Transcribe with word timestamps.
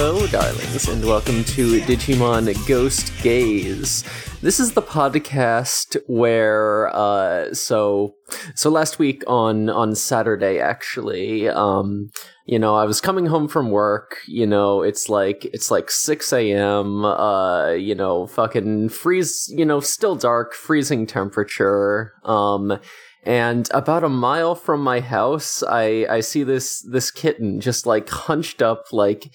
Hello, 0.00 0.24
darlings, 0.28 0.86
and 0.88 1.04
welcome 1.04 1.42
to 1.42 1.80
Digimon 1.80 2.54
Ghost 2.68 3.12
Game. 3.20 3.80
This 4.40 4.60
is 4.60 4.72
the 4.72 4.80
podcast 4.80 5.96
where, 6.06 6.94
uh, 6.94 7.52
so, 7.52 8.14
so 8.54 8.70
last 8.70 9.00
week 9.00 9.24
on, 9.26 9.68
on 9.68 9.96
Saturday, 9.96 10.60
actually, 10.60 11.48
um, 11.48 12.12
you 12.46 12.60
know, 12.60 12.76
I 12.76 12.84
was 12.84 13.00
coming 13.00 13.26
home 13.26 13.48
from 13.48 13.72
work, 13.72 14.18
you 14.28 14.46
know, 14.46 14.82
it's 14.82 15.08
like, 15.08 15.44
it's 15.46 15.68
like 15.68 15.90
6 15.90 16.32
a.m., 16.32 17.04
uh, 17.04 17.70
you 17.70 17.96
know, 17.96 18.28
fucking 18.28 18.90
freeze, 18.90 19.52
you 19.52 19.64
know, 19.64 19.80
still 19.80 20.14
dark, 20.14 20.54
freezing 20.54 21.08
temperature, 21.08 22.12
um, 22.22 22.78
and 23.24 23.68
about 23.74 24.04
a 24.04 24.08
mile 24.08 24.54
from 24.54 24.80
my 24.80 25.00
house, 25.00 25.64
I, 25.64 26.06
I 26.08 26.20
see 26.20 26.44
this, 26.44 26.82
this 26.82 27.10
kitten 27.10 27.60
just 27.60 27.84
like 27.84 28.08
hunched 28.08 28.62
up, 28.62 28.92
like, 28.92 29.32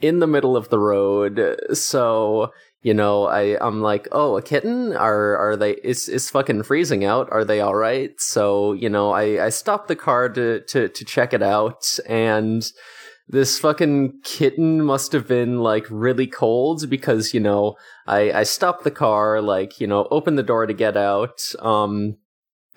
in 0.00 0.18
the 0.18 0.26
middle 0.26 0.56
of 0.56 0.68
the 0.68 0.78
road. 0.78 1.56
So, 1.72 2.52
you 2.82 2.94
know, 2.94 3.26
I 3.26 3.56
I'm 3.64 3.80
like, 3.82 4.08
"Oh, 4.12 4.36
a 4.36 4.42
kitten? 4.42 4.94
Are 4.96 5.36
are 5.36 5.56
they 5.56 5.72
is 5.72 6.08
is 6.08 6.30
fucking 6.30 6.64
freezing 6.64 7.04
out? 7.04 7.28
Are 7.32 7.44
they 7.44 7.60
all 7.60 7.74
right?" 7.74 8.12
So, 8.18 8.72
you 8.72 8.88
know, 8.88 9.10
I 9.10 9.46
I 9.46 9.48
stopped 9.50 9.88
the 9.88 9.96
car 9.96 10.28
to 10.30 10.60
to 10.60 10.88
to 10.88 11.04
check 11.04 11.32
it 11.32 11.42
out 11.42 11.98
and 12.08 12.70
this 13.28 13.58
fucking 13.58 14.20
kitten 14.22 14.82
must 14.82 15.12
have 15.12 15.26
been 15.26 15.60
like 15.60 15.86
really 15.88 16.26
cold 16.26 16.88
because, 16.90 17.32
you 17.32 17.40
know, 17.40 17.76
I 18.06 18.32
I 18.32 18.42
stopped 18.42 18.84
the 18.84 18.90
car 18.90 19.40
like, 19.40 19.80
you 19.80 19.86
know, 19.86 20.06
opened 20.10 20.36
the 20.38 20.42
door 20.42 20.66
to 20.66 20.74
get 20.74 20.96
out. 20.96 21.40
Um 21.60 22.18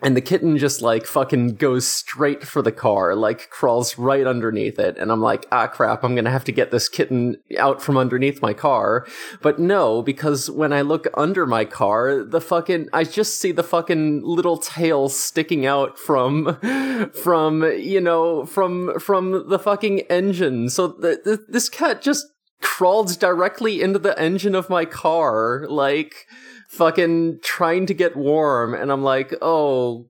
and 0.03 0.15
the 0.15 0.21
kitten 0.21 0.57
just 0.59 0.81
like 0.81 1.07
fucking 1.07 1.55
goes 1.55 1.87
straight 1.87 2.43
for 2.43 2.61
the 2.61 2.71
car, 2.71 3.15
like 3.15 3.49
crawls 3.49 3.97
right 3.97 4.27
underneath 4.27 4.77
it. 4.77 4.95
And 4.97 5.11
I'm 5.11 5.21
like, 5.21 5.47
ah, 5.51 5.65
crap, 5.65 6.03
I'm 6.03 6.13
gonna 6.13 6.29
have 6.29 6.43
to 6.45 6.51
get 6.51 6.69
this 6.69 6.87
kitten 6.87 7.37
out 7.57 7.81
from 7.81 7.97
underneath 7.97 8.39
my 8.39 8.53
car. 8.53 9.07
But 9.41 9.57
no, 9.57 10.03
because 10.03 10.51
when 10.51 10.71
I 10.71 10.81
look 10.81 11.07
under 11.15 11.47
my 11.47 11.65
car, 11.65 12.23
the 12.23 12.39
fucking, 12.39 12.89
I 12.93 13.05
just 13.05 13.39
see 13.39 13.51
the 13.51 13.63
fucking 13.63 14.21
little 14.23 14.57
tail 14.57 15.09
sticking 15.09 15.65
out 15.65 15.97
from, 15.97 16.59
from, 17.23 17.63
you 17.63 17.99
know, 17.99 18.45
from, 18.45 18.99
from 18.99 19.49
the 19.49 19.59
fucking 19.59 20.01
engine. 20.11 20.69
So 20.69 20.89
the, 20.89 21.21
the, 21.23 21.43
this 21.47 21.69
cat 21.69 22.03
just 22.03 22.27
crawled 22.61 23.19
directly 23.19 23.81
into 23.81 23.97
the 23.97 24.17
engine 24.19 24.53
of 24.53 24.69
my 24.69 24.85
car, 24.85 25.65
like, 25.67 26.27
fucking 26.77 27.39
trying 27.43 27.85
to 27.87 27.93
get 27.93 28.15
warm 28.15 28.73
and 28.73 28.91
I'm 28.91 29.03
like, 29.03 29.33
"Oh, 29.41 30.09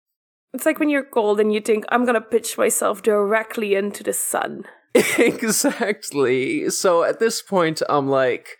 It's 0.53 0.65
like 0.65 0.79
when 0.79 0.89
you're 0.89 1.03
cold 1.03 1.39
and 1.39 1.53
you 1.53 1.61
think, 1.61 1.85
I'm 1.89 2.05
gonna 2.05 2.21
pitch 2.21 2.57
myself 2.57 3.01
directly 3.01 3.75
into 3.75 4.03
the 4.03 4.13
sun. 4.13 4.65
exactly." 5.17 6.69
So 6.69 7.03
at 7.03 7.19
this 7.19 7.41
point 7.41 7.81
I'm 7.89 8.07
like, 8.09 8.57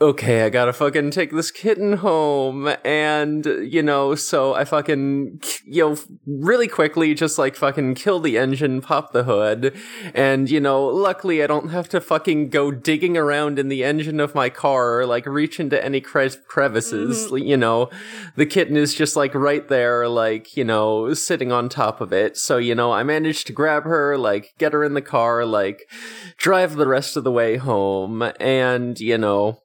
okay, 0.00 0.42
I 0.42 0.50
gotta 0.50 0.72
fucking 0.72 1.12
take 1.12 1.30
this 1.30 1.52
kitten 1.52 1.98
home. 1.98 2.74
And, 2.84 3.46
you 3.46 3.82
know, 3.82 4.14
so 4.16 4.52
I 4.52 4.64
fucking, 4.64 5.40
you 5.64 5.88
know, 5.88 5.96
really 6.26 6.66
quickly 6.66 7.14
just 7.14 7.38
like 7.38 7.54
fucking 7.54 7.94
kill 7.94 8.18
the 8.18 8.36
engine, 8.36 8.80
pop 8.80 9.12
the 9.12 9.22
hood. 9.22 9.76
And, 10.12 10.50
you 10.50 10.60
know, 10.60 10.84
luckily 10.84 11.42
I 11.42 11.46
don't 11.46 11.68
have 11.68 11.88
to 11.90 12.00
fucking 12.00 12.48
go 12.50 12.72
digging 12.72 13.16
around 13.16 13.58
in 13.58 13.68
the 13.68 13.84
engine 13.84 14.18
of 14.18 14.34
my 14.34 14.50
car 14.50 14.98
or 14.98 15.06
like 15.06 15.26
reach 15.26 15.60
into 15.60 15.82
any 15.82 16.00
cre- 16.00 16.24
crevices. 16.48 17.26
Mm-hmm. 17.26 17.36
You 17.38 17.56
know, 17.56 17.88
the 18.34 18.46
kitten 18.46 18.76
is 18.76 18.94
just 18.94 19.14
like 19.14 19.34
right 19.34 19.66
there, 19.68 20.08
like, 20.08 20.56
you 20.56 20.64
know, 20.64 21.14
sitting 21.14 21.52
on 21.52 21.68
top 21.68 22.00
of 22.00 22.12
it. 22.12 22.36
So, 22.36 22.58
you 22.58 22.74
know, 22.74 22.92
I 22.92 23.04
managed 23.04 23.46
to 23.46 23.52
grab 23.52 23.84
her, 23.84 24.18
like, 24.18 24.54
get 24.58 24.72
her 24.72 24.82
in 24.82 24.94
the 24.94 25.02
car, 25.02 25.46
like, 25.46 25.88
drive 26.36 26.74
the 26.74 26.88
rest 26.88 27.16
of 27.16 27.22
the 27.22 27.32
way 27.32 27.56
home. 27.56 28.22
And, 28.40 28.98
you 28.98 29.18
know, 29.18 29.60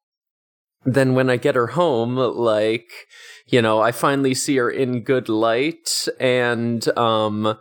then 0.86 1.14
when 1.14 1.30
I 1.30 1.38
get 1.38 1.56
her 1.56 1.68
home, 1.68 2.16
like, 2.16 2.90
you 3.48 3.62
know, 3.62 3.82
I 3.82 3.92
finally 3.92 4.34
see 4.34 4.58
her 4.58 4.70
in 4.70 5.04
good 5.04 5.30
light, 5.30 6.08
and, 6.20 6.88
um, 6.98 7.46
uh, 7.46 7.56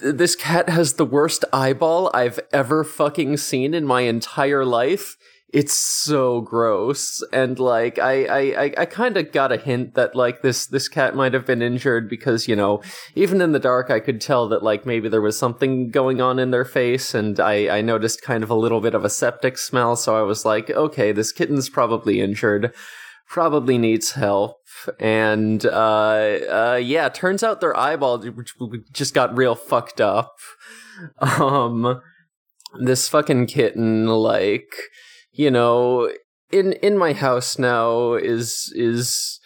this 0.00 0.36
cat 0.36 0.68
has 0.68 0.94
the 0.94 1.04
worst 1.04 1.44
eyeball 1.52 2.10
I've 2.14 2.38
ever 2.52 2.84
fucking 2.84 3.36
seen 3.38 3.74
in 3.74 3.84
my 3.84 4.02
entire 4.02 4.64
life. 4.64 5.16
It's 5.50 5.74
so 5.74 6.40
gross, 6.40 7.22
and 7.32 7.56
like 7.60 8.00
I 8.00 8.24
I 8.24 8.74
I, 8.78 8.84
kind 8.84 9.16
of 9.16 9.30
got 9.30 9.52
a 9.52 9.56
hint 9.56 9.94
that 9.94 10.16
like 10.16 10.42
this 10.42 10.66
this 10.66 10.88
cat 10.88 11.14
might 11.14 11.34
have 11.34 11.46
been 11.46 11.62
injured 11.62 12.08
because 12.10 12.48
you 12.48 12.56
know 12.56 12.82
even 13.14 13.40
in 13.40 13.52
the 13.52 13.60
dark 13.60 13.88
I 13.88 14.00
could 14.00 14.20
tell 14.20 14.48
that 14.48 14.64
like 14.64 14.84
maybe 14.84 15.08
there 15.08 15.20
was 15.20 15.38
something 15.38 15.90
going 15.90 16.20
on 16.20 16.40
in 16.40 16.50
their 16.50 16.64
face, 16.64 17.14
and 17.14 17.38
I 17.38 17.78
I 17.78 17.80
noticed 17.80 18.22
kind 18.22 18.42
of 18.42 18.50
a 18.50 18.56
little 18.56 18.80
bit 18.80 18.94
of 18.94 19.04
a 19.04 19.08
septic 19.08 19.56
smell, 19.56 19.94
so 19.94 20.16
I 20.16 20.22
was 20.22 20.44
like, 20.44 20.68
okay, 20.70 21.12
this 21.12 21.30
kitten's 21.30 21.68
probably 21.68 22.20
injured, 22.20 22.74
probably 23.28 23.78
needs 23.78 24.12
help, 24.12 24.56
and 24.98 25.64
uh 25.64 26.38
uh 26.50 26.80
yeah, 26.82 27.08
turns 27.08 27.44
out 27.44 27.60
their 27.60 27.76
eyeball 27.76 28.18
just 28.92 29.14
got 29.14 29.36
real 29.36 29.54
fucked 29.54 30.00
up. 30.00 30.36
Um, 31.20 32.00
this 32.80 33.06
fucking 33.06 33.48
kitten 33.48 34.06
like 34.06 34.74
you 35.36 35.50
know 35.50 36.10
in 36.50 36.72
in 36.74 36.96
my 36.96 37.12
house 37.12 37.58
now 37.58 38.14
is 38.14 38.72
is 38.74 39.40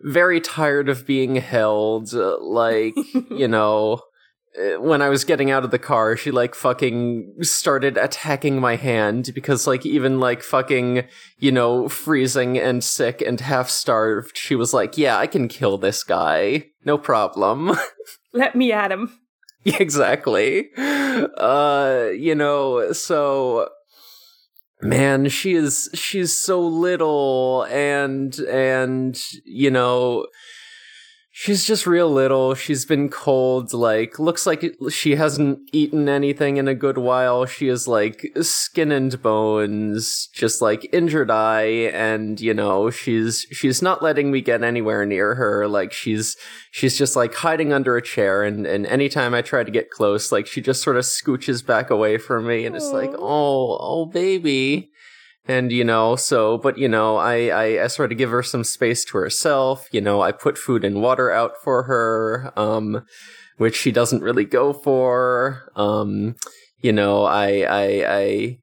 very 0.00 0.40
tired 0.40 0.88
of 0.88 1.06
being 1.06 1.36
held 1.36 2.14
uh, 2.14 2.38
like 2.40 2.94
you 3.30 3.48
know 3.48 4.00
uh, 4.58 4.80
when 4.80 5.02
I 5.02 5.08
was 5.08 5.24
getting 5.24 5.50
out 5.50 5.64
of 5.64 5.70
the 5.70 5.78
car, 5.78 6.16
she 6.16 6.30
like 6.30 6.54
fucking 6.54 7.34
started 7.42 7.96
attacking 7.96 8.60
my 8.60 8.76
hand 8.76 9.30
because 9.34 9.66
like 9.66 9.84
even 9.86 10.20
like 10.20 10.42
fucking, 10.42 11.04
you 11.38 11.52
know, 11.52 11.88
freezing 11.88 12.58
and 12.58 12.82
sick 12.82 13.22
and 13.24 13.40
half 13.40 13.68
starved, 13.68 14.36
she 14.36 14.54
was 14.54 14.72
like, 14.72 14.96
"Yeah, 14.98 15.16
I 15.16 15.26
can 15.26 15.48
kill 15.48 15.78
this 15.78 16.02
guy. 16.02 16.66
No 16.84 16.98
problem." 16.98 17.76
Let 18.32 18.54
me 18.54 18.72
at 18.72 18.90
him. 18.90 19.20
Exactly. 19.64 20.70
Uh, 20.76 22.08
you 22.16 22.34
know, 22.34 22.92
so 22.92 23.68
man, 24.80 25.28
she 25.28 25.54
is 25.54 25.88
she's 25.94 26.36
so 26.36 26.60
little 26.60 27.66
and 27.70 28.38
and 28.40 29.20
you 29.44 29.70
know 29.70 30.26
she's 31.40 31.64
just 31.64 31.86
real 31.86 32.10
little. 32.10 32.52
She's 32.56 32.84
been 32.84 33.08
cold 33.08 33.72
like 33.72 34.18
looks 34.18 34.44
like 34.44 34.64
it- 34.64 34.76
she 34.90 35.14
hasn't 35.14 35.60
eaten 35.72 36.08
anything 36.08 36.56
in 36.56 36.66
a 36.66 36.74
good 36.74 36.98
while. 36.98 37.46
She 37.46 37.68
is 37.68 37.86
like 37.86 38.26
skin 38.42 38.90
and 38.90 39.22
bones, 39.22 40.26
just 40.34 40.60
like 40.60 40.88
injured 40.92 41.30
eye 41.30 41.92
and 41.94 42.40
you 42.40 42.52
know, 42.54 42.90
she's 42.90 43.46
she's 43.52 43.80
not 43.80 44.02
letting 44.02 44.32
me 44.32 44.40
get 44.40 44.64
anywhere 44.64 45.06
near 45.06 45.36
her. 45.36 45.68
Like 45.68 45.92
she's 45.92 46.36
she's 46.72 46.98
just 46.98 47.14
like 47.14 47.34
hiding 47.36 47.72
under 47.72 47.96
a 47.96 48.02
chair 48.02 48.42
and 48.42 48.66
and 48.66 48.84
anytime 48.86 49.32
I 49.32 49.42
try 49.42 49.62
to 49.62 49.70
get 49.70 49.90
close, 49.90 50.32
like 50.32 50.48
she 50.48 50.60
just 50.60 50.82
sort 50.82 50.96
of 50.96 51.04
scooches 51.04 51.64
back 51.64 51.88
away 51.90 52.18
from 52.18 52.48
me 52.48 52.66
and 52.66 52.74
it's 52.74 52.90
like, 52.90 53.10
"Oh, 53.16 53.78
oh 53.80 54.06
baby." 54.06 54.90
And 55.48 55.72
you 55.72 55.82
know, 55.82 56.14
so 56.14 56.58
but 56.58 56.76
you 56.76 56.88
know, 56.88 57.16
I, 57.16 57.46
I 57.46 57.84
I 57.84 57.86
sort 57.86 58.12
of 58.12 58.18
give 58.18 58.30
her 58.30 58.42
some 58.42 58.64
space 58.64 59.02
to 59.06 59.18
herself. 59.18 59.88
You 59.90 60.02
know, 60.02 60.20
I 60.20 60.30
put 60.30 60.58
food 60.58 60.84
and 60.84 61.00
water 61.00 61.32
out 61.32 61.52
for 61.64 61.84
her, 61.84 62.52
um, 62.54 63.06
which 63.56 63.74
she 63.74 63.90
doesn't 63.90 64.22
really 64.22 64.44
go 64.44 64.74
for. 64.74 65.72
Um, 65.74 66.36
you 66.82 66.92
know, 66.92 67.24
I 67.24 67.62
I 67.62 68.04
I 68.06 68.58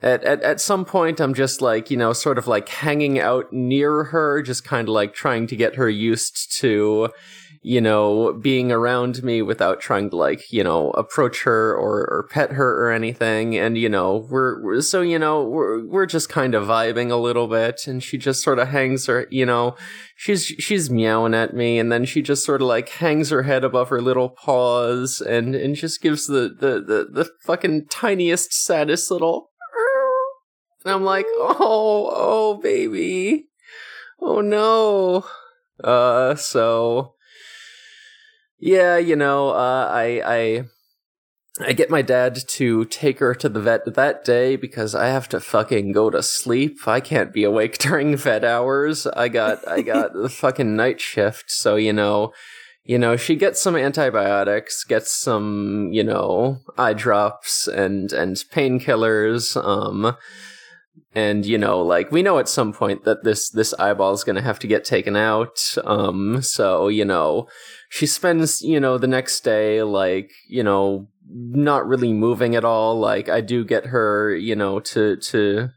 at, 0.00 0.22
at 0.22 0.42
at 0.42 0.60
some 0.60 0.84
point 0.84 1.20
I'm 1.20 1.34
just 1.34 1.60
like, 1.60 1.90
you 1.90 1.96
know, 1.96 2.12
sort 2.12 2.38
of 2.38 2.46
like 2.46 2.68
hanging 2.68 3.18
out 3.18 3.52
near 3.52 4.04
her, 4.04 4.40
just 4.40 4.64
kind 4.64 4.88
of 4.88 4.94
like 4.94 5.14
trying 5.14 5.48
to 5.48 5.56
get 5.56 5.74
her 5.74 5.90
used 5.90 6.56
to, 6.60 7.08
you 7.62 7.80
know, 7.80 8.32
being 8.32 8.70
around 8.70 9.22
me 9.22 9.42
without 9.42 9.80
trying 9.80 10.10
to 10.10 10.16
like, 10.16 10.52
you 10.52 10.62
know, 10.62 10.90
approach 10.90 11.42
her 11.42 11.74
or, 11.74 12.06
or 12.10 12.28
pet 12.30 12.52
her 12.52 12.84
or 12.84 12.92
anything. 12.92 13.56
And, 13.56 13.76
you 13.76 13.88
know, 13.88 14.26
we're, 14.30 14.62
we're 14.62 14.80
so, 14.80 15.00
you 15.00 15.18
know, 15.18 15.44
we're, 15.44 15.84
we're 15.84 16.06
just 16.06 16.28
kind 16.28 16.54
of 16.54 16.68
vibing 16.68 17.10
a 17.10 17.16
little 17.16 17.48
bit. 17.48 17.86
And 17.86 18.02
she 18.02 18.16
just 18.16 18.42
sort 18.42 18.58
of 18.58 18.68
hangs 18.68 19.06
her, 19.06 19.26
you 19.30 19.44
know, 19.44 19.76
she's, 20.16 20.44
she's 20.44 20.88
meowing 20.88 21.34
at 21.34 21.54
me. 21.54 21.78
And 21.78 21.90
then 21.90 22.04
she 22.04 22.22
just 22.22 22.44
sort 22.44 22.62
of 22.62 22.68
like 22.68 22.88
hangs 22.88 23.30
her 23.30 23.42
head 23.42 23.64
above 23.64 23.88
her 23.88 24.00
little 24.00 24.28
paws 24.28 25.20
and, 25.20 25.54
and 25.54 25.74
just 25.74 26.00
gives 26.00 26.26
the, 26.26 26.54
the, 26.58 26.80
the, 26.80 27.08
the 27.24 27.30
fucking 27.44 27.86
tiniest, 27.90 28.52
saddest 28.52 29.10
little, 29.10 29.50
and 30.84 30.94
I'm 30.94 31.04
like, 31.04 31.26
oh, 31.38 32.10
oh, 32.14 32.60
baby. 32.62 33.46
Oh 34.20 34.40
no. 34.40 35.24
Uh, 35.82 36.34
so, 36.34 37.14
yeah, 38.58 38.96
you 38.96 39.16
know, 39.16 39.50
uh, 39.50 39.88
I, 39.90 40.22
I, 40.24 40.64
I 41.60 41.72
get 41.72 41.90
my 41.90 42.02
dad 42.02 42.38
to 42.48 42.84
take 42.84 43.18
her 43.18 43.34
to 43.34 43.48
the 43.48 43.60
vet 43.60 43.94
that 43.94 44.24
day 44.24 44.56
because 44.56 44.94
I 44.94 45.06
have 45.06 45.28
to 45.30 45.40
fucking 45.40 45.92
go 45.92 46.10
to 46.10 46.22
sleep. 46.22 46.86
I 46.86 47.00
can't 47.00 47.32
be 47.32 47.44
awake 47.44 47.78
during 47.78 48.16
vet 48.16 48.44
hours. 48.44 49.06
I 49.06 49.28
got, 49.28 49.66
I 49.66 49.82
got 49.82 50.12
the 50.12 50.28
fucking 50.28 50.76
night 50.76 51.00
shift. 51.00 51.50
So, 51.50 51.76
you 51.76 51.92
know, 51.92 52.32
you 52.88 52.98
know, 52.98 53.16
she 53.16 53.36
gets 53.36 53.60
some 53.60 53.76
antibiotics, 53.76 54.82
gets 54.82 55.14
some, 55.14 55.90
you 55.92 56.02
know, 56.02 56.60
eye 56.78 56.94
drops 56.94 57.68
and 57.68 58.10
and 58.14 58.34
painkillers. 58.50 59.62
Um, 59.62 60.16
and 61.14 61.46
you 61.46 61.58
know, 61.58 61.80
like 61.80 62.12
we 62.12 62.22
know 62.22 62.38
at 62.38 62.48
some 62.48 62.72
point 62.72 63.04
that 63.04 63.24
this 63.24 63.50
this 63.50 63.72
eyeball 63.74 64.12
is 64.12 64.24
going 64.24 64.36
to 64.36 64.42
have 64.42 64.58
to 64.60 64.66
get 64.66 64.84
taken 64.84 65.16
out. 65.16 65.58
Um, 65.84 66.42
so 66.42 66.88
you 66.88 67.04
know, 67.04 67.48
she 67.88 68.06
spends 68.06 68.60
you 68.62 68.78
know 68.78 68.98
the 68.98 69.06
next 69.06 69.40
day 69.40 69.82
like 69.82 70.30
you 70.48 70.62
know 70.62 71.08
not 71.30 71.86
really 71.86 72.12
moving 72.12 72.54
at 72.54 72.64
all. 72.64 72.98
Like 72.98 73.28
I 73.28 73.40
do 73.40 73.64
get 73.64 73.86
her, 73.86 74.34
you 74.34 74.54
know, 74.54 74.80
to 74.80 75.16
to 75.16 75.70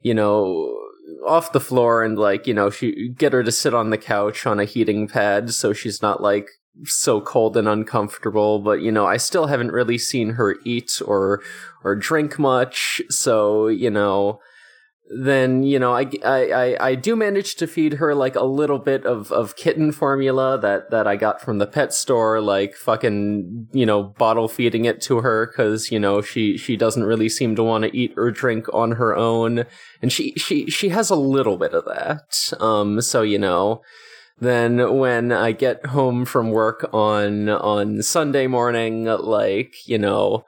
you 0.00 0.14
know 0.14 0.78
off 1.26 1.52
the 1.52 1.60
floor 1.60 2.02
and 2.02 2.18
like 2.18 2.46
you 2.46 2.54
know 2.54 2.70
she 2.70 3.10
get 3.16 3.32
her 3.32 3.42
to 3.42 3.52
sit 3.52 3.74
on 3.74 3.90
the 3.90 3.98
couch 3.98 4.46
on 4.46 4.58
a 4.58 4.64
heating 4.64 5.06
pad 5.06 5.52
so 5.52 5.72
she's 5.72 6.02
not 6.02 6.20
like 6.20 6.48
so 6.84 7.20
cold 7.20 7.56
and 7.56 7.68
uncomfortable 7.68 8.58
but 8.58 8.80
you 8.80 8.90
know 8.90 9.06
i 9.06 9.16
still 9.16 9.46
haven't 9.46 9.72
really 9.72 9.98
seen 9.98 10.30
her 10.30 10.56
eat 10.64 11.00
or 11.04 11.40
or 11.84 11.94
drink 11.94 12.38
much. 12.38 13.00
So 13.08 13.68
you 13.68 13.90
know 13.90 14.40
then 15.14 15.62
you 15.62 15.78
know 15.78 15.92
I, 15.92 16.08
I 16.24 16.76
i 16.80 16.94
do 16.94 17.16
manage 17.16 17.56
to 17.56 17.66
feed 17.66 17.94
her 17.94 18.14
like 18.14 18.34
a 18.34 18.44
little 18.44 18.78
bit 18.78 19.04
of 19.04 19.30
of 19.30 19.56
kitten 19.56 19.92
formula 19.92 20.58
that 20.58 20.90
that 20.90 21.06
i 21.06 21.16
got 21.16 21.42
from 21.42 21.58
the 21.58 21.66
pet 21.66 21.92
store 21.92 22.40
like 22.40 22.74
fucking 22.76 23.68
you 23.72 23.84
know 23.84 24.04
bottle 24.04 24.48
feeding 24.48 24.86
it 24.86 25.02
to 25.02 25.20
her 25.20 25.46
because 25.46 25.90
you 25.90 25.98
know 25.98 26.22
she 26.22 26.56
she 26.56 26.78
doesn't 26.78 27.04
really 27.04 27.28
seem 27.28 27.54
to 27.56 27.62
want 27.62 27.84
to 27.84 27.94
eat 27.94 28.14
or 28.16 28.30
drink 28.30 28.66
on 28.72 28.92
her 28.92 29.14
own. 29.14 29.66
And 30.00 30.10
she 30.10 30.32
she 30.34 30.70
she 30.70 30.88
has 30.90 31.10
a 31.10 31.16
little 31.16 31.58
bit 31.58 31.74
of 31.74 31.84
that. 31.84 32.52
Um 32.58 33.02
so 33.02 33.20
you 33.20 33.38
know 33.38 33.82
then 34.42 34.98
when 34.98 35.30
I 35.30 35.52
get 35.52 35.86
home 35.86 36.24
from 36.24 36.50
work 36.50 36.88
on 36.92 37.48
on 37.48 38.02
Sunday 38.02 38.48
morning, 38.48 39.04
like 39.04 39.86
you 39.86 39.98
know, 39.98 40.44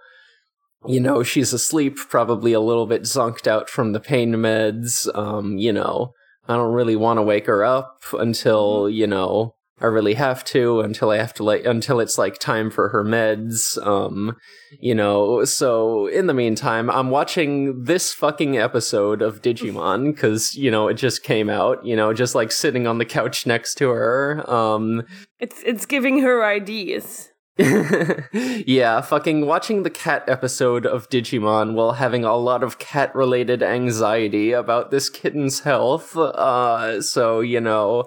you 0.84 0.98
know 0.98 1.22
she's 1.22 1.52
asleep, 1.52 1.96
probably 2.08 2.52
a 2.52 2.60
little 2.60 2.86
bit 2.86 3.02
zonked 3.02 3.46
out 3.46 3.70
from 3.70 3.92
the 3.92 4.00
pain 4.00 4.32
meds. 4.34 5.06
Um, 5.16 5.58
you 5.58 5.72
know, 5.72 6.12
I 6.48 6.56
don't 6.56 6.72
really 6.72 6.96
want 6.96 7.18
to 7.18 7.22
wake 7.22 7.46
her 7.46 7.64
up 7.64 8.02
until 8.12 8.90
you 8.90 9.06
know 9.06 9.54
I 9.84 9.88
really 9.88 10.14
have 10.14 10.44
to 10.44 10.80
until 10.80 11.10
I 11.10 11.18
have 11.18 11.34
to 11.34 11.44
like 11.44 11.66
until 11.66 12.00
it's 12.00 12.16
like 12.16 12.38
time 12.38 12.70
for 12.70 12.88
her 12.88 13.04
meds. 13.04 13.76
Um, 13.86 14.34
you 14.80 14.94
know, 14.94 15.44
so 15.44 16.06
in 16.06 16.26
the 16.26 16.32
meantime, 16.32 16.88
I'm 16.88 17.10
watching 17.10 17.84
this 17.84 18.14
fucking 18.14 18.56
episode 18.56 19.20
of 19.20 19.42
Digimon 19.42 20.14
because 20.14 20.54
you 20.54 20.70
know 20.70 20.88
it 20.88 20.94
just 20.94 21.22
came 21.22 21.50
out. 21.50 21.84
You 21.84 21.96
know, 21.96 22.14
just 22.14 22.34
like 22.34 22.50
sitting 22.50 22.86
on 22.86 22.96
the 22.96 23.04
couch 23.04 23.46
next 23.46 23.74
to 23.74 23.90
her. 23.90 24.50
Um, 24.50 25.02
it's 25.38 25.62
it's 25.66 25.84
giving 25.84 26.20
her 26.20 26.42
ideas. 26.42 27.28
yeah, 27.58 29.02
fucking 29.02 29.44
watching 29.44 29.82
the 29.82 29.90
cat 29.90 30.24
episode 30.26 30.86
of 30.86 31.10
Digimon 31.10 31.74
while 31.74 31.92
having 31.92 32.24
a 32.24 32.36
lot 32.36 32.62
of 32.62 32.78
cat 32.78 33.14
related 33.14 33.62
anxiety 33.62 34.52
about 34.52 34.90
this 34.90 35.10
kitten's 35.10 35.60
health. 35.60 36.16
Uh, 36.16 37.02
so 37.02 37.40
you 37.40 37.60
know 37.60 38.04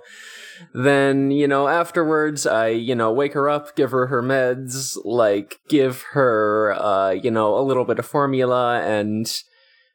then, 0.73 1.31
you 1.31 1.47
know, 1.47 1.67
afterwards, 1.67 2.45
I, 2.45 2.69
you 2.69 2.95
know, 2.95 3.11
wake 3.11 3.33
her 3.33 3.49
up, 3.49 3.75
give 3.75 3.91
her 3.91 4.07
her 4.07 4.21
meds, 4.21 4.97
like, 5.03 5.59
give 5.69 6.03
her, 6.13 6.73
uh, 6.77 7.11
you 7.11 7.31
know, 7.31 7.57
a 7.57 7.61
little 7.61 7.85
bit 7.85 7.99
of 7.99 8.05
formula, 8.05 8.81
and, 8.81 9.31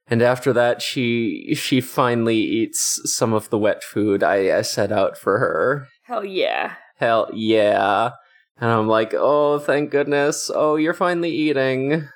and 0.07 0.23
after 0.23 0.53
that, 0.53 0.83
she, 0.83 1.55
she 1.55 1.81
finally 1.81 2.39
eats 2.39 3.01
some 3.05 3.33
of 3.33 3.51
the 3.51 3.59
wet 3.59 3.83
food 3.83 4.23
I, 4.23 4.59
I 4.59 4.63
set 4.63 4.93
out 4.93 5.17
for 5.17 5.39
her. 5.39 5.89
Hell 6.05 6.25
yeah. 6.25 6.75
Hell 6.97 7.31
yeah. 7.33 8.11
And 8.59 8.71
I'm 8.71 8.87
like, 8.87 9.15
oh, 9.15 9.59
thank 9.59 9.91
goodness. 9.91 10.51
Oh, 10.55 10.77
you're 10.77 10.95
finally 10.95 11.31
eating. 11.31 12.09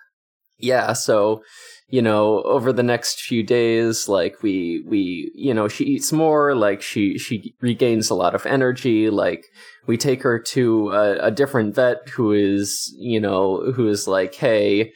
Yeah, 0.59 0.93
so 0.93 1.43
you 1.89 2.03
know 2.03 2.43
over 2.43 2.73
the 2.73 2.83
next 2.83 3.21
few 3.21 3.43
days 3.43 4.09
like 4.09 4.43
we 4.43 4.83
we 4.87 5.31
you 5.35 5.55
know 5.55 5.69
she 5.69 5.85
eats 5.85 6.13
more 6.13 6.55
like 6.55 6.83
she 6.83 7.17
she 7.17 7.55
regains 7.61 8.11
a 8.11 8.15
lot 8.15 8.35
of 8.35 8.45
energy 8.45 9.09
like 9.09 9.47
we 9.87 9.97
take 9.97 10.23
her 10.23 10.39
to 10.39 10.91
a, 10.91 11.27
a 11.27 11.31
different 11.31 11.75
vet 11.75 12.09
who 12.09 12.33
is 12.33 12.93
you 12.99 13.21
know 13.21 13.73
who 13.73 13.89
is 13.89 14.09
like 14.09 14.35
hey 14.35 14.93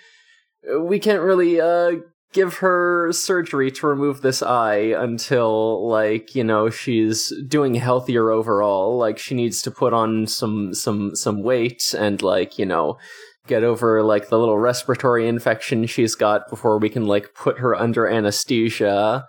we 0.81 0.99
can't 0.99 1.23
really 1.23 1.61
uh 1.61 1.93
give 2.33 2.55
her 2.55 3.13
surgery 3.13 3.71
to 3.73 3.87
remove 3.89 4.21
this 4.21 4.43
eye 4.43 4.95
until 4.97 5.89
like 5.89 6.35
you 6.35 6.45
know 6.45 6.71
she's 6.71 7.33
doing 7.49 7.75
healthier 7.75 8.31
overall 8.31 8.97
like 8.97 9.19
she 9.19 9.35
needs 9.35 9.63
to 9.63 9.71
put 9.71 9.93
on 9.93 10.27
some 10.27 10.75
some 10.75 11.15
some 11.15 11.43
weight 11.43 11.95
and 11.97 12.23
like 12.23 12.59
you 12.59 12.67
know 12.67 12.97
get 13.47 13.65
over 13.65 14.03
like 14.03 14.29
the 14.29 14.39
little 14.39 14.59
respiratory 14.59 15.27
infection 15.27 15.87
she's 15.87 16.15
got 16.15 16.49
before 16.49 16.79
we 16.79 16.89
can 16.89 17.07
like 17.07 17.35
put 17.35 17.59
her 17.59 17.75
under 17.75 18.07
anesthesia. 18.07 19.27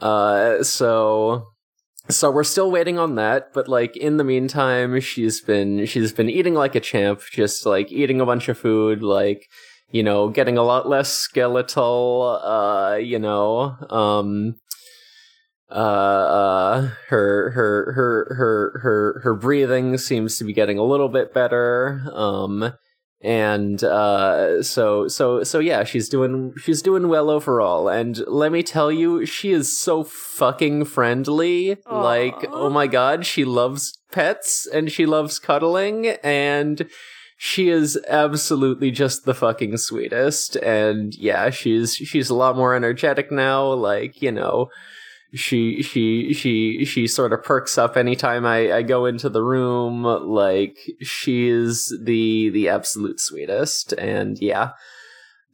Uh, 0.00 0.62
so 0.62 1.46
so 2.10 2.30
we're 2.30 2.44
still 2.44 2.70
waiting 2.70 2.98
on 2.98 3.14
that, 3.14 3.52
but 3.54 3.66
like 3.66 3.96
in 3.96 4.18
the 4.18 4.24
meantime, 4.24 5.00
she's 5.00 5.40
been 5.40 5.86
she's 5.86 6.12
been 6.12 6.28
eating 6.28 6.54
like 6.54 6.74
a 6.74 6.80
champ, 6.80 7.22
just 7.32 7.64
like 7.64 7.90
eating 7.90 8.20
a 8.20 8.26
bunch 8.26 8.48
of 8.48 8.58
food, 8.58 9.02
like 9.02 9.48
you 9.90 10.02
know, 10.02 10.28
getting 10.28 10.58
a 10.58 10.62
lot 10.62 10.88
less 10.88 11.10
skeletal. 11.10 12.40
Uh, 12.42 12.96
you 12.96 13.18
know, 13.18 13.76
um, 13.88 14.56
uh, 15.70 15.74
uh, 15.74 16.90
her 17.08 17.50
her 17.52 17.92
her 17.94 18.34
her 18.36 18.80
her 18.82 19.20
her 19.22 19.34
breathing 19.34 19.96
seems 19.96 20.36
to 20.36 20.44
be 20.44 20.52
getting 20.52 20.78
a 20.78 20.84
little 20.84 21.08
bit 21.08 21.32
better. 21.32 22.02
Um, 22.12 22.74
and 23.24 23.82
uh, 23.82 24.62
so 24.62 25.08
so 25.08 25.42
so 25.42 25.58
yeah 25.58 25.82
she's 25.82 26.10
doing 26.10 26.52
she's 26.58 26.82
doing 26.82 27.08
well 27.08 27.30
overall. 27.30 27.88
And 27.88 28.18
let 28.26 28.52
me 28.52 28.62
tell 28.62 28.92
you 28.92 29.24
she 29.24 29.52
is 29.52 29.76
so 29.76 30.04
fucking 30.04 30.84
friendly. 30.84 31.76
Aww. 31.86 32.02
like 32.02 32.46
oh 32.50 32.68
my 32.68 32.86
god 32.86 33.24
she 33.24 33.46
loves 33.46 33.98
pets 34.12 34.66
and 34.66 34.92
she 34.92 35.06
loves 35.06 35.38
cuddling. 35.38 36.08
And 36.22 36.86
she 37.38 37.70
is 37.70 37.98
absolutely 38.08 38.90
just 38.90 39.24
the 39.24 39.34
fucking 39.34 39.78
sweetest. 39.78 40.56
And 40.56 41.14
yeah 41.14 41.48
she's 41.48 41.94
she's 41.94 42.28
a 42.28 42.34
lot 42.34 42.56
more 42.56 42.74
energetic 42.74 43.32
now. 43.32 43.72
Like 43.72 44.20
you 44.20 44.32
know 44.32 44.68
she 45.34 45.82
she 45.82 46.32
she 46.32 46.84
she 46.84 47.06
sort 47.06 47.32
of 47.32 47.42
perks 47.42 47.76
up 47.76 47.96
anytime 47.96 48.46
I, 48.46 48.72
I 48.72 48.82
go 48.82 49.06
into 49.06 49.28
the 49.28 49.42
room 49.42 50.02
like 50.02 50.76
she 51.02 51.48
is 51.48 51.96
the 52.02 52.50
the 52.50 52.68
absolute 52.68 53.20
sweetest. 53.20 53.92
And 53.94 54.38
yeah 54.40 54.72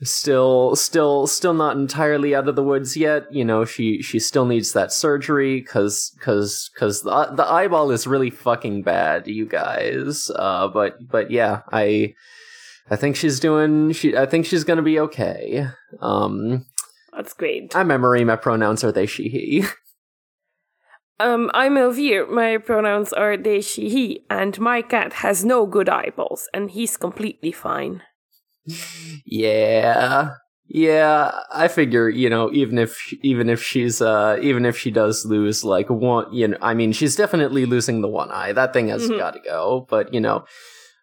still 0.02 0.74
still 0.76 1.26
still 1.26 1.52
not 1.52 1.76
entirely 1.76 2.34
out 2.34 2.48
of 2.48 2.56
the 2.56 2.62
woods 2.62 2.96
yet. 2.96 3.32
You 3.32 3.44
know 3.44 3.64
she 3.64 4.02
she 4.02 4.18
still 4.18 4.46
needs 4.46 4.72
that 4.72 4.92
surgery 4.92 5.62
cuz 5.62 6.12
cuz 6.20 6.70
cuz 6.76 7.02
the, 7.02 7.32
the 7.34 7.46
eyeball 7.46 7.90
is 7.90 8.06
really 8.06 8.30
fucking 8.30 8.82
bad 8.82 9.26
you 9.26 9.46
guys. 9.46 10.30
Uh 10.34 10.68
but 10.68 10.96
but 11.08 11.30
yeah 11.30 11.62
i 11.70 12.14
i 12.90 12.96
think 12.96 13.16
she's 13.16 13.40
doing 13.40 13.92
she 13.92 14.16
i 14.16 14.26
think 14.26 14.46
she's 14.46 14.64
going 14.64 14.78
to 14.78 14.82
be 14.82 14.98
okay. 14.98 15.68
Um 16.00 16.64
that's 17.20 17.34
great. 17.34 17.76
I'm 17.76 17.90
Emery. 17.90 18.24
My 18.24 18.36
pronouns 18.36 18.82
are 18.82 18.92
they, 18.92 19.04
she, 19.04 19.28
he. 19.28 19.64
Um, 21.18 21.50
I'm 21.52 21.74
Elvire. 21.74 22.26
My 22.30 22.56
pronouns 22.56 23.12
are 23.12 23.36
they, 23.36 23.60
she, 23.60 23.90
he, 23.90 24.24
and 24.30 24.58
my 24.58 24.80
cat 24.80 25.12
has 25.20 25.44
no 25.44 25.66
good 25.66 25.90
eyeballs, 25.90 26.48
and 26.54 26.70
he's 26.70 26.96
completely 26.96 27.52
fine. 27.52 28.02
Yeah, 29.26 30.30
yeah. 30.66 31.32
I 31.52 31.68
figure, 31.68 32.08
you 32.08 32.30
know, 32.30 32.50
even 32.52 32.78
if 32.78 33.12
even 33.22 33.50
if 33.50 33.62
she's 33.62 34.00
uh 34.00 34.38
even 34.40 34.64
if 34.64 34.78
she 34.78 34.90
does 34.90 35.26
lose 35.26 35.62
like 35.62 35.90
one, 35.90 36.32
you 36.32 36.48
know, 36.48 36.56
I 36.62 36.72
mean, 36.72 36.92
she's 36.92 37.16
definitely 37.16 37.66
losing 37.66 38.00
the 38.00 38.08
one 38.08 38.30
eye. 38.30 38.52
That 38.52 38.72
thing 38.72 38.88
has 38.88 39.02
mm-hmm. 39.02 39.18
got 39.18 39.34
to 39.34 39.40
go. 39.40 39.86
But 39.90 40.14
you 40.14 40.20
know, 40.20 40.44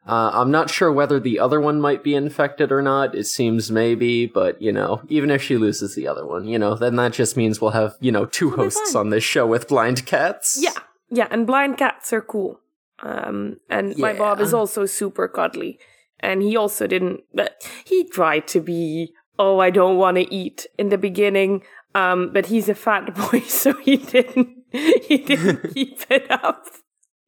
uh, 0.07 0.31
I'm 0.33 0.51
not 0.51 0.69
sure 0.69 0.91
whether 0.91 1.19
the 1.19 1.39
other 1.39 1.59
one 1.59 1.81
might 1.81 2.03
be 2.03 2.15
infected 2.15 2.71
or 2.71 2.81
not. 2.81 3.13
It 3.13 3.25
seems 3.25 3.69
maybe, 3.69 4.25
but 4.25 4.61
you 4.61 4.71
know, 4.71 5.01
even 5.09 5.29
if 5.29 5.41
she 5.41 5.57
loses 5.57 5.95
the 5.95 6.07
other 6.07 6.25
one, 6.25 6.47
you 6.47 6.57
know, 6.57 6.75
then 6.75 6.95
that 6.95 7.13
just 7.13 7.35
means 7.35 7.59
we'll 7.59 7.71
have 7.71 7.95
you 7.99 8.11
know 8.11 8.25
2 8.25 8.47
It'll 8.47 8.63
hosts 8.63 8.95
on 8.95 9.09
this 9.09 9.23
show 9.23 9.45
with 9.45 9.67
blind 9.67 10.05
cats. 10.05 10.57
Yeah, 10.59 10.79
yeah, 11.09 11.27
and 11.29 11.45
blind 11.45 11.77
cats 11.77 12.13
are 12.13 12.21
cool. 12.21 12.59
Um, 13.03 13.59
and 13.69 13.97
yeah. 13.97 14.01
my 14.01 14.13
Bob 14.13 14.39
is 14.39 14.53
also 14.53 14.85
super 14.85 15.27
cuddly, 15.27 15.77
and 16.19 16.41
he 16.41 16.55
also 16.55 16.87
didn't. 16.87 17.21
But 17.33 17.69
he 17.85 18.05
tried 18.05 18.47
to 18.49 18.61
be. 18.61 19.13
Oh, 19.39 19.59
I 19.59 19.69
don't 19.69 19.97
want 19.97 20.17
to 20.17 20.33
eat 20.33 20.65
in 20.79 20.89
the 20.89 20.97
beginning. 20.97 21.63
Um, 21.93 22.31
but 22.31 22.47
he's 22.47 22.69
a 22.69 22.75
fat 22.75 23.13
boy, 23.31 23.41
so 23.41 23.73
he 23.73 23.97
didn't. 23.97 24.49
He 24.71 25.17
didn't 25.17 25.73
keep 25.73 26.05
it 26.09 26.29
up. 26.29 26.65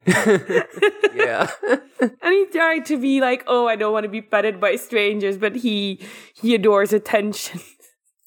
yeah. 0.06 1.50
and 2.00 2.32
he 2.32 2.46
tried 2.46 2.86
to 2.86 2.96
be 2.98 3.20
like, 3.20 3.44
"Oh, 3.46 3.66
I 3.66 3.76
don't 3.76 3.92
want 3.92 4.04
to 4.04 4.08
be 4.08 4.22
petted 4.22 4.60
by 4.60 4.76
strangers," 4.76 5.36
but 5.36 5.56
he 5.56 6.00
he 6.34 6.54
adores 6.54 6.92
attention. 6.92 7.60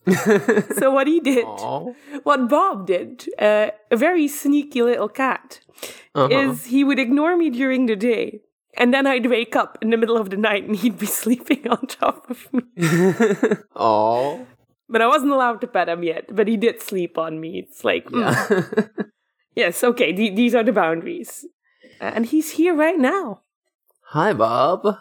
so 0.76 0.92
what 0.92 1.08
he 1.08 1.20
did, 1.20 1.46
Aww. 1.46 1.96
what 2.24 2.50
Bob 2.50 2.88
did, 2.88 3.26
uh, 3.40 3.70
a 3.90 3.96
very 3.96 4.28
sneaky 4.28 4.82
little 4.84 5.08
cat, 5.08 5.62
uh-huh. 6.14 6.28
is 6.30 6.66
he 6.66 6.84
would 6.84 7.00
ignore 7.00 7.38
me 7.38 7.50
during 7.50 7.86
the 7.86 7.96
day. 7.96 8.42
And 8.76 8.94
then 8.94 9.06
I'd 9.06 9.28
wake 9.28 9.56
up 9.56 9.78
in 9.82 9.92
the 9.92 9.98
middle 9.98 10.18
of 10.18 10.32
the 10.32 10.36
night 10.36 10.64
and 10.64 10.76
he'd 10.76 10.98
be 10.98 11.06
sleeping 11.06 11.68
on 11.70 11.86
top 11.86 12.30
of 12.30 12.52
me. 12.52 12.64
Oh. 13.76 14.48
But 14.90 15.02
I 15.02 15.08
wasn't 15.08 15.32
allowed 15.32 15.62
to 15.62 15.68
pet 15.68 15.90
him 15.90 16.04
yet, 16.04 16.36
but 16.36 16.48
he 16.48 16.58
did 16.58 16.82
sleep 16.82 17.18
on 17.18 17.40
me. 17.40 17.60
It's 17.60 17.84
like, 17.84 18.08
yeah. 18.12 18.48
Mm. 18.48 18.98
yes, 19.56 19.84
okay, 19.84 20.12
th- 20.12 20.36
these 20.36 20.54
are 20.54 20.64
the 20.64 20.74
boundaries. 20.74 21.46
And 22.14 22.26
he's 22.26 22.52
here 22.52 22.76
right 22.76 22.98
now. 22.98 23.42
Hi, 24.08 24.34
Bob. 24.34 24.98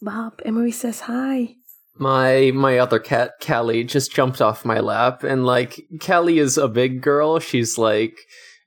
Bob, 0.00 0.40
Emery 0.44 0.72
says 0.72 1.00
hi 1.00 1.56
my 1.98 2.52
my 2.54 2.78
other 2.78 2.98
cat 2.98 3.32
Callie 3.44 3.84
just 3.84 4.14
jumped 4.14 4.40
off 4.40 4.64
my 4.64 4.80
lap 4.80 5.24
and 5.24 5.44
like 5.44 5.84
Callie 6.00 6.38
is 6.38 6.56
a 6.56 6.68
big 6.68 7.02
girl 7.02 7.40
she's 7.40 7.76
like 7.76 8.16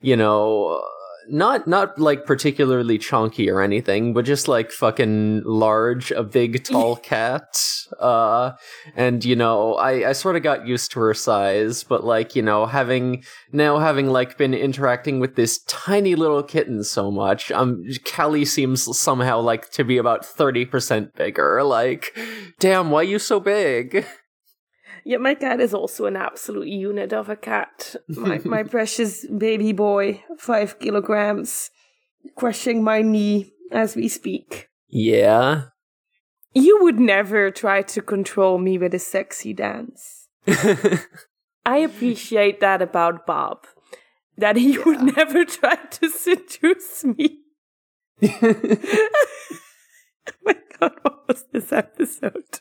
you 0.02 0.16
know 0.16 0.84
not 1.32 1.66
not 1.66 1.98
like 1.98 2.26
particularly 2.26 2.98
chunky 2.98 3.50
or 3.50 3.62
anything, 3.62 4.14
but 4.14 4.26
just 4.26 4.48
like 4.48 4.72
fucking 4.72 5.44
large, 5.46 6.12
a 6.12 6.24
big 6.24 6.64
tall 6.64 6.96
cat. 7.12 7.64
Uh, 8.00 8.52
and 8.96 9.24
you 9.24 9.36
know, 9.36 9.76
I 9.76 10.10
I 10.10 10.12
sort 10.12 10.36
of 10.36 10.44
got 10.44 10.68
used 10.68 10.92
to 10.92 11.00
her 11.00 11.14
size, 11.14 11.84
but 11.84 12.04
like 12.04 12.36
you 12.36 12.42
know, 12.42 12.66
having 12.66 13.24
now 13.52 13.80
having 13.80 14.08
like 14.08 14.38
been 14.38 14.54
interacting 14.54 15.20
with 15.20 15.36
this 15.36 15.60
tiny 15.68 16.16
little 16.16 16.44
kitten 16.44 16.84
so 16.84 17.10
much, 17.10 17.52
um, 17.52 17.84
Callie 18.06 18.46
seems 18.46 18.98
somehow 18.98 19.40
like 19.40 19.72
to 19.72 19.84
be 19.84 19.98
about 19.98 20.26
thirty 20.26 20.66
percent 20.66 21.16
bigger. 21.16 21.64
Like, 21.64 22.18
damn, 22.60 22.92
why 22.92 23.04
you 23.04 23.20
so 23.20 23.40
big? 23.40 24.06
Yeah, 25.04 25.18
my 25.18 25.36
cat 25.36 25.60
is 25.60 25.74
also 25.74 26.06
an 26.06 26.16
absolute 26.16 26.68
unit 26.68 27.14
of 27.14 27.30
a 27.30 27.36
cat. 27.36 27.96
My 28.08 28.40
my 28.46 28.64
precious 28.64 29.26
baby 29.26 29.74
boy, 29.74 30.24
five 30.38 30.80
kilograms, 30.80 31.72
crushing 32.36 32.84
my 32.84 33.02
knee 33.02 33.52
as 33.72 33.96
we 33.96 34.08
speak. 34.08 34.70
Yeah. 34.88 35.64
You 36.54 36.84
would 36.84 37.00
never 37.00 37.50
try 37.50 37.82
to 37.82 38.02
control 38.02 38.58
me 38.58 38.78
with 38.78 38.94
a 38.94 39.00
sexy 39.00 39.54
dance. 39.54 40.28
I 41.66 41.78
appreciate 41.78 42.60
that 42.60 42.82
about 42.82 43.26
Bob. 43.26 43.66
That 44.38 44.58
he 44.58 44.74
yeah. 44.74 44.84
would 44.86 45.16
never 45.16 45.46
try 45.60 45.76
to 45.76 46.10
seduce 46.10 47.04
me. 47.06 47.40
oh 48.24 48.54
my 50.44 50.56
god, 50.80 50.94
what 51.02 51.28
was 51.28 51.46
this 51.52 51.72
episode? 51.72 52.60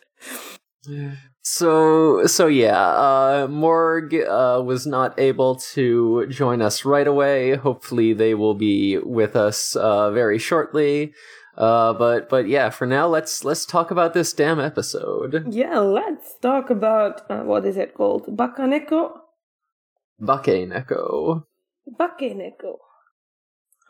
So 1.42 2.26
so 2.26 2.46
yeah, 2.46 2.80
uh, 2.80 3.46
Morg 3.50 4.14
uh, 4.14 4.62
was 4.64 4.86
not 4.86 5.18
able 5.18 5.56
to 5.74 6.26
join 6.28 6.62
us 6.62 6.84
right 6.84 7.06
away. 7.06 7.56
Hopefully, 7.56 8.12
they 8.12 8.34
will 8.34 8.54
be 8.54 8.98
with 8.98 9.36
us 9.36 9.76
uh, 9.76 10.10
very 10.10 10.38
shortly. 10.38 11.12
Uh, 11.56 11.92
but 11.92 12.28
but 12.28 12.48
yeah, 12.48 12.70
for 12.70 12.86
now, 12.86 13.06
let's 13.06 13.44
let's 13.44 13.66
talk 13.66 13.90
about 13.90 14.14
this 14.14 14.32
damn 14.32 14.60
episode. 14.60 15.46
Yeah, 15.50 15.78
let's 15.80 16.36
talk 16.40 16.70
about 16.70 17.28
uh, 17.30 17.42
what 17.42 17.66
is 17.66 17.76
it 17.76 17.94
called? 17.94 18.26
Bakaneko. 18.26 19.12
Bakeneko. 20.20 21.44
Bakeneko. 21.98 22.76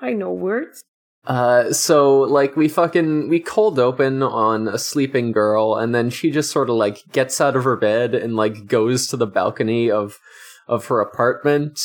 I 0.00 0.12
know 0.14 0.32
words. 0.32 0.82
Uh, 1.26 1.70
so 1.72 2.20
like 2.20 2.56
we 2.56 2.66
fucking 2.66 3.28
we 3.28 3.40
cold 3.40 3.78
open 3.78 4.22
on 4.22 4.66
a 4.66 4.78
sleeping 4.78 5.32
girl, 5.32 5.74
and 5.74 5.94
then 5.94 6.08
she 6.08 6.30
just 6.30 6.50
sort 6.50 6.70
of 6.70 6.76
like 6.76 7.02
gets 7.12 7.40
out 7.40 7.56
of 7.56 7.64
her 7.64 7.76
bed 7.76 8.14
and 8.14 8.36
like 8.36 8.66
goes 8.66 9.06
to 9.06 9.16
the 9.16 9.26
balcony 9.26 9.90
of 9.90 10.18
of 10.66 10.86
her 10.86 10.98
apartment, 10.98 11.78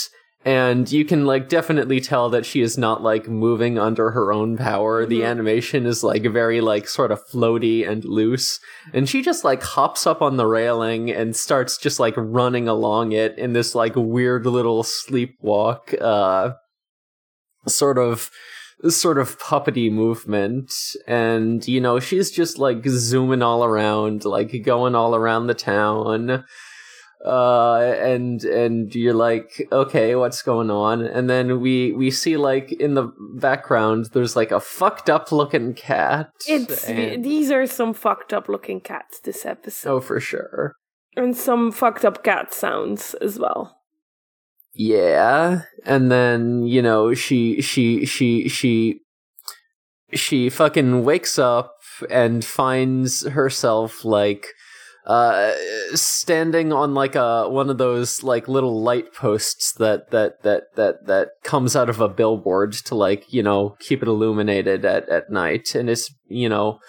and 0.46 0.90
you 0.90 1.04
can 1.04 1.26
like 1.26 1.50
definitely 1.50 2.00
tell 2.00 2.30
that 2.30 2.46
she 2.46 2.62
is 2.62 2.78
not 2.78 3.04
like 3.04 3.28
moving 3.28 3.78
under 3.78 4.12
her 4.12 4.32
own 4.32 4.56
power. 4.56 5.02
Mm-hmm. 5.02 5.10
The 5.10 5.24
animation 5.26 5.86
is 5.86 6.02
like 6.02 6.24
very 6.24 6.62
like 6.62 6.88
sort 6.88 7.12
of 7.12 7.20
floaty 7.28 7.86
and 7.88 8.06
loose, 8.06 8.58
and 8.94 9.10
she 9.10 9.22
just 9.22 9.44
like 9.44 9.62
hops 9.62 10.08
up 10.08 10.22
on 10.22 10.38
the 10.38 10.48
railing 10.48 11.12
and 11.12 11.36
starts 11.36 11.78
just 11.78 12.00
like 12.00 12.14
running 12.16 12.70
along 12.70 13.12
it 13.12 13.38
in 13.38 13.52
this 13.52 13.76
like 13.76 13.98
weird 13.98 14.46
little 14.46 14.84
sleepwalk, 14.84 15.94
uh, 16.00 16.54
sort 17.68 17.98
of 17.98 18.30
sort 18.90 19.18
of 19.18 19.40
puppety 19.40 19.92
movement 19.92 20.72
and 21.08 21.68
you 21.68 21.82
know 21.82 22.00
she's 22.00 22.30
just 22.30 22.58
like 22.58 22.86
zooming 22.88 23.42
all 23.42 23.64
around 23.64 24.26
like 24.26 24.64
going 24.64 24.96
all 24.96 25.16
around 25.16 25.48
the 25.48 25.54
town 25.54 26.44
uh 27.26 27.80
and 27.80 28.44
and 28.44 28.94
you're 28.94 29.14
like 29.14 29.68
okay 29.72 30.16
what's 30.16 30.42
going 30.44 30.70
on? 30.70 31.02
And 31.02 31.30
then 31.30 31.60
we 31.60 31.92
we 31.94 32.12
see 32.12 32.38
like 32.38 32.72
in 32.74 32.94
the 32.94 33.12
background 33.36 34.10
there's 34.14 34.36
like 34.36 34.52
a 34.52 34.60
fucked 34.60 35.10
up 35.10 35.32
looking 35.32 35.74
cat 35.74 36.30
it's 36.48 36.84
and... 36.84 37.26
these 37.26 37.50
are 37.50 37.66
some 37.66 37.94
fucked 37.94 38.34
up 38.34 38.48
looking 38.48 38.80
cats 38.80 39.20
this 39.22 39.46
episode. 39.46 39.90
Oh 39.90 40.00
for 40.02 40.20
sure. 40.20 40.76
And 41.16 41.36
some 41.36 41.72
fucked 41.72 42.06
up 42.06 42.24
cat 42.24 42.54
sounds 42.54 43.16
as 43.16 43.40
well 43.40 43.80
yeah. 44.76 45.62
And 45.86 46.12
then 46.12 46.66
you 46.66 46.82
know 46.82 47.14
she 47.14 47.62
she 47.62 48.06
she 48.06 48.50
she 48.50 49.00
she 50.14 50.50
fucking 50.50 51.04
wakes 51.04 51.40
up 51.40 51.76
and 52.10 52.44
finds 52.44 53.26
herself 53.26 54.04
like 54.04 54.48
uh 55.06 55.54
standing 55.94 56.74
on 56.74 56.94
like 56.94 57.16
a 57.16 57.48
one 57.48 57.70
of 57.70 57.78
those 57.78 58.24
like 58.24 58.48
little 58.48 58.82
light 58.82 59.14
posts 59.14 59.72
that 59.74 60.12
that 60.12 60.44
that 60.44 60.64
that 60.76 61.06
that 61.06 61.30
comes 61.44 61.76
out 61.76 61.90
of 61.90 62.02
a 62.02 62.10
billboard 62.10 62.74
to 62.74 62.96
like 62.96 63.32
you 63.32 63.42
know 63.42 63.78
keep 63.80 64.02
it 64.02 64.10
illuminated 64.10 64.84
at 64.84 65.08
at 65.08 65.30
night. 65.30 65.74
And 65.74 65.90
it's 65.90 66.14
you 66.28 66.50
know 66.50 66.80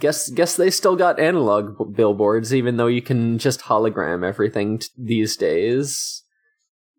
guess 0.00 0.28
guess 0.30 0.56
they 0.56 0.70
still 0.70 0.96
got 0.96 1.20
analog 1.20 1.94
billboards 1.94 2.52
even 2.52 2.76
though 2.76 2.88
you 2.88 3.02
can 3.02 3.38
just 3.38 3.60
hologram 3.60 4.26
everything 4.26 4.78
t- 4.78 4.88
these 4.98 5.36
days 5.36 6.23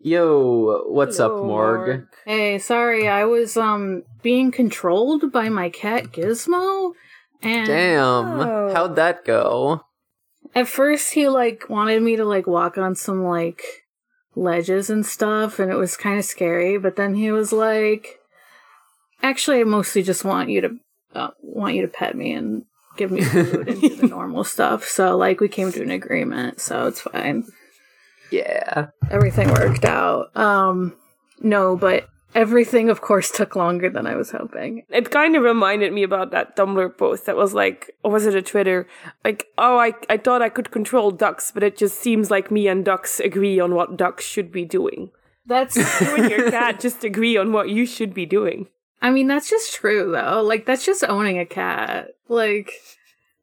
Yo, 0.05 0.83
what's 0.85 1.19
up, 1.19 1.31
Morg? 1.31 2.05
Hey, 2.27 2.59
sorry, 2.59 3.07
I 3.07 3.25
was 3.25 3.57
um 3.57 4.03
being 4.21 4.51
controlled 4.51 5.31
by 5.31 5.49
my 5.49 5.71
cat 5.71 6.11
Gizmo, 6.11 6.93
and 7.41 7.65
damn, 7.65 8.39
oh. 8.39 8.71
how'd 8.71 8.97
that 8.97 9.25
go? 9.25 9.81
At 10.53 10.67
first, 10.67 11.13
he 11.13 11.27
like 11.27 11.71
wanted 11.71 12.03
me 12.03 12.17
to 12.17 12.23
like 12.23 12.45
walk 12.45 12.77
on 12.77 12.93
some 12.93 13.23
like 13.23 13.63
ledges 14.35 14.91
and 14.91 15.03
stuff, 15.03 15.57
and 15.57 15.71
it 15.71 15.75
was 15.75 15.97
kind 15.97 16.19
of 16.19 16.25
scary. 16.25 16.77
But 16.77 16.97
then 16.97 17.15
he 17.15 17.31
was 17.31 17.51
like, 17.51 18.19
"Actually, 19.23 19.61
I 19.61 19.63
mostly 19.63 20.03
just 20.03 20.23
want 20.23 20.51
you 20.51 20.61
to 20.61 20.69
uh, 21.15 21.31
want 21.41 21.73
you 21.73 21.81
to 21.81 21.87
pet 21.87 22.15
me 22.15 22.31
and 22.31 22.65
give 22.95 23.09
me 23.09 23.23
food 23.23 23.67
and 23.67 23.81
do 23.81 23.95
the 23.95 24.07
normal 24.15 24.43
stuff." 24.43 24.83
So 24.83 25.17
like, 25.17 25.39
we 25.39 25.47
came 25.47 25.71
to 25.71 25.81
an 25.81 25.89
agreement, 25.89 26.61
so 26.61 26.85
it's 26.85 27.01
fine. 27.01 27.45
Yeah. 28.31 28.87
Everything 29.09 29.49
worked 29.49 29.85
out. 29.85 30.35
Um 30.35 30.95
no, 31.41 31.75
but 31.75 32.07
everything 32.33 32.89
of 32.89 33.01
course 33.01 33.31
took 33.31 33.55
longer 33.55 33.89
than 33.89 34.05
I 34.05 34.15
was 34.15 34.31
hoping. 34.31 34.83
It 34.89 35.11
kind 35.11 35.35
of 35.35 35.43
reminded 35.43 35.93
me 35.93 36.03
about 36.03 36.31
that 36.31 36.55
Tumblr 36.55 36.97
post 36.97 37.25
that 37.25 37.37
was 37.37 37.53
like 37.53 37.91
or 38.03 38.11
was 38.11 38.25
it 38.25 38.35
a 38.35 38.41
Twitter? 38.41 38.87
Like, 39.23 39.47
oh 39.57 39.77
I 39.77 39.93
I 40.09 40.17
thought 40.17 40.41
I 40.41 40.49
could 40.49 40.71
control 40.71 41.11
ducks, 41.11 41.51
but 41.51 41.63
it 41.63 41.77
just 41.77 41.99
seems 41.99 42.29
like 42.29 42.51
me 42.51 42.67
and 42.67 42.83
ducks 42.83 43.19
agree 43.19 43.59
on 43.59 43.75
what 43.75 43.97
ducks 43.97 44.25
should 44.25 44.51
be 44.51 44.65
doing. 44.65 45.11
That's 45.45 45.75
you 46.01 46.15
and 46.15 46.29
your 46.29 46.51
cat 46.51 46.79
just 46.79 47.03
agree 47.03 47.37
on 47.37 47.51
what 47.51 47.69
you 47.69 47.85
should 47.85 48.13
be 48.13 48.25
doing. 48.25 48.67
I 49.01 49.11
mean, 49.11 49.27
that's 49.27 49.49
just 49.49 49.73
true 49.73 50.11
though. 50.11 50.41
Like 50.41 50.65
that's 50.65 50.85
just 50.85 51.03
owning 51.03 51.39
a 51.39 51.45
cat. 51.45 52.09
Like 52.27 52.71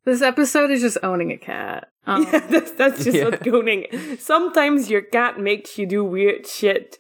this 0.04 0.22
episode 0.22 0.70
is 0.70 0.80
just 0.80 0.98
owning 1.02 1.30
a 1.30 1.36
cat. 1.36 1.88
Um, 2.06 2.24
yeah, 2.24 2.38
that's, 2.50 2.70
that's 2.72 3.04
just 3.04 3.16
yeah. 3.16 3.24
what 3.24 3.46
owning. 3.48 3.86
Sometimes 4.18 4.90
your 4.90 5.02
cat 5.02 5.38
makes 5.38 5.78
you 5.78 5.86
do 5.86 6.04
weird 6.04 6.46
shit, 6.46 6.98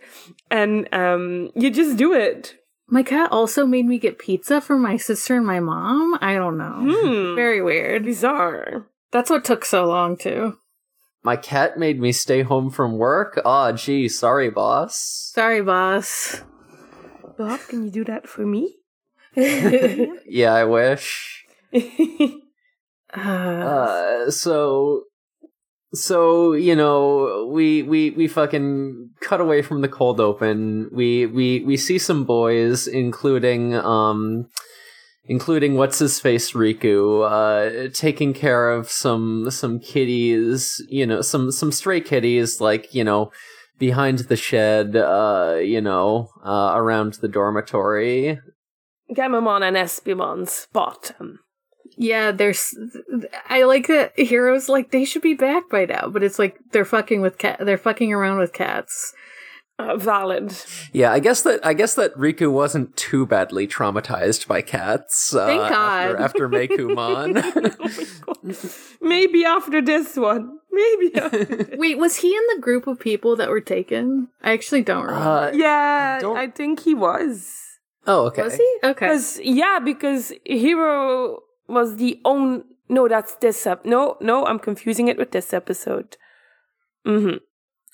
and 0.50 0.88
um, 0.92 1.50
you 1.54 1.70
just 1.70 1.96
do 1.96 2.12
it. 2.12 2.56
My 2.88 3.02
cat 3.02 3.32
also 3.32 3.66
made 3.66 3.86
me 3.86 3.98
get 3.98 4.18
pizza 4.18 4.60
for 4.60 4.78
my 4.78 4.96
sister 4.98 5.36
and 5.36 5.46
my 5.46 5.60
mom. 5.60 6.18
I 6.20 6.34
don't 6.34 6.58
know. 6.58 6.94
Hmm. 6.94 7.34
Very 7.34 7.62
weird. 7.62 8.04
Bizarre. 8.04 8.86
That's 9.12 9.30
what 9.30 9.44
took 9.44 9.64
so 9.64 9.86
long, 9.86 10.16
too. 10.16 10.58
My 11.22 11.36
cat 11.36 11.78
made 11.78 12.00
me 12.00 12.12
stay 12.12 12.42
home 12.42 12.68
from 12.68 12.98
work. 12.98 13.40
Aw, 13.44 13.68
oh, 13.68 13.72
gee, 13.72 14.08
sorry, 14.08 14.50
boss. 14.50 15.30
Sorry, 15.34 15.62
boss. 15.62 16.42
Bob, 17.38 17.60
can 17.68 17.84
you 17.84 17.90
do 17.90 18.04
that 18.04 18.28
for 18.28 18.44
me? 18.44 18.76
yeah, 19.34 20.52
I 20.52 20.64
wish. 20.64 21.46
Uh, 23.12 24.30
so 24.30 25.04
so 25.94 26.52
you 26.52 26.74
know 26.74 27.50
we 27.52 27.82
we 27.82 28.10
we 28.10 28.26
fucking 28.26 29.10
cut 29.20 29.40
away 29.40 29.60
from 29.60 29.82
the 29.82 29.88
cold 29.88 30.18
open 30.18 30.88
we 30.90 31.26
we 31.26 31.60
we 31.64 31.76
see 31.76 31.98
some 31.98 32.24
boys 32.24 32.86
including 32.86 33.74
um 33.74 34.48
including 35.24 35.74
what's 35.74 35.98
his 35.98 36.18
face 36.18 36.52
Riku, 36.52 37.22
uh, 37.24 37.90
taking 37.92 38.32
care 38.32 38.70
of 38.70 38.90
some 38.90 39.50
some 39.50 39.78
kitties, 39.78 40.84
you 40.88 41.06
know, 41.06 41.20
some 41.22 41.50
some 41.52 41.72
stray 41.72 42.00
kitties, 42.00 42.60
like 42.60 42.94
you 42.94 43.04
know, 43.04 43.30
behind 43.78 44.20
the 44.20 44.36
shed, 44.36 44.96
uh, 44.96 45.58
you 45.60 45.80
know, 45.80 46.28
uh, 46.44 46.72
around 46.74 47.14
the 47.14 47.28
dormitory. 47.28 48.38
Gammamon 49.14 49.62
and 49.62 49.76
Espimon 49.76 50.48
spot. 50.48 51.12
Yeah, 51.96 52.30
there's. 52.32 52.74
I 53.48 53.64
like 53.64 53.86
that 53.88 54.18
heroes 54.18 54.68
like 54.68 54.90
they 54.90 55.04
should 55.04 55.22
be 55.22 55.34
back 55.34 55.68
by 55.68 55.84
now, 55.84 56.08
but 56.08 56.22
it's 56.22 56.38
like 56.38 56.58
they're 56.72 56.84
fucking 56.84 57.20
with 57.20 57.38
cat. 57.38 57.58
They're 57.60 57.78
fucking 57.78 58.12
around 58.12 58.38
with 58.38 58.52
cats. 58.52 59.12
Uh, 59.78 59.96
valid. 59.96 60.54
Yeah, 60.92 61.12
I 61.12 61.18
guess 61.18 61.42
that 61.42 61.64
I 61.64 61.72
guess 61.72 61.94
that 61.94 62.14
Riku 62.14 62.52
wasn't 62.52 62.94
too 62.96 63.26
badly 63.26 63.66
traumatized 63.66 64.46
by 64.46 64.60
cats. 64.62 65.34
Uh, 65.34 65.46
Thank 65.46 65.60
God. 65.60 66.10
After, 66.20 66.46
after 66.46 66.48
Meikumon. 66.48 68.22
oh 68.28 68.98
Maybe 69.06 69.44
after 69.44 69.80
this 69.82 70.16
one. 70.16 70.58
Maybe. 70.70 71.14
After 71.16 71.68
Wait, 71.78 71.98
was 71.98 72.16
he 72.16 72.28
in 72.34 72.42
the 72.54 72.60
group 72.60 72.86
of 72.86 73.00
people 73.00 73.34
that 73.36 73.48
were 73.48 73.60
taken? 73.60 74.28
I 74.42 74.52
actually 74.52 74.82
don't 74.82 75.04
remember. 75.04 75.28
Uh, 75.28 75.50
yeah, 75.52 76.20
don't- 76.20 76.36
I 76.36 76.48
think 76.48 76.80
he 76.80 76.94
was. 76.94 77.50
oh, 78.06 78.26
okay. 78.26 78.42
was 78.42 78.54
he? 78.56 78.76
Okay. 78.84 79.06
Because 79.06 79.40
yeah, 79.42 79.78
because 79.82 80.32
Hiro 80.44 81.40
was 81.72 81.96
the 81.96 82.20
own. 82.24 82.64
No, 82.88 83.08
that's 83.08 83.34
this 83.36 83.66
ep. 83.66 83.84
No, 83.84 84.16
no, 84.20 84.46
I'm 84.46 84.58
confusing 84.58 85.08
it 85.08 85.16
with 85.16 85.32
this 85.32 85.52
episode. 85.52 86.16
Mm-hmm. 87.06 87.38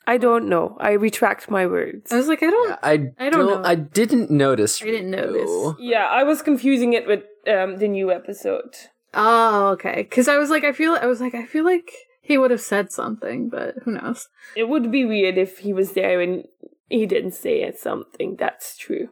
I 0.06 0.16
don't 0.16 0.48
know. 0.48 0.76
I 0.80 0.92
retract 0.92 1.50
my 1.50 1.66
words. 1.66 2.10
I 2.10 2.16
was 2.16 2.28
like, 2.28 2.42
I 2.42 2.50
don't. 2.50 2.68
Yeah, 2.70 2.78
I, 2.82 3.26
I 3.26 3.30
don't 3.30 3.46
know. 3.46 3.62
I 3.62 3.74
didn't 3.74 4.30
notice. 4.30 4.82
I 4.82 4.86
didn't 4.86 5.12
Riku. 5.12 5.32
notice. 5.34 5.80
Yeah, 5.80 6.06
I 6.06 6.22
was 6.22 6.40
confusing 6.40 6.94
it 6.94 7.06
with 7.06 7.24
um, 7.46 7.76
the 7.76 7.88
new 7.88 8.10
episode. 8.10 8.74
Oh, 9.12 9.68
okay. 9.68 9.96
Because 10.08 10.26
I 10.28 10.38
was 10.38 10.48
like, 10.48 10.64
I 10.64 10.72
feel. 10.72 10.96
I 11.00 11.06
was 11.06 11.20
like, 11.20 11.34
I 11.34 11.44
feel 11.44 11.64
like 11.64 11.92
he 12.22 12.38
would 12.38 12.50
have 12.50 12.60
said 12.60 12.90
something, 12.90 13.50
but 13.50 13.76
who 13.84 13.92
knows? 13.92 14.28
It 14.56 14.68
would 14.68 14.90
be 14.90 15.04
weird 15.04 15.36
if 15.38 15.58
he 15.58 15.72
was 15.72 15.92
there 15.92 16.20
and 16.20 16.44
he 16.88 17.06
didn't 17.06 17.32
say 17.32 17.70
something. 17.76 18.36
That's 18.36 18.76
true. 18.76 19.10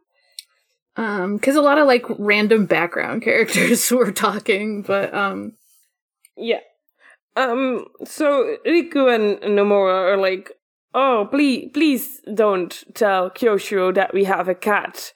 Um, 0.97 1.37
because 1.37 1.57
a 1.57 1.63
lot 1.63 1.79
of 1.79 1.87
like 1.87 2.05
random 2.19 2.67
background 2.67 3.23
characters 3.29 3.91
were 3.91 4.13
talking, 4.13 4.83
but 4.83 5.13
um, 5.15 5.53
Yeah. 6.37 6.61
Um. 7.37 7.87
So 8.05 8.57
Riku 8.67 9.15
and 9.15 9.39
Nomura 9.59 10.13
are 10.13 10.17
like, 10.17 10.53
"Oh, 10.95 11.29
please, 11.31 11.71
please 11.75 12.21
don't 12.33 12.83
tell 12.95 13.29
Kiyoshiro 13.31 13.95
that 13.95 14.15
we 14.15 14.25
have 14.25 14.49
a 14.49 14.55
cat." 14.55 15.13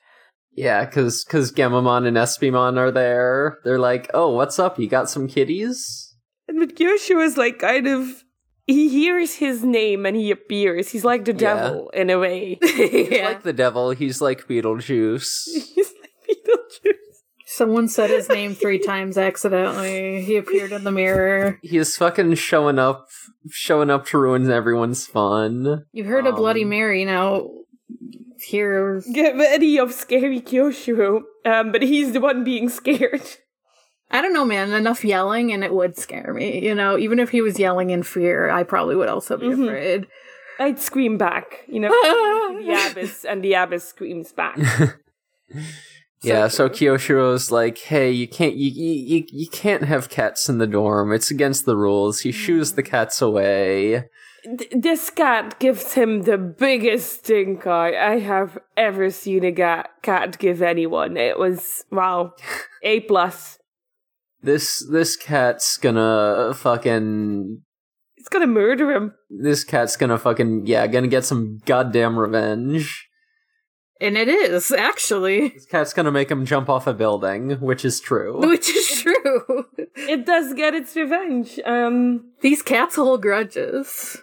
Yeah, 0.52 0.84
because 0.84 1.24
because 1.24 1.50
Gammamon 1.50 2.06
and 2.06 2.18
Espimon 2.18 2.76
are 2.76 2.90
there. 2.90 3.58
They're 3.64 3.78
like, 3.78 4.10
"Oh, 4.12 4.34
what's 4.34 4.58
up? 4.58 4.78
You 4.78 4.86
got 4.86 5.08
some 5.08 5.28
kitties?" 5.28 6.14
And 6.46 6.58
but 6.58 6.76
Kiyoshiro 6.76 7.24
is 7.24 7.38
like 7.38 7.58
kind 7.60 7.86
of. 7.86 8.24
He 8.72 8.88
hears 8.88 9.34
his 9.34 9.64
name 9.64 10.06
and 10.06 10.16
he 10.16 10.30
appears. 10.30 10.90
He's 10.90 11.04
like 11.04 11.24
the 11.24 11.32
Yeah. 11.32 11.38
devil 11.54 11.90
in 11.90 12.10
a 12.10 12.18
way. 12.18 12.58
He's 12.62 13.10
yeah. 13.10 13.26
like 13.28 13.42
the 13.42 13.52
devil. 13.52 13.90
He's 13.90 14.20
like 14.20 14.46
Beetlejuice. 14.46 15.44
He's 15.74 15.92
like 16.00 16.10
Beetlejuice. 16.28 16.94
Someone 17.46 17.88
said 17.88 18.10
his 18.10 18.28
name 18.28 18.54
three 18.54 18.78
times 18.78 19.18
accidentally. 19.18 20.22
He 20.22 20.36
appeared 20.36 20.70
in 20.72 20.84
the 20.84 20.92
mirror. 20.92 21.58
He 21.62 21.78
is 21.78 21.96
fucking 21.96 22.34
showing 22.36 22.78
up, 22.78 23.08
showing 23.50 23.90
up 23.90 24.06
to 24.06 24.18
ruin 24.18 24.48
everyone's 24.50 25.06
fun. 25.06 25.84
You've 25.92 26.06
heard 26.06 26.26
of 26.26 26.36
Bloody 26.36 26.62
Um, 26.62 26.70
Mary 26.70 27.04
now. 27.04 27.48
Here, 28.42 29.02
Get 29.12 29.36
ready 29.36 29.78
of 29.78 29.92
scary 29.92 30.40
Kiyoshiro. 30.40 31.22
Um, 31.44 31.72
but 31.72 31.82
he's 31.82 32.12
the 32.12 32.20
one 32.20 32.42
being 32.44 32.68
scared. 32.70 33.20
I 34.10 34.20
don't 34.22 34.32
know, 34.32 34.44
man. 34.44 34.72
Enough 34.72 35.04
yelling, 35.04 35.52
and 35.52 35.62
it 35.62 35.72
would 35.72 35.96
scare 35.96 36.34
me. 36.34 36.64
You 36.64 36.74
know, 36.74 36.98
even 36.98 37.18
if 37.20 37.30
he 37.30 37.42
was 37.42 37.58
yelling 37.58 37.90
in 37.90 38.02
fear, 38.02 38.50
I 38.50 38.62
probably 38.64 38.96
would 38.96 39.08
also 39.08 39.36
be 39.36 39.46
Mhm. 39.46 39.64
afraid. 39.68 40.06
I'd 40.58 40.78
scream 40.80 41.16
back, 41.16 41.64
you 41.68 41.80
know, 41.80 41.88
the 42.62 42.90
abyss, 42.90 43.24
and 43.24 43.42
the 43.42 43.54
abyss 43.54 43.84
screams 43.84 44.32
back. 44.32 44.58
yeah, 46.22 46.48
so 46.48 46.68
true. 46.68 46.88
Kiyoshiro's 46.96 47.50
like, 47.50 47.78
"Hey, 47.78 48.10
you 48.10 48.28
can't, 48.28 48.54
you, 48.56 48.70
you, 48.70 48.92
you- 49.18 49.26
you 49.32 49.48
can't 49.48 49.84
have 49.84 50.10
cats 50.10 50.48
in 50.48 50.58
the 50.58 50.66
dorm. 50.66 51.12
It's 51.12 51.30
against 51.30 51.64
the 51.64 51.76
rules." 51.76 52.20
He 52.20 52.32
shoos 52.32 52.72
the 52.74 52.82
cats 52.82 53.22
away. 53.22 54.04
Th- 54.44 54.70
this 54.72 55.08
cat 55.10 55.58
gives 55.58 55.94
him 55.94 56.22
the 56.22 56.36
biggest 56.38 57.24
stink 57.24 57.66
eye 57.66 57.94
I 57.96 58.18
have 58.18 58.58
ever 58.76 59.10
seen 59.10 59.44
a 59.44 59.52
ga- 59.52 59.84
cat 60.02 60.38
give 60.38 60.60
anyone. 60.62 61.16
It 61.16 61.38
was 61.38 61.84
wow, 61.90 62.34
a 62.82 63.00
plus. 63.00 63.58
This 64.42 64.86
this 64.90 65.16
cat's 65.16 65.76
gonna 65.76 66.52
fucking 66.54 67.62
It's 68.16 68.28
gonna 68.28 68.46
murder 68.46 68.90
him. 68.92 69.14
this 69.28 69.64
cat's 69.64 69.96
gonna 69.96 70.18
fucking 70.18 70.66
yeah, 70.66 70.86
gonna 70.86 71.08
get 71.08 71.24
some 71.24 71.58
goddamn 71.66 72.18
revenge. 72.18 73.06
And 74.02 74.16
it 74.16 74.28
is 74.28 74.72
actually, 74.72 75.48
This 75.50 75.66
cat's 75.66 75.92
gonna 75.92 76.10
make 76.10 76.30
him 76.30 76.46
jump 76.46 76.70
off 76.70 76.86
a 76.86 76.94
building, 76.94 77.60
which 77.60 77.84
is 77.84 78.00
true. 78.00 78.40
which 78.48 78.68
is 78.70 79.02
true. 79.02 79.66
It 79.94 80.24
does 80.24 80.54
get 80.54 80.74
its 80.74 80.96
revenge. 80.96 81.60
Um, 81.66 82.32
These 82.40 82.62
cats 82.62 82.96
hold 82.96 83.20
grudges. 83.20 84.16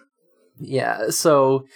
Yeah, 0.58 1.10
so 1.10 1.66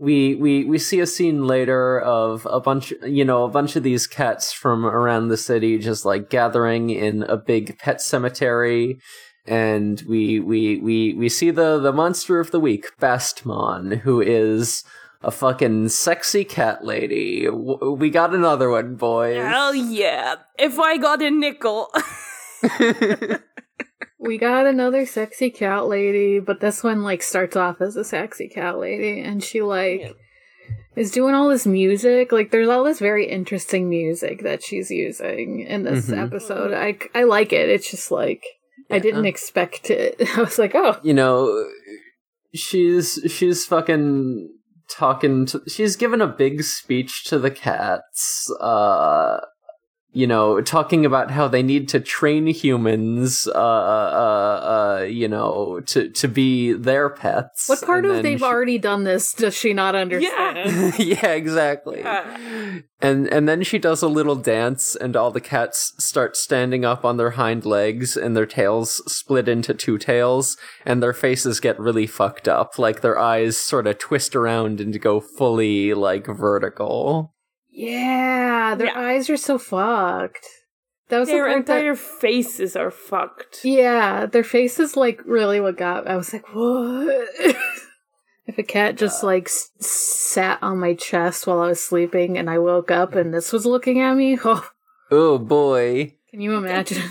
we 0.00 0.34
we 0.36 0.64
we 0.64 0.78
see 0.78 1.00
a 1.00 1.06
scene 1.06 1.46
later 1.46 2.00
of 2.00 2.46
a 2.50 2.58
bunch 2.58 2.92
you 3.04 3.24
know, 3.24 3.44
a 3.44 3.48
bunch 3.50 3.76
of 3.76 3.82
these 3.82 4.06
cats 4.06 4.52
from 4.52 4.86
around 4.86 5.28
the 5.28 5.36
city 5.36 5.78
just 5.78 6.04
like 6.04 6.30
gathering 6.30 6.90
in 6.90 7.22
a 7.24 7.36
big 7.36 7.78
pet 7.78 8.00
cemetery 8.00 8.98
and 9.46 10.02
we 10.08 10.40
we 10.40 10.78
we 10.78 11.14
we 11.14 11.28
see 11.28 11.50
the 11.50 11.78
the 11.78 11.92
monster 11.92 12.40
of 12.40 12.50
the 12.50 12.60
week, 12.60 12.96
Bastemon, 12.98 13.98
who 14.00 14.20
is 14.20 14.84
a 15.22 15.30
fucking 15.30 15.88
sexy 15.88 16.44
cat 16.44 16.84
lady. 16.84 17.48
We 17.48 18.10
got 18.10 18.34
another 18.34 18.70
one, 18.70 18.94
boys. 18.94 19.36
hell 19.36 19.74
yeah! 19.74 20.36
If 20.58 20.78
I 20.78 20.96
got 20.96 21.22
a 21.22 21.30
nickel, 21.30 21.92
We 24.22 24.36
got 24.36 24.66
another 24.66 25.06
sexy 25.06 25.50
cat 25.50 25.86
lady, 25.86 26.40
but 26.40 26.60
this 26.60 26.84
one 26.84 27.02
like 27.02 27.22
starts 27.22 27.56
off 27.56 27.80
as 27.80 27.96
a 27.96 28.04
sexy 28.04 28.48
cat 28.48 28.78
lady, 28.78 29.20
and 29.20 29.42
she 29.42 29.62
like 29.62 30.00
Yeah. 30.02 30.12
is 30.94 31.10
doing 31.10 31.34
all 31.34 31.48
this 31.48 31.66
music. 31.66 32.30
Like, 32.30 32.50
there's 32.50 32.68
all 32.68 32.84
this 32.84 32.98
very 32.98 33.26
interesting 33.26 33.88
music 33.88 34.42
that 34.42 34.62
she's 34.62 34.90
using 34.90 35.60
in 35.60 35.84
this 35.84 36.10
Mhm. 36.10 36.26
episode. 36.26 36.72
I 36.74 36.98
I 37.14 37.24
like 37.24 37.52
it. 37.54 37.70
It's 37.70 37.90
just 37.90 38.10
like 38.10 38.42
I 38.90 38.98
didn't 38.98 39.24
expect 39.26 39.88
it. 39.90 40.16
I 40.36 40.40
was 40.42 40.58
like, 40.58 40.74
oh, 40.74 40.96
you 41.02 41.14
know, 41.14 41.66
she's 42.54 43.20
she's 43.28 43.64
fucking 43.64 44.48
talking 44.90 45.46
to 45.46 45.62
she's 45.68 45.94
given 45.96 46.20
a 46.20 46.26
big 46.26 46.62
speech 46.64 47.22
to 47.24 47.38
the 47.38 47.50
cats 47.50 48.50
uh 48.60 49.38
you 50.12 50.26
know 50.26 50.60
talking 50.60 51.06
about 51.06 51.30
how 51.30 51.46
they 51.46 51.62
need 51.62 51.88
to 51.88 52.00
train 52.00 52.46
humans 52.48 53.46
uh 53.46 53.58
uh 53.58 54.98
uh 55.00 55.04
you 55.04 55.28
know 55.28 55.80
to 55.86 56.08
to 56.10 56.26
be 56.26 56.72
their 56.72 57.08
pets 57.08 57.68
what 57.68 57.80
part 57.82 58.04
And 58.04 58.16
of 58.16 58.22
they've 58.22 58.38
she- 58.38 58.44
already 58.44 58.78
done 58.78 59.04
this 59.04 59.32
does 59.34 59.54
she 59.54 59.72
not 59.72 59.94
understand? 59.94 60.94
yeah, 60.98 61.28
exactly. 61.32 62.00
Yeah. 62.00 62.80
And 63.00 63.28
and 63.28 63.48
then 63.48 63.62
she 63.62 63.78
does 63.78 64.02
a 64.02 64.08
little 64.08 64.34
dance, 64.36 64.94
and 64.94 65.16
all 65.16 65.30
the 65.30 65.40
cats 65.40 65.94
start 65.98 66.36
standing 66.36 66.84
up 66.84 67.02
on 67.04 67.16
their 67.16 67.30
hind 67.30 67.64
legs, 67.64 68.14
and 68.16 68.36
their 68.36 68.44
tails 68.46 69.02
split 69.10 69.48
into 69.48 69.72
two 69.72 69.96
tails, 69.96 70.58
and 70.84 71.02
their 71.02 71.14
faces 71.14 71.60
get 71.60 71.78
really 71.80 72.06
fucked 72.06 72.46
up. 72.46 72.78
Like 72.78 73.00
their 73.00 73.18
eyes 73.18 73.56
sort 73.56 73.86
of 73.86 73.98
twist 73.98 74.36
around 74.36 74.80
and 74.80 75.00
go 75.00 75.18
fully 75.20 75.94
like 75.94 76.26
vertical. 76.26 77.32
Yeah, 77.72 78.74
their 78.76 78.88
Yeah. 78.88 78.98
eyes 78.98 79.30
are 79.30 79.36
so 79.36 79.58
fucked. 79.58 80.46
That 81.08 81.18
was 81.20 81.28
their 81.28 81.44
the 81.48 81.54
part 81.54 81.66
that 81.66 81.76
entire 81.78 81.94
faces 81.96 82.76
are 82.76 82.90
fucked. 82.90 83.64
Yeah, 83.64 84.26
their 84.26 84.44
faces 84.44 84.96
like 84.96 85.20
really 85.24 85.60
what 85.60 85.76
got. 85.76 86.06
I 86.06 86.16
was 86.16 86.32
like, 86.32 86.46
what? 86.54 87.28
if 88.46 88.58
a 88.58 88.62
cat 88.62 88.96
just 88.96 89.22
like 89.24 89.46
s- 89.48 89.70
sat 89.80 90.58
on 90.62 90.78
my 90.78 90.94
chest 90.94 91.46
while 91.46 91.60
I 91.60 91.68
was 91.68 91.82
sleeping 91.82 92.38
and 92.38 92.48
I 92.48 92.58
woke 92.58 92.90
up 92.90 93.14
and 93.14 93.32
this 93.34 93.52
was 93.52 93.66
looking 93.66 94.00
at 94.00 94.14
me, 94.14 94.38
oh, 94.44 94.70
Oh 95.10 95.38
boy. 95.38 96.14
can 96.30 96.40
you 96.40 96.54
imagine? 96.54 97.02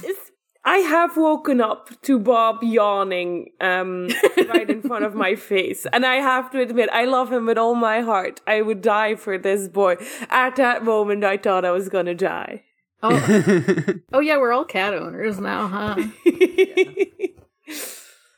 It's- 0.76 0.86
I 0.86 0.88
have 0.90 1.18
woken 1.18 1.62
up 1.62 1.90
to 2.04 2.20
Bob 2.20 2.64
yawning 2.64 3.52
um, 3.62 4.10
right 4.50 4.70
in 4.70 4.82
front 4.82 5.06
of 5.06 5.16
my 5.16 5.36
face. 5.36 5.86
And 5.92 6.06
I 6.06 6.16
have 6.16 6.52
to 6.52 6.62
admit, 6.62 6.90
I 6.92 7.06
love 7.06 7.32
him 7.32 7.46
with 7.46 7.58
all 7.58 7.76
my 7.76 8.02
heart. 8.02 8.42
I 8.48 8.62
would 8.62 8.82
die 8.82 9.16
for 9.16 9.38
this 9.38 9.68
boy. 9.68 9.96
At 10.30 10.56
that 10.58 10.84
moment, 10.84 11.24
I 11.24 11.38
thought 11.38 11.66
I 11.66 11.72
was 11.72 11.90
gonna 11.90 12.16
die. 12.16 12.64
oh, 13.02 13.84
oh 14.14 14.20
yeah, 14.20 14.38
we're 14.38 14.52
all 14.52 14.66
cat 14.66 14.94
owners 14.94 15.40
now, 15.40 15.68
huh? 15.68 15.96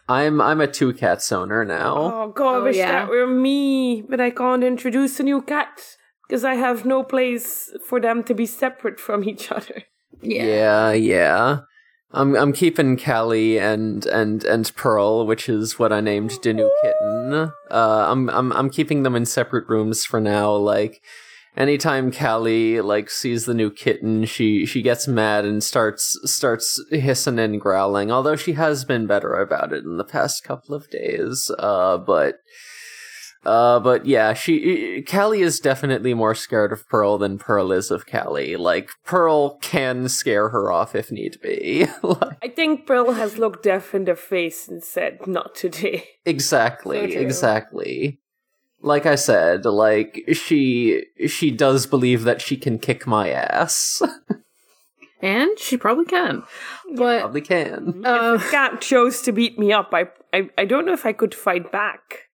I'm 0.10 0.42
I'm 0.42 0.60
a 0.62 0.68
two 0.68 0.94
cats 0.94 1.32
owner 1.32 1.64
now. 1.66 1.96
oh, 1.98 2.32
God, 2.36 2.54
I 2.54 2.58
Oh, 2.58 2.64
wish 2.64 2.76
yeah. 2.76 2.92
that 2.92 3.10
were 3.10 3.28
me. 3.28 4.02
But 4.02 4.20
I 4.20 4.30
can't 4.30 4.64
introduce 4.64 5.20
a 5.20 5.24
new 5.24 5.42
cat 5.42 5.82
because 6.28 6.44
I 6.44 6.56
have 6.56 6.86
no 6.86 7.04
place 7.04 7.72
for 7.88 8.00
them 8.00 8.24
to 8.26 8.34
be 8.34 8.46
separate 8.46 9.00
from 9.00 9.24
each 9.24 9.52
other. 9.52 9.84
Yeah. 10.22 10.46
yeah, 10.46 10.92
yeah. 10.92 11.60
I'm 12.14 12.36
I'm 12.36 12.54
keeping 12.54 12.98
Callie 12.98 13.58
and 13.58 14.06
and 14.06 14.44
and 14.44 14.76
Pearl, 14.76 15.26
which 15.26 15.48
is 15.48 15.80
what 15.80 15.94
I 15.94 16.02
named 16.02 16.34
the 16.44 16.54
new 16.54 16.72
kitten. 16.82 17.34
Uh, 17.34 18.06
I'm 18.10 18.30
I'm 18.30 18.52
I'm 18.52 18.70
keeping 18.70 19.04
them 19.04 19.16
in 19.16 19.26
separate 19.26 19.70
rooms 19.70 20.04
for 20.04 20.20
now. 20.20 20.54
Like, 20.54 21.02
anytime 21.56 22.12
Callie 22.12 22.82
like 22.82 23.10
sees 23.10 23.46
the 23.46 23.54
new 23.54 23.72
kitten, 23.72 24.26
she 24.26 24.66
she 24.66 24.82
gets 24.82 25.08
mad 25.08 25.46
and 25.46 25.64
starts 25.64 26.20
starts 26.26 26.84
hissing 26.92 27.40
and 27.40 27.62
growling. 27.62 28.12
Although 28.12 28.36
she 28.36 28.54
has 28.54 28.84
been 28.84 29.08
better 29.08 29.34
about 29.36 29.72
it 29.72 29.86
in 29.86 29.96
the 29.98 30.04
past 30.04 30.44
couple 30.44 30.76
of 30.76 30.90
days. 30.90 31.50
Uh, 31.58 31.98
but 31.98 32.41
uh, 33.46 33.80
but 33.80 34.06
yeah, 34.06 34.34
she 34.34 35.04
Callie 35.10 35.42
is 35.42 35.60
definitely 35.60 36.14
more 36.14 36.36
scared 36.36 36.72
of 36.72 36.88
Pearl 36.88 37.18
than 37.18 37.40
Pearl 37.40 37.72
is 37.72 37.90
of 37.90 38.06
Callie. 38.06 38.56
Like 38.56 38.92
Pearl 39.04 39.58
can 39.58 40.08
scare 40.10 40.50
her 40.50 40.72
off 40.72 40.94
if 40.94 41.12
need 41.12 41.40
be. 41.42 41.88
like, 42.04 42.38
I 42.44 42.50
think 42.50 42.86
Pearl 42.86 43.14
has 43.14 43.38
looked 43.38 43.64
death 43.64 43.96
in 43.96 44.06
the 44.06 44.16
face 44.16 44.68
and 44.68 44.84
said, 44.84 45.26
"Not 45.26 45.56
today." 45.56 46.06
exactly, 46.26 47.16
exactly. 47.16 48.20
Like 48.84 49.06
I 49.06 49.16
said, 49.16 49.66
like 49.66 50.24
she 50.34 51.06
she 51.28 51.50
does 51.50 51.88
believe 51.88 52.24
that 52.24 52.42
she 52.42 52.58
can 52.58 52.78
kick 52.78 53.08
my 53.08 53.30
ass. 53.30 54.02
And 55.24 55.60
she 55.60 55.78
probably 55.78 56.06
can. 56.06 56.42
But 56.96 57.20
Probably 57.20 57.42
can. 57.42 58.04
uh, 58.04 58.34
if 58.34 58.44
the 58.44 58.50
cat 58.50 58.82
chose 58.82 59.22
to 59.22 59.32
beat 59.32 59.60
me 59.60 59.72
up, 59.72 59.92
I, 59.94 60.06
I 60.34 60.50
I 60.58 60.66
don't 60.66 60.84
know 60.84 60.94
if 60.94 61.06
I 61.06 61.14
could 61.14 61.36
fight 61.36 61.72
back. 61.72 62.31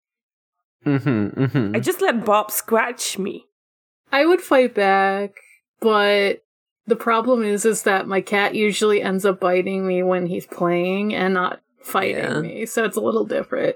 Mm-hmm. 0.86 1.42
Mm-hmm. 1.44 1.76
I 1.76 1.80
just 1.80 2.02
let 2.02 2.26
Bob 2.26 2.52
scratch 2.52 3.18
me. 3.18 3.46
I 4.12 4.26
would 4.26 4.42
fight 4.42 4.76
back, 4.76 5.32
but 5.80 6.44
the 6.86 6.96
problem 6.96 7.44
is 7.44 7.66
is 7.66 7.84
that 7.84 8.08
my 8.08 8.22
cat 8.22 8.56
usually 8.56 9.02
ends 9.02 9.26
up 9.26 9.40
biting 9.40 9.88
me 9.88 10.04
when 10.04 10.26
he's 10.28 10.46
playing 10.46 11.14
and 11.16 11.34
not 11.34 11.62
fighting 11.82 12.18
Yeah. 12.18 12.40
me. 12.42 12.66
So 12.66 12.84
it's 12.84 12.98
a 12.98 13.02
little 13.02 13.26
different. 13.26 13.76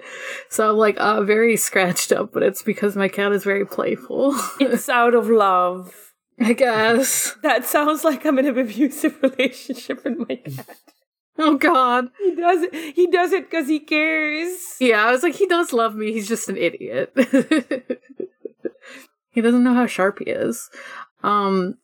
So 0.49 0.69
I'm 0.71 0.77
like 0.77 0.97
uh 0.99 1.23
very 1.23 1.55
scratched 1.57 2.11
up, 2.11 2.33
but 2.33 2.43
it's 2.43 2.61
because 2.63 2.95
my 2.95 3.07
cat 3.07 3.31
is 3.31 3.43
very 3.43 3.65
playful. 3.65 4.35
It's 4.59 4.89
out 4.89 5.15
of 5.15 5.29
love. 5.29 5.93
I 6.39 6.53
guess. 6.53 7.35
That 7.41 7.65
sounds 7.65 8.03
like 8.03 8.23
I'm 8.25 8.37
in 8.37 8.45
an 8.45 8.59
abusive 8.59 9.17
relationship 9.23 10.03
with 10.03 10.17
my 10.29 10.35
cat. 10.35 10.77
Oh 11.39 11.57
god. 11.57 12.09
He 12.23 12.35
does 12.35 12.63
it. 12.63 12.95
He 12.95 13.07
does 13.07 13.31
it 13.31 13.49
because 13.49 13.67
he 13.67 13.79
cares. 13.79 14.75
Yeah, 14.79 15.05
I 15.05 15.11
was 15.11 15.23
like, 15.23 15.35
he 15.35 15.47
does 15.47 15.73
love 15.73 15.95
me, 15.95 16.11
he's 16.11 16.27
just 16.27 16.49
an 16.49 16.57
idiot. 16.57 17.13
he 19.29 19.41
doesn't 19.41 19.63
know 19.63 19.73
how 19.73 19.87
sharp 19.87 20.19
he 20.19 20.25
is. 20.25 20.69
Um 21.23 21.77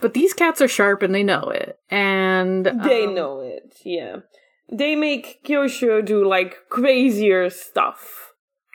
but 0.00 0.14
these 0.14 0.32
cats 0.32 0.60
are 0.62 0.68
sharp 0.68 1.02
and 1.02 1.14
they 1.14 1.22
know 1.22 1.48
it. 1.48 1.78
And 1.90 2.66
They 2.66 3.06
um, 3.06 3.14
know 3.14 3.40
it. 3.40 3.74
Yeah. 3.84 4.18
They 4.70 4.94
make 4.94 5.44
Kyosho 5.44 6.04
do 6.04 6.24
like 6.24 6.68
crazier 6.68 7.50
stuff. 7.50 8.32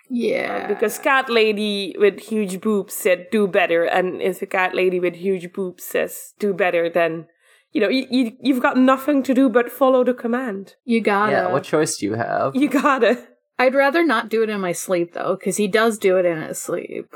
Yeah. 0.09 0.67
Because 0.67 0.99
cat 0.99 1.29
lady 1.29 1.95
with 1.97 2.19
huge 2.19 2.61
boobs 2.61 2.93
said 2.93 3.27
do 3.31 3.47
better, 3.47 3.83
and 3.83 4.21
if 4.21 4.41
a 4.41 4.45
cat 4.45 4.75
lady 4.75 4.99
with 4.99 5.15
huge 5.15 5.51
boobs 5.51 5.83
says 5.83 6.33
do 6.37 6.53
better, 6.53 6.89
then 6.89 7.27
you 7.75 7.81
know 7.81 7.89
you, 7.97 8.03
you 8.17 8.23
you've 8.47 8.61
got 8.67 8.77
nothing 8.77 9.21
to 9.27 9.33
do 9.39 9.49
but 9.57 9.69
follow 9.79 10.01
the 10.09 10.13
command. 10.23 10.75
you 10.93 10.99
gotta 11.01 11.31
yeah. 11.33 11.51
What 11.53 11.63
choice 11.73 11.97
do 11.97 12.05
you 12.07 12.13
have? 12.15 12.55
You 12.55 12.69
gotta. 12.69 13.13
I'd 13.59 13.75
rather 13.75 14.03
not 14.13 14.29
do 14.29 14.43
it 14.43 14.49
in 14.49 14.59
my 14.67 14.71
sleep 14.73 15.13
though, 15.13 15.35
because 15.37 15.57
he 15.57 15.67
does 15.79 15.97
do 15.97 16.17
it 16.17 16.25
in 16.25 16.41
his 16.41 16.57
sleep. 16.67 17.07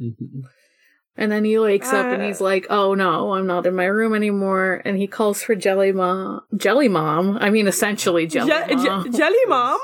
Mhm. 0.00 0.44
And 1.16 1.30
then 1.30 1.44
he 1.44 1.56
wakes 1.58 1.92
up 1.92 2.06
and 2.06 2.20
Uh. 2.22 2.26
he's 2.26 2.40
like, 2.50 2.66
"Oh 2.70 2.94
no, 2.94 3.34
I'm 3.34 3.46
not 3.46 3.66
in 3.66 3.74
my 3.76 3.84
room 3.98 4.14
anymore." 4.14 4.82
And 4.84 4.96
he 4.98 5.06
calls 5.06 5.42
for 5.42 5.54
Jelly 5.54 5.92
Mom. 5.92 6.40
Jelly 6.56 6.88
Mom. 6.88 7.38
I 7.40 7.50
mean, 7.50 7.66
essentially 7.68 8.26
Jelly 8.26 8.50
Je- 8.50 8.74
Mom. 8.88 9.04
Je- 9.12 9.18
Jelly 9.18 9.44
mom. 9.46 9.78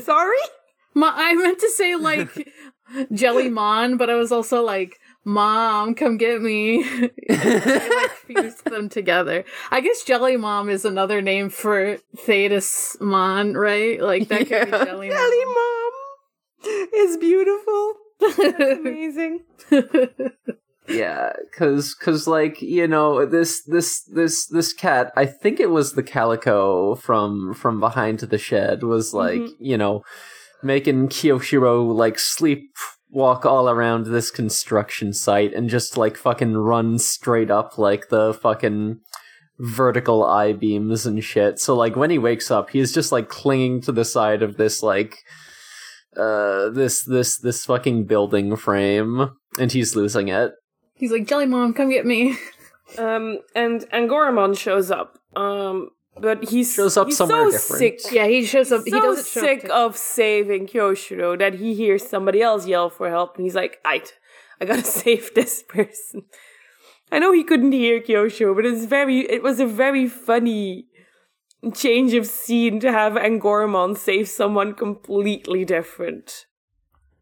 Sorry. 0.00 0.44
Ma- 0.94 1.12
I 1.14 1.34
meant 1.34 1.58
to 1.60 1.70
say 1.70 1.96
like 1.96 2.30
Jelly 3.12 3.50
Mon, 3.50 3.96
but 3.98 4.08
I 4.10 4.14
was 4.14 4.32
also 4.32 4.62
like, 4.74 4.98
"Mom, 5.24 5.94
come 5.94 6.16
get 6.16 6.40
me." 6.40 6.82
I 7.30 8.00
like 8.02 8.10
fused 8.42 8.64
them 8.64 8.88
together. 8.88 9.44
I 9.70 9.80
guess 9.80 10.02
Jelly 10.04 10.36
Mom 10.36 10.68
is 10.70 10.84
another 10.84 11.20
name 11.22 11.50
for 11.50 11.98
Thetis 12.16 12.96
Mon, 13.00 13.54
right? 13.54 14.00
Like 14.00 14.28
that 14.28 14.48
could 14.48 14.66
be 14.66 14.70
Jelly 14.70 15.08
Jelly 15.08 15.44
Mom. 15.44 15.54
mom 15.54 16.86
is 16.94 17.16
beautiful. 17.16 17.94
That's 18.20 18.38
amazing. 18.80 19.40
Yeah, 20.88 21.32
cause, 21.56 21.94
cause, 21.94 22.26
like 22.26 22.60
you 22.60 22.88
know, 22.88 23.24
this, 23.24 23.62
this, 23.64 24.02
this, 24.12 24.46
this 24.48 24.72
cat. 24.72 25.12
I 25.16 25.24
think 25.24 25.60
it 25.60 25.70
was 25.70 25.92
the 25.92 26.02
calico 26.02 26.96
from 26.96 27.54
from 27.54 27.78
behind 27.78 28.18
the 28.18 28.38
shed. 28.38 28.82
Was 28.82 29.14
like 29.14 29.40
Mhm. 29.40 29.52
you 29.60 29.78
know, 29.78 30.02
making 30.64 31.08
Kiyoshiro 31.08 31.94
like 31.94 32.18
sleep 32.18 32.72
walk 33.10 33.44
all 33.44 33.68
around 33.68 34.06
this 34.06 34.30
construction 34.30 35.12
site 35.12 35.52
and 35.52 35.68
just 35.68 35.96
like 35.96 36.16
fucking 36.16 36.56
run 36.56 36.98
straight 36.98 37.50
up 37.50 37.76
like 37.76 38.08
the 38.08 38.32
fucking 38.34 39.00
vertical 39.58 40.24
eye 40.24 40.52
beams 40.52 41.06
and 41.06 41.22
shit. 41.22 41.58
So 41.58 41.74
like 41.74 41.96
when 41.96 42.10
he 42.10 42.18
wakes 42.18 42.50
up, 42.50 42.70
he's 42.70 42.92
just 42.92 43.12
like 43.12 43.28
clinging 43.28 43.82
to 43.82 43.92
the 43.92 44.04
side 44.04 44.42
of 44.42 44.56
this 44.56 44.82
like 44.82 45.18
uh 46.16 46.70
this 46.70 47.04
this 47.04 47.38
this 47.38 47.64
fucking 47.64 48.04
building 48.06 48.56
frame 48.56 49.30
and 49.58 49.72
he's 49.72 49.94
losing 49.96 50.28
it. 50.28 50.52
He's 50.94 51.12
like, 51.12 51.26
Jelly 51.26 51.46
Mom, 51.46 51.72
come 51.74 51.90
get 51.90 52.06
me. 52.06 52.36
Um, 52.98 53.38
and 53.54 53.82
Angoramon 53.92 54.58
shows 54.58 54.90
up. 54.90 55.16
Um, 55.36 55.90
but 56.18 56.48
he's 56.50 56.72
Shows 56.74 56.96
up 56.96 57.06
he's 57.08 57.16
somewhere 57.16 57.50
so 57.50 57.76
different. 57.78 58.00
sick. 58.00 58.12
Yeah, 58.12 58.26
he 58.26 58.44
shows 58.44 58.72
up. 58.72 58.82
he 58.84 58.90
so 58.90 59.00
doesn't 59.00 59.26
show 59.26 59.40
up 59.40 59.46
sick 59.46 59.60
to- 59.62 59.74
of 59.74 59.96
saving 59.96 60.66
Kiyoshiro 60.66 61.38
that 61.38 61.54
he 61.54 61.74
hears 61.74 62.06
somebody 62.06 62.42
else 62.42 62.66
yell 62.66 62.90
for 62.90 63.08
help, 63.08 63.36
and 63.36 63.44
he's 63.44 63.54
like, 63.54 63.78
"I, 63.84 64.02
I 64.60 64.64
gotta 64.64 64.84
save 65.02 65.34
this 65.34 65.62
person." 65.62 66.22
I 67.12 67.18
know 67.18 67.32
he 67.32 67.42
couldn't 67.44 67.72
hear 67.72 68.00
Kiyoshiro, 68.00 68.54
but 68.54 68.64
it's 68.66 68.84
very, 68.84 69.20
it 69.28 69.42
was 69.42 69.58
a 69.58 69.66
very 69.66 70.06
funny 70.08 70.86
change 71.74 72.14
of 72.14 72.24
scene 72.26 72.78
to 72.80 72.92
have 72.92 73.14
Angoramon 73.14 73.96
save 73.96 74.28
someone 74.28 74.74
completely 74.74 75.64
different. 75.64 76.46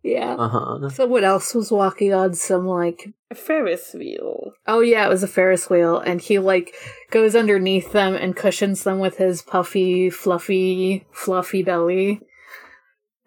Yeah. 0.03 0.37
Uh 0.39 0.49
huh. 0.49 0.89
So 0.91 1.07
what 1.07 1.25
else 1.25 1.55
was 1.55 1.71
walking 1.73 2.15
on 2.15 2.35
some 2.35 2.67
like 2.67 3.13
A 3.31 3.35
Ferris 3.35 3.95
wheel. 3.95 4.53
Oh 4.67 4.81
yeah, 4.81 5.05
it 5.05 5.09
was 5.09 5.23
a 5.23 5.29
Ferris 5.29 5.69
wheel, 5.69 5.99
and 5.99 6.21
he 6.21 6.39
like 6.39 6.75
goes 7.11 7.35
underneath 7.35 7.93
them 7.93 8.15
and 8.15 8.37
cushions 8.37 8.85
them 8.85 9.01
with 9.01 9.17
his 9.19 9.43
puffy, 9.43 10.09
fluffy, 10.09 11.07
fluffy 11.13 11.63
belly. 11.63 12.21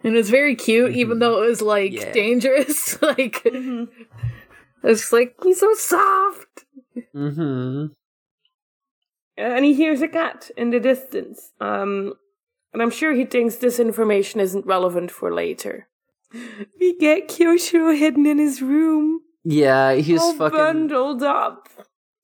And 0.04 0.16
it's 0.16 0.30
very 0.30 0.56
cute, 0.56 0.94
even 0.96 1.18
Mhm. 1.18 1.20
though 1.20 1.44
it 1.44 1.48
was 1.48 1.62
like 1.62 1.94
Yeah. 1.94 2.12
dangerous. 2.12 3.00
like 3.04 3.46
it's 4.84 5.12
like 5.14 5.36
he's 5.44 5.60
so 5.60 5.74
soft. 5.76 6.66
Mm-hmm. 7.16 7.94
and 9.38 9.66
he 9.66 9.74
hears 9.74 10.02
a 10.02 10.08
cat 10.08 10.52
in 10.58 10.72
the 10.72 10.80
distance. 10.80 11.52
Um, 11.62 12.14
and 12.74 12.82
I'm 12.82 12.90
sure 12.92 13.14
he 13.14 13.26
thinks 13.26 13.56
this 13.56 13.80
information 13.80 14.40
isn't 14.40 14.66
relevant 14.66 15.12
for 15.12 15.34
later. 15.34 15.88
We 16.80 16.98
get 16.98 17.28
Kiyoshiro 17.28 17.98
hidden 17.98 18.26
in 18.26 18.38
his 18.38 18.62
room, 18.62 19.22
Yeah, 19.44 19.94
he's 19.94 20.22
all 20.22 20.34
fucking 20.36 20.58
bundled 20.58 21.24
up. 21.24 21.68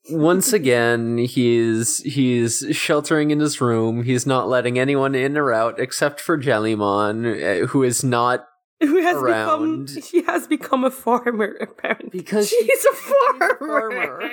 once 0.09 0.53
again 0.53 1.17
he's 1.17 1.97
he's 2.03 2.63
sheltering 2.71 3.31
in 3.31 3.39
his 3.39 3.59
room. 3.59 4.03
He's 4.03 4.25
not 4.25 4.47
letting 4.47 4.79
anyone 4.79 5.15
in 5.15 5.37
or 5.37 5.51
out 5.53 5.79
except 5.79 6.21
for 6.21 6.37
Jellymon, 6.37 7.63
uh, 7.63 7.67
who 7.67 7.83
is 7.83 8.03
not 8.03 8.47
Who 8.79 9.01
has 9.01 9.17
Around. 9.17 9.85
become? 9.87 10.01
She 10.01 10.21
has 10.23 10.47
become 10.47 10.83
a 10.85 10.91
farmer 10.91 11.55
apparently. 11.59 12.09
because 12.19 12.47
She's 12.49 12.85
a 12.85 12.93
farmer. 12.95 13.57
farmer. 13.59 14.29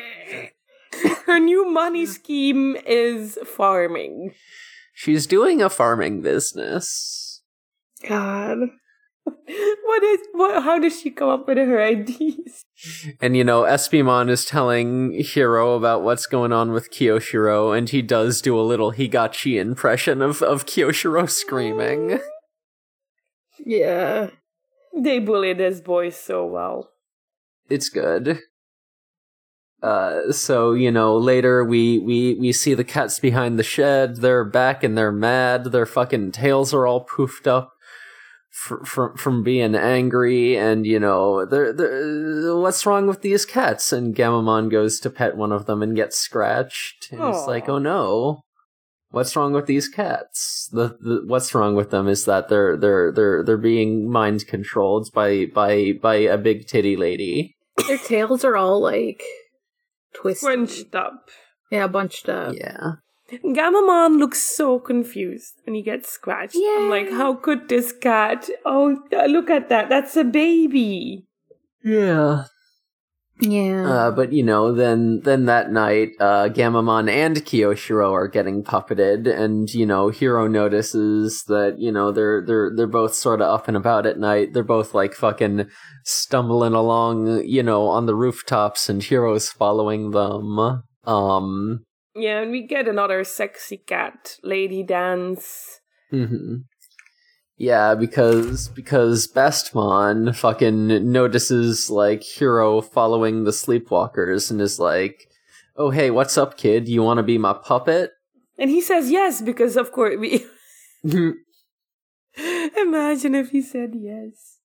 Her 1.27 1.41
new 1.41 1.69
money 1.69 2.07
scheme 2.07 2.77
is 2.87 3.37
farming. 3.45 4.35
she's 4.93 5.27
doing 5.27 5.61
a 5.61 5.69
farming 5.69 6.23
business. 6.23 7.43
God. 8.09 8.59
What 9.85 10.03
is 10.03 10.21
what? 10.33 10.63
How 10.63 10.79
does 10.79 11.01
she 11.01 11.11
come 11.11 11.29
up 11.29 11.47
with 11.47 11.59
her 11.59 11.81
ideas? 11.83 12.65
And 13.21 13.37
you 13.37 13.45
know, 13.45 13.63
Espimon 13.63 14.29
is 14.29 14.45
telling 14.45 15.13
Hiro 15.13 15.77
about 15.77 16.03
what's 16.03 16.27
going 16.27 16.53
on 16.53 16.73
with 16.73 16.91
Kiyoshiro, 16.91 17.77
and 17.77 17.89
he 17.89 18.03
does 18.03 18.41
do 18.41 18.59
a 18.59 18.63
little 18.63 18.93
Higachi 18.93 19.61
impression 19.61 20.21
of, 20.23 20.43
of 20.43 20.67
Kiyoshiro 20.67 21.29
screaming. 21.29 22.21
Yeah. 23.65 24.31
They 24.95 25.19
bully 25.19 25.55
this 25.55 25.81
boy 25.81 26.11
so 26.11 26.45
well. 26.45 26.91
It's 27.69 27.89
good. 27.89 28.41
Uh, 29.83 30.33
so 30.33 30.73
you 30.73 30.91
know, 30.91 31.17
later 31.17 31.65
we 31.65 31.99
we 31.99 32.35
we 32.35 32.53
see 32.53 32.75
the 32.75 32.85
cats 32.85 33.19
behind 33.19 33.59
the 33.59 33.63
shed. 33.63 34.17
They're 34.17 34.45
back 34.45 34.83
and 34.83 34.97
they're 34.97 35.13
mad. 35.13 35.73
Their 35.73 35.87
fucking 35.87 36.33
tails 36.33 36.73
are 36.73 36.87
all 36.87 37.05
poofed 37.07 37.47
up. 37.47 37.74
From 38.55 39.17
from 39.17 39.43
being 39.43 39.75
angry 39.75 40.57
and 40.57 40.87
you 40.87 41.01
know 41.01 41.45
they're, 41.45 41.73
they're, 41.73 42.57
what's 42.57 42.87
wrong 42.87 43.09
with 43.09 43.21
these 43.21 43.45
cats? 43.45 43.93
And 43.93 44.15
Gammamon 44.15 44.71
goes 44.71 45.01
to 45.01 45.11
pet 45.11 45.37
one 45.37 45.51
of 45.51 45.67
them 45.67 45.83
and 45.83 45.97
gets 45.97 46.17
scratched. 46.17 47.09
And 47.11 47.21
Aww. 47.21 47.35
it's 47.35 47.49
like 47.49 47.69
oh 47.69 47.79
no. 47.79 48.43
What's 49.11 49.35
wrong 49.37 49.53
with 49.53 49.67
these 49.67 49.89
cats? 49.89 50.69
The, 50.73 50.97
the 51.01 51.25
what's 51.27 51.53
wrong 51.53 51.75
with 51.75 51.91
them 51.91 52.07
is 52.07 52.27
that 52.27 52.49
they're 52.49 52.77
they're 52.77 53.11
they're 53.11 53.43
they're 53.43 53.57
being 53.57 54.09
mind 54.09 54.47
controlled 54.47 55.11
by 55.13 55.47
by 55.47 55.93
by 56.01 56.15
a 56.15 56.39
big 56.39 56.69
titty 56.69 56.97
lady. 56.97 57.57
Their 57.89 57.99
tails 57.99 58.45
are 58.45 58.57
all 58.57 58.81
like 58.81 59.23
twisted. 60.15 60.47
bunched 60.47 60.95
up. 60.95 61.29
Yeah 61.71 61.89
bunched 61.89 62.29
up. 62.29 62.55
Yeah 62.57 62.93
Gammamon 63.31 64.19
looks 64.19 64.41
so 64.41 64.79
confused 64.79 65.55
and 65.67 65.75
he 65.75 65.83
gets 65.83 66.11
scratched. 66.11 66.55
Yeah. 66.55 66.77
I'm 66.79 66.91
like, 66.91 67.11
how 67.11 67.35
could 67.35 67.69
this 67.69 67.93
cat? 67.93 68.49
Oh, 68.65 68.99
look 69.29 69.51
at 69.51 69.69
that. 69.71 69.89
That's 69.89 70.17
a 70.17 70.25
baby. 70.25 71.27
Yeah. 71.83 72.45
Yeah. 73.41 73.91
Uh, 73.91 74.11
but 74.13 74.33
you 74.33 74.45
know, 74.45 74.73
then 74.73 75.21
then 75.25 75.47
that 75.47 75.73
night, 75.73 76.11
uh, 76.21 76.49
Gammamon 76.49 77.11
and 77.11 77.37
Kiyoshiro 77.39 78.13
are 78.13 78.29
getting 78.29 78.63
puppeted, 78.63 79.27
and 79.27 79.73
you 79.75 79.85
know, 79.85 80.09
Hiro 80.09 80.47
notices 80.47 81.43
that 81.49 81.79
you 81.79 81.91
know 81.91 82.13
they're 82.13 82.45
they're 82.47 82.71
they're 82.75 82.87
both 82.87 83.15
sort 83.15 83.41
of 83.41 83.53
up 83.53 83.67
and 83.67 83.77
about 83.77 84.07
at 84.07 84.21
night. 84.21 84.53
They're 84.53 84.63
both 84.63 84.95
like 84.95 85.15
fucking 85.15 85.69
stumbling 86.05 86.75
along, 86.75 87.45
you 87.45 87.63
know, 87.65 87.89
on 87.89 88.07
the 88.07 88.15
rooftops, 88.15 88.89
and 88.89 89.03
Hiro's 89.03 89.51
following 89.51 90.13
them. 90.13 90.85
Um, 91.05 91.85
yeah, 92.15 92.41
and 92.41 92.51
we 92.51 92.63
get 92.63 92.89
another 92.89 93.25
sexy 93.25 93.77
cat 93.77 94.39
lady 94.43 94.83
dance. 94.83 95.81
Mm-hmm. 96.13 96.57
Yeah, 97.57 97.95
because 97.95 98.69
because 98.69 99.29
Bastemon 99.29 100.35
fucking 100.35 101.11
notices 101.11 101.89
like 101.89 102.23
Hiro 102.23 102.81
following 102.81 103.45
the 103.45 103.53
sleepwalkers 103.53 104.51
and 104.51 104.61
is 104.61 104.79
like, 104.81 105.29
"Oh 105.77 105.91
hey, 105.91 106.11
what's 106.11 106.37
up, 106.37 106.57
kid? 106.57 106.89
You 106.89 107.03
want 107.03 107.19
to 107.19 107.23
be 107.23 107.39
my 107.39 107.53
puppet?" 107.53 108.11
And 108.59 108.71
he 108.71 108.81
says 108.81 109.11
yes 109.11 109.41
because 109.41 109.77
of 109.77 109.93
course 109.93 110.17
we. 110.19 110.45
Imagine 112.77 113.35
if 113.37 113.51
he 113.51 113.63
said 113.63 113.93
yes. 113.95 114.59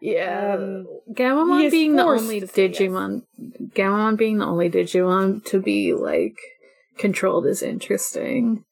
Yeah, 0.00 0.54
um, 0.54 0.86
Gammamon 1.12 1.70
being 1.70 1.96
the 1.96 2.04
only 2.04 2.40
Digimon, 2.42 3.22
yes. 3.38 3.70
Gammamon 3.74 4.16
being 4.16 4.38
the 4.38 4.46
only 4.46 4.70
Digimon 4.70 5.44
to 5.46 5.60
be 5.60 5.94
like 5.94 6.36
controlled 6.98 7.46
is 7.46 7.62
interesting. 7.62 8.64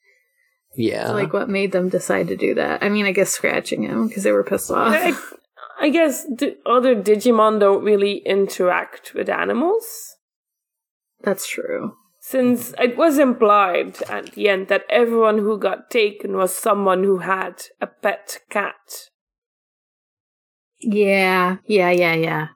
Yeah. 0.77 1.13
like 1.13 1.33
what 1.33 1.49
made 1.49 1.73
them 1.73 1.89
decide 1.89 2.29
to 2.29 2.37
do 2.37 2.55
that. 2.55 2.83
I 2.83 2.89
mean, 2.89 3.07
I 3.07 3.13
guess 3.13 3.31
scratching 3.31 3.83
him 3.83 4.09
because 4.09 4.25
they 4.25 4.33
were 4.33 4.43
pissed 4.43 4.71
off. 4.71 4.93
I, 4.93 5.15
I 5.81 5.89
guess 5.89 6.27
d- 6.35 6.57
other 6.67 6.97
Digimon 6.97 7.61
don't 7.61 7.85
really 7.85 8.19
interact 8.27 9.15
with 9.15 9.29
animals. 9.29 10.17
That's 11.23 11.49
true. 11.49 11.93
Since 12.21 12.75
it 12.79 12.97
was 12.97 13.19
implied 13.19 14.03
at 14.09 14.33
the 14.33 14.49
end 14.49 14.69
that 14.69 14.85
everyone 14.89 15.39
who 15.39 15.59
got 15.59 15.91
taken 15.91 16.37
was 16.37 16.57
someone 16.57 17.05
who 17.05 17.19
had 17.19 17.63
a 17.81 17.87
pet 17.87 18.41
cat. 18.49 19.11
Yeah, 20.81 21.59
yeah, 21.67 21.91
yeah, 21.91 22.15
yeah. 22.15 22.47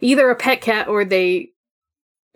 Either 0.00 0.30
a 0.30 0.36
pet 0.36 0.60
cat 0.60 0.88
or 0.88 1.04
they 1.04 1.50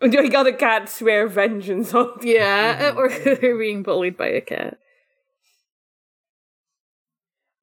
like 0.03 0.35
other 0.35 0.53
cats 0.53 0.99
swear 0.99 1.29
vengeance 1.29 1.95
on. 1.95 2.19
Yeah, 2.23 2.93
or 2.97 3.09
they're 3.25 3.59
being 3.59 3.83
bullied 3.83 4.17
by 4.17 4.29
a 4.29 4.41
cat. 4.41 4.79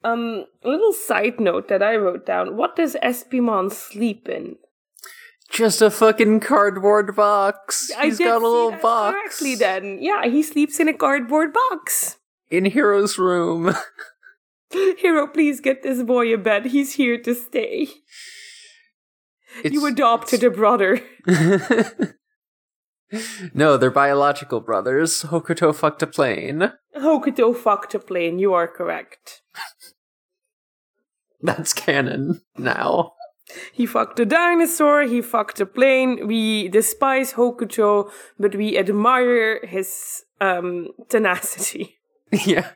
Um, 0.03 0.45
a 0.63 0.69
little 0.69 0.93
side 0.93 1.39
note 1.39 1.67
that 1.67 1.83
I 1.83 1.95
wrote 1.97 2.25
down. 2.25 2.55
What 2.55 2.75
does 2.75 2.95
Espimon 3.03 3.71
sleep 3.71 4.29
in? 4.29 4.55
Just 5.49 5.81
a 5.81 5.89
fucking 5.89 6.39
cardboard 6.41 7.15
box. 7.15 7.91
I 7.97 8.05
He's 8.05 8.19
got 8.19 8.41
a 8.41 8.47
little 8.47 8.71
box. 8.71 9.15
Correctly, 9.15 9.55
then, 9.55 9.97
yeah, 10.01 10.25
he 10.25 10.43
sleeps 10.43 10.79
in 10.79 10.87
a 10.87 10.93
cardboard 10.93 11.53
box 11.53 12.17
in 12.49 12.65
Hiro's 12.65 13.17
room. 13.17 13.75
Hiro, 14.71 15.27
please 15.27 15.59
get 15.59 15.81
this 15.81 16.03
boy 16.03 16.33
a 16.33 16.37
bed. 16.37 16.67
He's 16.67 16.93
here 16.93 17.17
to 17.21 17.33
stay. 17.33 17.87
It's, 19.63 19.73
you 19.73 19.85
adopted 19.87 20.43
a 20.43 20.51
brother. 20.51 21.01
no, 23.53 23.77
they're 23.77 23.91
biological 23.91 24.59
brothers. 24.59 25.23
Hokuto 25.23 25.73
fucked 25.73 26.03
a 26.03 26.07
plane. 26.07 26.71
Hokuto 26.95 27.55
fucked 27.55 27.95
a 27.95 27.99
plane, 27.99 28.39
you 28.39 28.53
are 28.53 28.67
correct. 28.67 29.41
That's 31.41 31.73
canon 31.73 32.41
now. 32.57 33.13
He 33.71 33.85
fucked 33.85 34.19
a 34.19 34.25
dinosaur, 34.25 35.03
he 35.03 35.21
fucked 35.21 35.59
a 35.59 35.65
plane. 35.65 36.27
We 36.27 36.67
despise 36.67 37.33
Hokuto, 37.33 38.11
but 38.37 38.55
we 38.55 38.77
admire 38.77 39.65
his 39.65 40.23
um, 40.39 40.89
tenacity. 41.09 41.95
Yeah. 42.45 42.69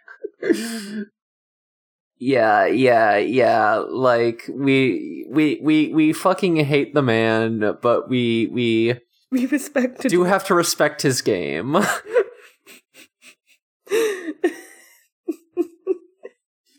yeah, 2.18 2.66
yeah, 2.66 3.18
yeah. 3.18 3.76
Like 3.76 4.50
we 4.52 5.28
we 5.30 5.60
we 5.62 5.94
we 5.94 6.12
fucking 6.12 6.56
hate 6.56 6.96
the 6.96 7.04
man, 7.04 7.78
but 7.80 8.10
we 8.10 8.50
we 8.52 9.00
we 9.34 9.46
respect. 9.48 10.02
Do 10.08 10.24
have 10.24 10.46
to 10.46 10.54
respect 10.54 11.02
his 11.02 11.22
game. 11.22 11.76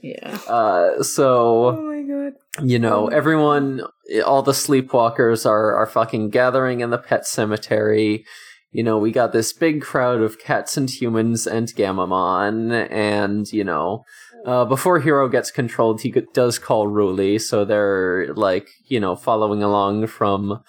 yeah. 0.01 0.38
Uh, 0.49 1.03
so. 1.03 1.67
Oh 1.67 1.83
my 1.83 2.03
god. 2.03 2.35
You 2.64 2.79
know, 2.79 3.09
everyone, 3.09 3.83
all 4.25 4.43
the 4.43 4.53
sleepwalkers 4.53 5.45
are 5.45 5.75
are 5.75 5.87
fucking 5.87 6.31
gathering 6.31 6.81
in 6.81 6.90
the 6.90 6.99
pet 6.99 7.27
cemetery. 7.27 8.25
You 8.71 8.85
know, 8.85 8.99
we 8.99 9.11
got 9.11 9.33
this 9.33 9.53
big 9.53 9.83
crowd 9.83 10.21
of 10.21 10.38
cats 10.38 10.77
and 10.77 10.88
humans 10.88 11.47
and 11.49 11.69
Gammamon, 11.75 12.88
and 12.90 13.53
you 13.53 13.64
know, 13.64 14.05
uh, 14.47 14.64
before 14.64 15.01
Hiro 15.01 15.29
gets 15.29 15.51
controlled, 15.51 16.03
he 16.03 16.14
does 16.33 16.59
call 16.61 16.87
Ruli, 16.87 17.40
so 17.40 17.64
they're 17.64 18.33
like, 18.35 18.69
you 18.87 19.01
know, 19.01 19.17
following 19.17 19.62
along 19.62 20.07
from 20.07 20.62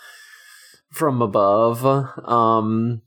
from 0.96 1.22
above. 1.22 1.86
Um, 2.28 3.02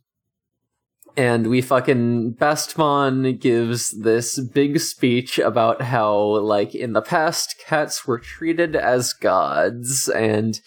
and 1.16 1.48
we 1.48 1.62
fucking 1.62 2.34
Bastemon 2.34 3.40
gives 3.40 4.02
this 4.02 4.38
big 4.38 4.78
speech 4.78 5.38
about 5.38 5.82
how, 5.82 6.16
like, 6.16 6.74
in 6.74 6.92
the 6.92 7.02
past, 7.02 7.56
cats 7.66 8.06
were 8.06 8.20
treated 8.20 8.76
as 8.76 9.12
gods, 9.12 10.08
and 10.08 10.60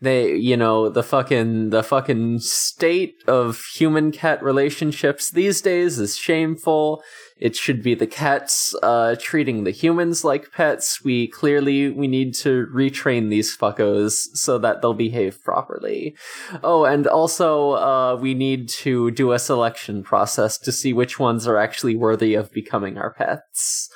they, 0.00 0.34
you 0.36 0.56
know, 0.56 0.88
the 0.88 1.02
fucking, 1.02 1.70
the 1.70 1.82
fucking 1.82 2.38
state 2.38 3.16
of 3.26 3.64
human 3.74 4.12
cat 4.12 4.42
relationships 4.42 5.30
these 5.30 5.60
days 5.60 5.98
is 5.98 6.16
shameful 6.16 7.02
it 7.38 7.54
should 7.54 7.82
be 7.82 7.94
the 7.94 8.06
cats 8.06 8.74
uh, 8.82 9.14
treating 9.20 9.64
the 9.64 9.70
humans 9.70 10.24
like 10.24 10.52
pets. 10.52 11.04
We 11.04 11.28
clearly 11.28 11.90
we 11.90 12.08
need 12.08 12.34
to 12.36 12.66
retrain 12.74 13.28
these 13.28 13.56
fuckos 13.56 14.28
so 14.34 14.58
that 14.58 14.80
they'll 14.80 14.94
behave 14.94 15.42
properly. 15.44 16.16
Oh, 16.64 16.84
and 16.84 17.06
also 17.06 17.72
uh, 17.72 18.16
we 18.20 18.34
need 18.34 18.68
to 18.70 19.10
do 19.10 19.32
a 19.32 19.38
selection 19.38 20.02
process 20.02 20.56
to 20.58 20.72
see 20.72 20.92
which 20.92 21.18
ones 21.18 21.46
are 21.46 21.58
actually 21.58 21.94
worthy 21.94 22.34
of 22.34 22.52
becoming 22.52 22.96
our 22.96 23.12
pets. 23.12 23.90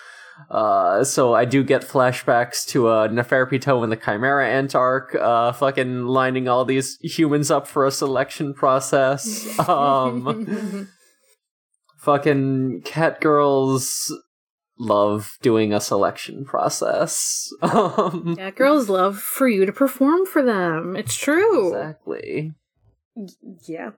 Uh, 0.51 1.05
so 1.05 1.35
I 1.35 1.45
do 1.45 1.63
get 1.63 1.83
flashbacks 1.83 2.67
to 2.69 2.89
uh, 2.89 3.09
Neferpitou 3.09 3.85
in 3.85 3.91
the 3.91 3.97
Chimera 3.97 4.49
Ant 4.49 4.75
arc, 4.75 5.15
uh, 5.15 5.53
fucking 5.53 6.07
lining 6.07 6.49
all 6.49 6.65
these 6.65 6.99
humans 7.03 7.51
up 7.51 7.67
for 7.67 7.87
a 7.87 7.91
selection 7.91 8.55
process. 8.55 9.47
Um, 9.69 10.89
fucking 12.01 12.83
cat 12.85 13.21
girls 13.21 14.13
love 14.79 15.37
doing 15.43 15.73
a 15.73 15.81
selection 15.81 16.45
process. 16.45 17.53
Um, 17.63 18.37
cat 18.37 18.57
girls 18.57 18.89
love 18.89 19.19
for 19.19 19.47
you 19.47 19.67
to 19.67 19.73
perform 19.73 20.27
for 20.27 20.43
them. 20.43 20.97
It's 20.97 21.15
true. 21.15 21.69
Exactly. 21.69 22.53
Yeah. 23.69 23.91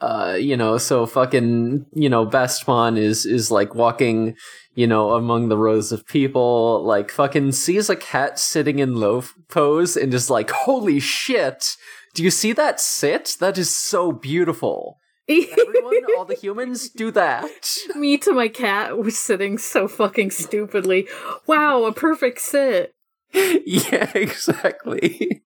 Uh, 0.00 0.36
you 0.38 0.56
know, 0.56 0.76
so 0.78 1.06
fucking, 1.06 1.86
you 1.94 2.08
know, 2.08 2.26
Bastemon 2.26 2.98
is 2.98 3.24
is 3.24 3.50
like 3.50 3.74
walking, 3.74 4.36
you 4.74 4.86
know, 4.86 5.12
among 5.12 5.48
the 5.48 5.58
rows 5.58 5.92
of 5.92 6.06
people, 6.06 6.82
like 6.84 7.10
fucking 7.10 7.52
sees 7.52 7.88
a 7.88 7.96
cat 7.96 8.38
sitting 8.38 8.78
in 8.80 8.96
low 8.96 9.22
pose 9.48 9.96
and 9.96 10.12
is 10.12 10.28
like, 10.28 10.50
"Holy 10.50 11.00
shit! 11.00 11.76
Do 12.14 12.22
you 12.22 12.30
see 12.30 12.52
that 12.52 12.80
sit? 12.80 13.36
That 13.40 13.56
is 13.56 13.74
so 13.74 14.12
beautiful." 14.12 14.98
Everyone, 15.28 16.00
all 16.18 16.24
the 16.24 16.34
humans, 16.34 16.88
do 16.88 17.10
that. 17.12 17.78
Me 17.94 18.18
to 18.18 18.32
my 18.32 18.48
cat 18.48 18.98
was 18.98 19.18
sitting 19.18 19.56
so 19.58 19.88
fucking 19.88 20.30
stupidly. 20.30 21.08
Wow, 21.46 21.84
a 21.84 21.92
perfect 21.92 22.40
sit. 22.40 22.94
yeah, 23.32 24.10
exactly. 24.14 25.42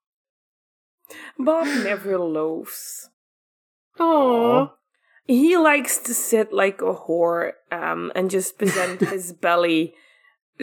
Bob 1.39 1.67
never 1.85 2.19
loafs. 2.19 3.09
Oh. 3.99 4.73
He 5.27 5.57
likes 5.57 5.99
to 5.99 6.15
sit 6.15 6.53
like 6.53 6.81
a 6.81 6.95
whore 6.95 7.53
um, 7.71 8.11
and 8.15 8.31
just 8.31 8.59
present 8.59 9.01
his 9.11 9.33
belly 9.33 9.95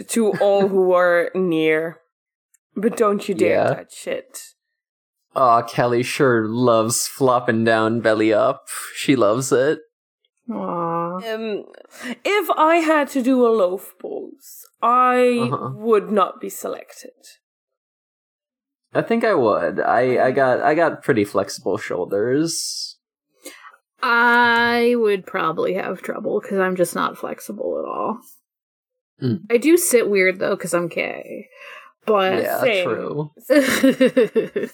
to 0.08 0.32
all 0.38 0.68
who 0.68 0.92
are 0.92 1.30
near. 1.34 2.00
But 2.74 2.96
don't 2.96 3.26
you 3.28 3.34
dare 3.34 3.50
Yeah. 3.50 3.74
touch 3.74 4.06
it. 4.06 4.38
Aw, 5.36 5.62
Callie 5.62 6.02
sure 6.02 6.46
loves 6.48 7.06
flopping 7.06 7.62
down 7.62 8.00
belly 8.00 8.32
up. 8.32 8.68
She 8.94 9.14
loves 9.14 9.52
it. 9.52 9.80
Aww. 10.48 11.34
Um, 11.34 11.64
if 12.24 12.50
I 12.56 12.76
had 12.76 13.08
to 13.10 13.22
do 13.22 13.46
a 13.46 13.48
loaf 13.52 13.94
pose, 14.00 14.64
I 14.82 15.50
Uh-huh. 15.52 15.70
would 15.74 16.10
not 16.10 16.40
be 16.40 16.48
selected. 16.48 17.12
I 18.94 19.02
think 19.02 19.24
I 19.24 19.34
would. 19.34 19.78
I, 19.80 20.26
I 20.26 20.30
got 20.30 20.60
I 20.62 20.74
got 20.74 21.02
pretty 21.02 21.24
flexible 21.24 21.76
shoulders. 21.76 22.96
I 24.02 24.94
would 24.96 25.26
probably 25.26 25.74
have 25.74 26.00
trouble 26.00 26.40
because 26.40 26.58
I'm 26.58 26.76
just 26.76 26.94
not 26.94 27.18
flexible 27.18 27.78
at 27.78 27.84
all. 27.88 28.20
Mm. 29.22 29.40
I 29.50 29.58
do 29.58 29.76
sit 29.76 30.08
weird 30.08 30.38
though 30.38 30.56
because 30.56 30.72
I'm 30.74 30.88
gay, 30.88 31.48
but 32.06 32.42
yeah, 32.42 32.60
same. 32.60 32.84
true. 32.86 33.30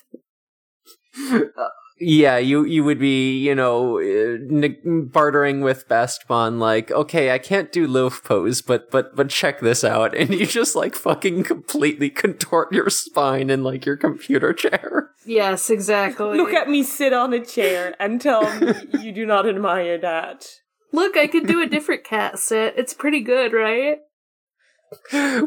Yeah, 2.05 2.39
you 2.39 2.65
you 2.65 2.83
would 2.83 2.99
be, 2.99 3.39
you 3.39 3.55
know, 3.55 3.99
uh, 3.99 4.03
n- 4.03 5.09
bartering 5.13 5.61
with 5.61 5.87
Best 5.87 6.27
Bun 6.27 6.59
like, 6.59 6.91
okay, 6.91 7.31
I 7.31 7.39
can't 7.39 7.71
do 7.71 7.87
loaf 7.87 8.25
pose, 8.25 8.61
but 8.61 8.91
but 8.91 9.15
but 9.15 9.29
check 9.29 9.61
this 9.61 9.85
out, 9.85 10.13
and 10.17 10.31
you 10.35 10.47
just 10.47 10.75
like 10.75 10.97
fucking 10.97 11.45
completely 11.45 12.11
contort 12.11 12.73
your 12.73 12.91
spine 12.91 13.51
in 13.51 13.63
like 13.63 13.87
your 13.87 13.97
computer 13.97 14.53
chair. 14.55 15.11
yes, 15.25 15.71
exactly. 15.71 16.37
Look 16.37 16.53
at 16.53 16.69
me 16.69 16.83
sit 16.83 17.13
on 17.13 17.33
a 17.33 17.45
chair 17.45 17.95
and 18.01 18.21
tell 18.21 18.59
me 18.59 18.73
you 19.01 19.13
do 19.13 19.25
not 19.25 19.49
admire 19.49 19.99
that. 19.99 20.47
Look, 20.91 21.17
I 21.17 21.29
could 21.29 21.47
do 21.47 21.63
a 21.63 21.67
different 21.69 22.03
cat 22.05 22.39
sit. 22.39 22.75
It's 22.77 22.95
pretty 22.95 23.21
good, 23.21 23.53
right? 23.53 23.99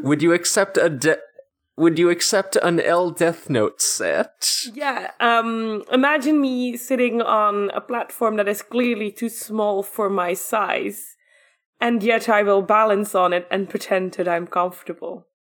would 0.02 0.22
you 0.22 0.32
accept 0.34 0.78
a 0.78 0.90
de- 0.90 1.20
Would 1.78 2.00
you 2.00 2.10
accept 2.10 2.56
an 2.58 2.80
L 2.80 3.12
Death 3.12 3.50
Note 3.50 3.82
set? 3.82 4.50
Yeah, 4.74 5.12
um, 5.20 5.84
imagine 5.92 6.40
me 6.40 6.78
sitting 6.78 7.22
on 7.22 7.70
a 7.72 7.82
platform 7.82 8.38
that 8.38 8.48
is 8.48 8.62
clearly 8.62 9.12
too 9.12 9.30
small 9.30 9.84
for 9.84 10.10
my 10.10 10.34
size, 10.34 11.16
and 11.82 12.02
yet 12.02 12.30
I 12.30 12.44
will 12.44 12.62
balance 12.62 13.14
on 13.14 13.34
it 13.34 13.46
and 13.52 13.70
pretend 13.70 14.14
that 14.14 14.28
I'm 14.28 14.48
comfortable. 14.48 15.28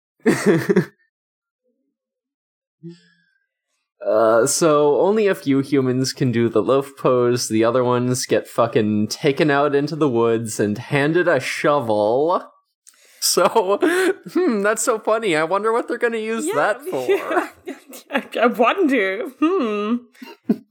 Uh, 4.04 4.46
so 4.46 4.98
only 5.00 5.26
a 5.26 5.34
few 5.34 5.60
humans 5.60 6.12
can 6.12 6.32
do 6.32 6.48
the 6.48 6.62
loaf 6.62 6.96
pose. 6.96 7.48
The 7.48 7.64
other 7.64 7.84
ones 7.84 8.24
get 8.24 8.48
fucking 8.48 9.08
taken 9.08 9.50
out 9.50 9.74
into 9.74 9.94
the 9.94 10.08
woods 10.08 10.58
and 10.58 10.78
handed 10.78 11.28
a 11.28 11.38
shovel. 11.38 12.50
So, 13.20 13.78
hmm, 14.32 14.62
that's 14.62 14.82
so 14.82 14.98
funny. 14.98 15.36
I 15.36 15.44
wonder 15.44 15.72
what 15.72 15.88
they're 15.88 15.98
gonna 15.98 16.16
use 16.18 16.46
that 16.54 16.80
for. 16.90 17.06
I, 18.10 18.24
I 18.40 18.46
wonder. 18.46 19.28
Hmm. 19.38 19.96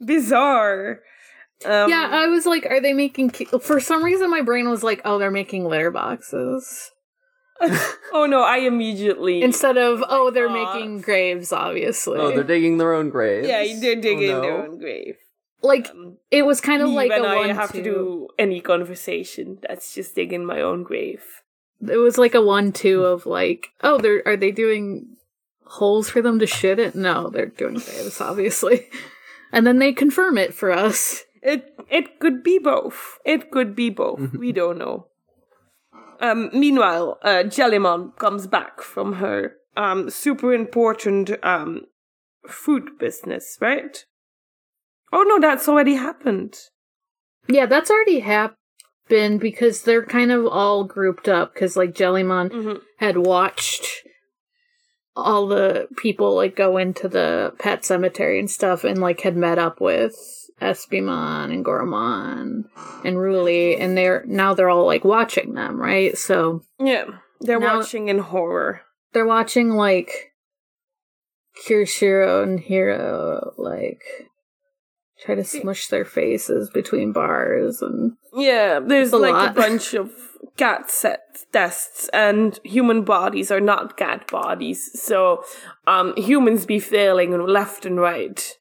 Bizarre. 0.03 0.99
Um, 1.65 1.89
yeah, 1.89 2.07
I 2.11 2.27
was 2.27 2.45
like, 2.45 2.65
are 2.65 2.81
they 2.81 2.93
making. 2.93 3.31
Ki- 3.31 3.45
For 3.61 3.79
some 3.79 4.03
reason, 4.03 4.29
my 4.31 4.41
brain 4.41 4.69
was 4.69 4.81
like, 4.83 5.01
oh, 5.05 5.19
they're 5.19 5.29
making 5.31 5.65
litter 5.65 5.91
boxes. 5.91 6.91
oh 8.13 8.25
no, 8.25 8.41
I 8.41 8.59
immediately. 8.59 9.41
Instead 9.43 9.77
of, 9.77 10.01
oh, 10.07 10.31
they're 10.31 10.47
God. 10.47 10.75
making 10.75 11.01
graves, 11.01 11.51
obviously. 11.51 12.17
Oh, 12.17 12.29
they're 12.31 12.43
digging 12.43 12.77
their 12.77 12.93
own 12.93 13.09
graves. 13.09 13.47
yeah, 13.47 13.63
they're 13.79 13.99
digging 13.99 14.29
Oh, 14.31 14.35
no. 14.35 14.41
their 14.41 14.63
own 14.65 14.79
grave. 14.79 15.17
like, 15.61 15.89
Um, 15.89 16.17
it 16.31 16.43
was 16.45 16.61
kind 16.61 16.81
of 16.81 16.87
me 16.87 16.95
like 16.95 17.09
when 17.09 17.25
a 17.25 17.27
I 17.27 17.35
one 17.35 17.49
have 17.49 17.73
to 17.73 17.83
do 17.83 18.29
any 18.39 18.61
conversation, 18.61 19.59
that's 19.67 19.93
just 19.93 20.15
digging 20.15 20.45
my 20.45 20.61
own 20.61 20.83
grave. 20.83 21.23
It 21.87 21.97
was 21.97 22.17
like 22.17 22.35
a 22.35 22.41
one 22.41 22.71
two 22.71 23.03
of 23.03 23.25
like, 23.25 23.69
oh, 23.81 23.97
they're 23.97 24.21
are 24.27 24.37
they 24.37 24.51
doing 24.51 25.17
holes 25.65 26.09
for 26.09 26.21
them 26.21 26.39
to 26.39 26.47
shit 26.47 26.79
it? 26.79 26.95
No, 26.95 27.29
they're 27.29 27.45
doing 27.47 27.75
this 27.75 28.21
obviously. 28.21 28.89
And 29.51 29.65
then 29.65 29.79
they 29.79 29.93
confirm 29.93 30.37
it 30.37 30.53
for 30.53 30.71
us. 30.71 31.23
It 31.41 31.73
it 31.89 32.19
could 32.19 32.43
be 32.43 32.59
both. 32.59 33.17
It 33.25 33.49
could 33.49 33.75
be 33.75 33.89
both. 33.89 34.35
we 34.37 34.51
don't 34.51 34.77
know. 34.77 35.07
Um, 36.21 36.51
meanwhile, 36.53 37.17
uh, 37.23 37.43
Jellymon 37.45 38.15
comes 38.17 38.45
back 38.45 38.81
from 38.81 39.13
her 39.13 39.55
um, 39.75 40.09
super 40.09 40.53
important 40.53 41.31
um, 41.43 41.85
food 42.47 42.99
business, 42.99 43.57
right? 43.59 44.05
Oh 45.11 45.23
no, 45.23 45.39
that's 45.39 45.67
already 45.67 45.95
happened. 45.95 46.57
Yeah, 47.47 47.65
that's 47.65 47.89
already 47.89 48.19
happened 48.19 48.58
because 49.09 49.81
they're 49.83 50.05
kind 50.05 50.31
of 50.31 50.45
all 50.47 50.83
grouped 50.83 51.27
up 51.27 51.53
because 51.53 51.75
like 51.75 51.93
Jellymon 51.93 52.49
Mhm. 52.51 52.81
had 52.97 53.17
watched 53.17 54.03
all 55.15 55.47
the 55.47 55.87
people 55.97 56.35
like 56.35 56.55
go 56.55 56.77
into 56.77 57.07
the 57.09 57.53
pet 57.59 57.83
cemetery 57.83 58.39
and 58.39 58.49
stuff 58.49 58.83
and 58.83 58.99
like 59.01 59.21
had 59.21 59.35
met 59.35 59.57
up 59.59 59.81
with 59.81 60.15
Espimon 60.61 61.51
and 61.51 61.65
Goromon 61.65 62.63
and 63.03 63.17
Ruli 63.17 63.79
and 63.79 63.97
they're 63.97 64.23
now 64.27 64.53
they're 64.53 64.69
all 64.69 64.85
like 64.85 65.03
watching 65.03 65.53
them, 65.55 65.79
right? 65.81 66.17
So 66.17 66.61
Yeah, 66.79 67.05
they're 67.41 67.59
watching 67.59 68.07
in 68.09 68.19
horror. 68.19 68.81
they're 69.13 69.25
watching 69.25 69.71
like 69.71 70.31
Kiyoshiro 71.65 72.43
and 72.43 72.59
Hiro 72.59 73.53
like 73.57 74.01
try 75.23 75.35
to 75.35 75.43
smush 75.43 75.87
their 75.87 76.05
faces 76.05 76.69
between 76.69 77.11
bars 77.11 77.81
and 77.81 78.13
Yeah, 78.33 78.79
there's 78.79 79.11
a 79.13 79.17
like 79.17 79.33
lot. 79.33 79.49
a 79.51 79.53
bunch 79.63 79.93
of 79.93 80.11
cat 80.57 80.89
set 80.89 81.19
tests, 81.51 82.09
and 82.13 82.59
human 82.63 83.03
bodies 83.03 83.51
are 83.51 83.61
not 83.61 83.97
cat 83.97 84.27
bodies, 84.31 84.89
so 85.01 85.43
um, 85.87 86.13
humans 86.15 86.65
be 86.65 86.79
failing 86.79 87.31
left 87.45 87.85
and 87.85 87.99
right. 87.99 88.55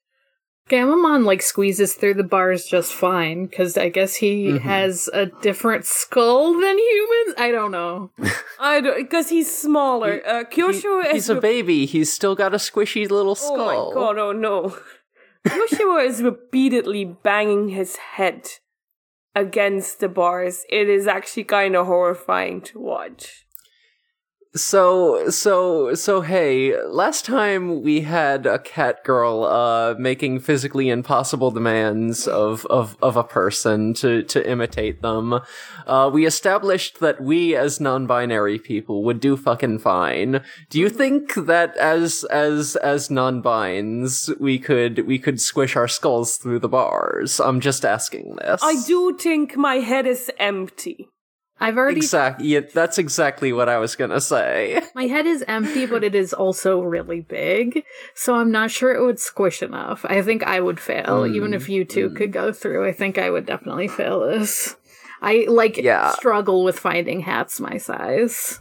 Gammamon 0.68 1.25
like 1.25 1.40
squeezes 1.40 1.94
through 1.94 2.12
the 2.12 2.23
bars 2.23 2.66
just 2.66 2.92
fine 2.92 3.47
because 3.47 3.79
I 3.79 3.88
guess 3.88 4.16
he 4.16 4.49
Mhm. 4.49 4.61
has 4.61 5.09
a 5.14 5.25
different 5.25 5.87
skull 5.87 6.53
than 6.61 6.79
humans. 6.79 7.35
I 7.38 7.51
don't 7.51 7.71
know. 7.71 8.11
I 8.61 8.83
don't 8.83 8.99
because 8.99 9.31
he's 9.31 9.51
smaller. 9.57 10.21
uh, 10.27 10.44
Kiyoshiro 10.44 11.05
He- 11.05 11.09
is 11.09 11.12
he's 11.14 11.31
a 11.31 11.40
baby. 11.40 11.87
He's 11.87 12.12
still 12.12 12.35
got 12.35 12.53
a 12.53 12.59
squishy 12.59 13.09
little 13.11 13.31
Oh 13.33 13.35
skull. 13.35 13.88
my 13.88 13.94
god! 13.94 14.18
Oh 14.18 14.33
no! 14.33 14.77
Kiyoshiro 15.48 16.06
is 16.06 16.22
repeatedly 16.22 17.04
banging 17.04 17.70
his 17.70 17.96
head 17.96 18.48
against 19.34 20.00
the 20.00 20.08
bars. 20.08 20.64
It 20.68 20.88
is 20.88 21.06
actually 21.06 21.44
kind 21.44 21.74
of 21.76 21.87
horrifying 21.87 22.61
to 22.62 22.78
watch. 22.78 23.46
So, 24.54 25.28
so, 25.28 25.94
so, 25.94 26.22
hey, 26.22 26.74
last 26.87 27.26
time 27.26 27.82
we 27.82 28.00
had 28.00 28.46
a 28.46 28.58
cat 28.58 29.04
girl, 29.04 29.44
uh, 29.44 29.94
making 29.98 30.40
physically 30.40 30.88
impossible 30.88 31.50
demands 31.50 32.26
of, 32.26 32.64
of, 32.66 32.96
of 33.02 33.16
a 33.16 33.22
person 33.24 33.92
to, 33.94 34.22
to 34.22 34.50
imitate 34.50 35.02
them. 35.02 35.40
Uh, 35.87 36.11
we 36.12 36.24
established 36.24 36.98
that 37.00 37.20
we 37.20 37.54
as 37.54 37.78
non-binary 37.78 38.58
people 38.58 39.04
would 39.04 39.20
do 39.20 39.37
fucking 39.37 39.80
fine. 39.80 40.42
Do 40.70 40.80
you 40.80 40.88
think 40.88 41.34
that 41.34 41.76
as, 41.76 42.24
as, 42.24 42.74
as 42.76 43.11
non-bines, 43.11 44.30
we 44.40 44.58
could, 44.58 45.06
we 45.06 45.18
could 45.18 45.42
squish 45.42 45.76
our 45.76 45.88
skulls 45.88 46.38
through 46.38 46.61
the 46.61 46.68
bars? 46.70 47.38
I'm 47.38 47.61
just 47.61 47.84
asking 47.84 48.37
this. 48.37 48.62
I 48.64 48.82
do 48.87 49.16
think 49.18 49.58
my 49.58 49.76
head 49.76 50.06
is 50.06 50.30
empty. 50.38 51.11
I've 51.61 51.77
already 51.77 51.99
Exactly. 51.99 52.49
Yeah, 52.49 52.61
that's 52.73 52.99
exactly 52.99 53.53
what 53.53 53.68
I 53.68 53.79
was 53.79 53.97
gonna 53.97 54.21
say. 54.21 54.81
my 54.94 55.05
head 55.07 55.27
is 55.27 55.44
empty, 55.49 55.87
but 55.87 56.05
it 56.05 56.14
is 56.14 56.33
also 56.33 56.81
really 56.81 57.21
big, 57.21 57.85
so 58.14 58.35
I'm 58.37 58.51
not 58.53 58.71
sure 58.71 58.92
it 58.94 59.03
would 59.05 59.18
squish 59.18 59.62
enough. 59.62 60.05
I 60.09 60.23
think 60.23 60.44
I 60.44 60.61
would 60.61 60.79
fail, 60.79 61.23
Mm, 61.23 61.35
even 61.35 61.55
if 61.55 61.68
you 61.68 61.85
two 61.85 62.11
could 62.11 62.33
go 62.33 62.53
through. 62.53 62.87
I 62.87 62.92
think 62.92 63.18
I 63.18 63.31
would 63.31 63.47
definitely 63.47 63.88
fail 63.88 64.21
this. 64.21 64.77
I 65.21 65.47
like 65.49 65.77
Yeah. 65.77 66.12
struggle 66.12 66.62
with 66.62 66.79
finding 66.79 67.21
hats 67.21 67.59
my 67.61 67.77
size. 67.77 68.61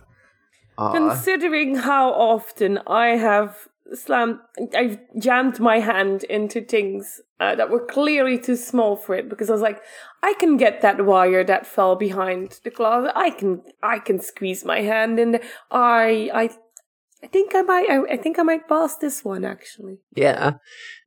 Aw. 0.80 0.92
Considering 0.92 1.76
how 1.76 2.10
often 2.12 2.80
I 2.88 3.10
have 3.10 3.68
slammed, 3.94 4.40
I've 4.76 5.00
jammed 5.20 5.60
my 5.60 5.80
hand 5.80 6.24
into 6.26 6.62
things 6.62 7.22
uh, 7.40 7.56
that 7.56 7.70
were 7.70 7.86
clearly 7.86 8.40
too 8.40 8.56
small 8.56 8.96
for 8.96 9.16
it 9.16 9.30
because 9.30 9.50
I 9.50 9.54
was 9.54 9.62
like, 9.62 9.82
I 10.24 10.34
can 10.40 10.58
get 10.58 10.82
that 10.82 11.06
wire 11.06 11.44
that 11.44 11.68
fell 11.68 11.96
behind 11.96 12.60
the 12.64 12.72
closet. 12.72 13.12
I 13.16 13.30
can, 13.30 13.62
I 13.84 14.00
can 14.00 14.20
squeeze 14.20 14.66
my 14.66 14.82
hand 14.82 15.20
in. 15.20 15.32
there. 15.34 15.44
I, 15.72 16.30
I, 16.34 16.50
I 17.24 17.28
think 17.28 17.56
I 17.56 17.62
might, 17.64 17.90
I, 17.90 18.14
I 18.14 18.18
think 18.18 18.38
I 18.38 18.44
might 18.44 18.68
pass 18.68 18.96
this 18.98 19.26
one 19.26 19.44
actually. 19.44 19.98
Yeah. 20.16 20.54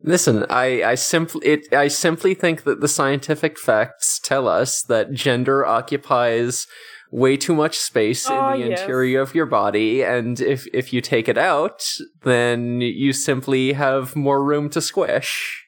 Listen, 0.02 0.44
I, 0.50 0.82
I 0.82 0.94
simply 0.96 1.46
it 1.46 1.72
I 1.72 1.86
simply 1.88 2.34
think 2.34 2.64
that 2.64 2.80
the 2.80 2.88
scientific 2.88 3.58
facts 3.58 4.18
tell 4.18 4.48
us 4.48 4.82
that 4.82 5.12
gender 5.12 5.64
occupies 5.64 6.66
way 7.10 7.36
too 7.36 7.54
much 7.54 7.76
space 7.78 8.26
Ah, 8.28 8.54
in 8.54 8.60
the 8.62 8.68
yes. 8.68 8.80
interior 8.80 9.20
of 9.20 9.34
your 9.34 9.46
body, 9.46 10.02
and 10.02 10.40
if 10.40 10.66
if 10.72 10.92
you 10.92 11.00
take 11.00 11.28
it 11.28 11.38
out, 11.38 11.84
then 12.22 12.80
you 12.80 13.12
simply 13.12 13.72
have 13.74 14.14
more 14.16 14.42
room 14.44 14.70
to 14.70 14.80
squish. 14.80 15.66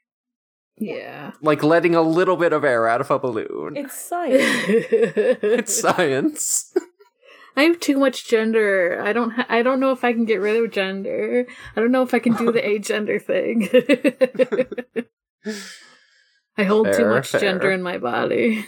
Yeah. 0.79 1.33
Like 1.43 1.63
letting 1.63 1.95
a 1.95 2.03
little 2.03 2.37
bit 2.37 2.53
of 2.53 2.65
air 2.65 2.89
out 2.89 3.01
of 3.01 3.11
a 3.11 3.19
balloon. 3.19 3.77
It's 3.77 3.95
science. 4.09 4.41
It's 4.69 5.81
science. 5.81 6.73
I 7.57 7.65
have 7.65 7.81
too 7.81 7.99
much 7.99 8.27
gender. 8.27 8.99
I 9.05 9.13
don't. 9.13 9.31
Ha- 9.33 9.47
I 9.51 9.63
don't 9.63 9.79
know 9.79 9.93
if 9.93 10.05
I 10.05 10.13
can 10.15 10.25
get 10.25 10.41
rid 10.41 10.57
of 10.65 10.71
gender. 10.73 11.47
I 11.77 11.81
don't 11.81 11.93
know 11.93 12.03
if 12.03 12.15
I 12.15 12.19
can 12.19 12.35
do 12.35 12.51
the 12.51 12.63
agender 12.75 13.21
thing. 13.21 13.69
I 16.57 16.65
hold 16.65 16.87
fair, 16.87 16.97
too 16.97 17.07
much 17.07 17.29
fair. 17.29 17.41
gender 17.41 17.71
in 17.71 17.83
my 17.83 17.99
body. 17.99 18.67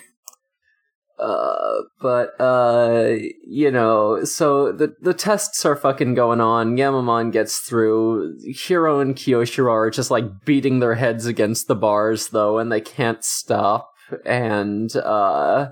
Uh, 1.18 1.82
but 2.00 2.38
uh, 2.40 3.14
you 3.46 3.70
know, 3.70 4.24
so 4.24 4.72
the 4.72 4.94
the 5.00 5.14
tests 5.14 5.64
are 5.64 5.76
fucking 5.76 6.14
going 6.14 6.40
on. 6.40 6.76
Gammamon 6.76 7.30
gets 7.30 7.58
through. 7.58 8.36
Hiro 8.44 9.00
and 9.00 9.14
Kiyoshiro 9.14 9.70
are 9.70 9.90
just 9.90 10.10
like 10.10 10.44
beating 10.44 10.80
their 10.80 10.96
heads 10.96 11.26
against 11.26 11.68
the 11.68 11.76
bars 11.76 12.28
though, 12.28 12.58
and 12.58 12.72
they 12.72 12.80
can't 12.80 13.22
stop. 13.24 13.90
And 14.26 14.94
uh, 14.96 15.68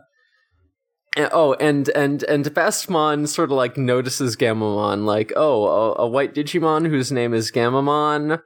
oh, 1.16 1.54
and 1.54 1.88
and 1.90 2.22
and 2.24 2.44
Bastemon 2.46 3.26
sort 3.26 3.50
of 3.50 3.56
like 3.56 3.76
notices 3.76 4.36
Gammamon, 4.36 5.04
like, 5.04 5.32
oh, 5.34 5.64
a, 5.66 6.02
a 6.02 6.06
white 6.08 6.34
Digimon 6.34 6.88
whose 6.88 7.10
name 7.10 7.34
is 7.34 7.50
Gammamon 7.50 8.40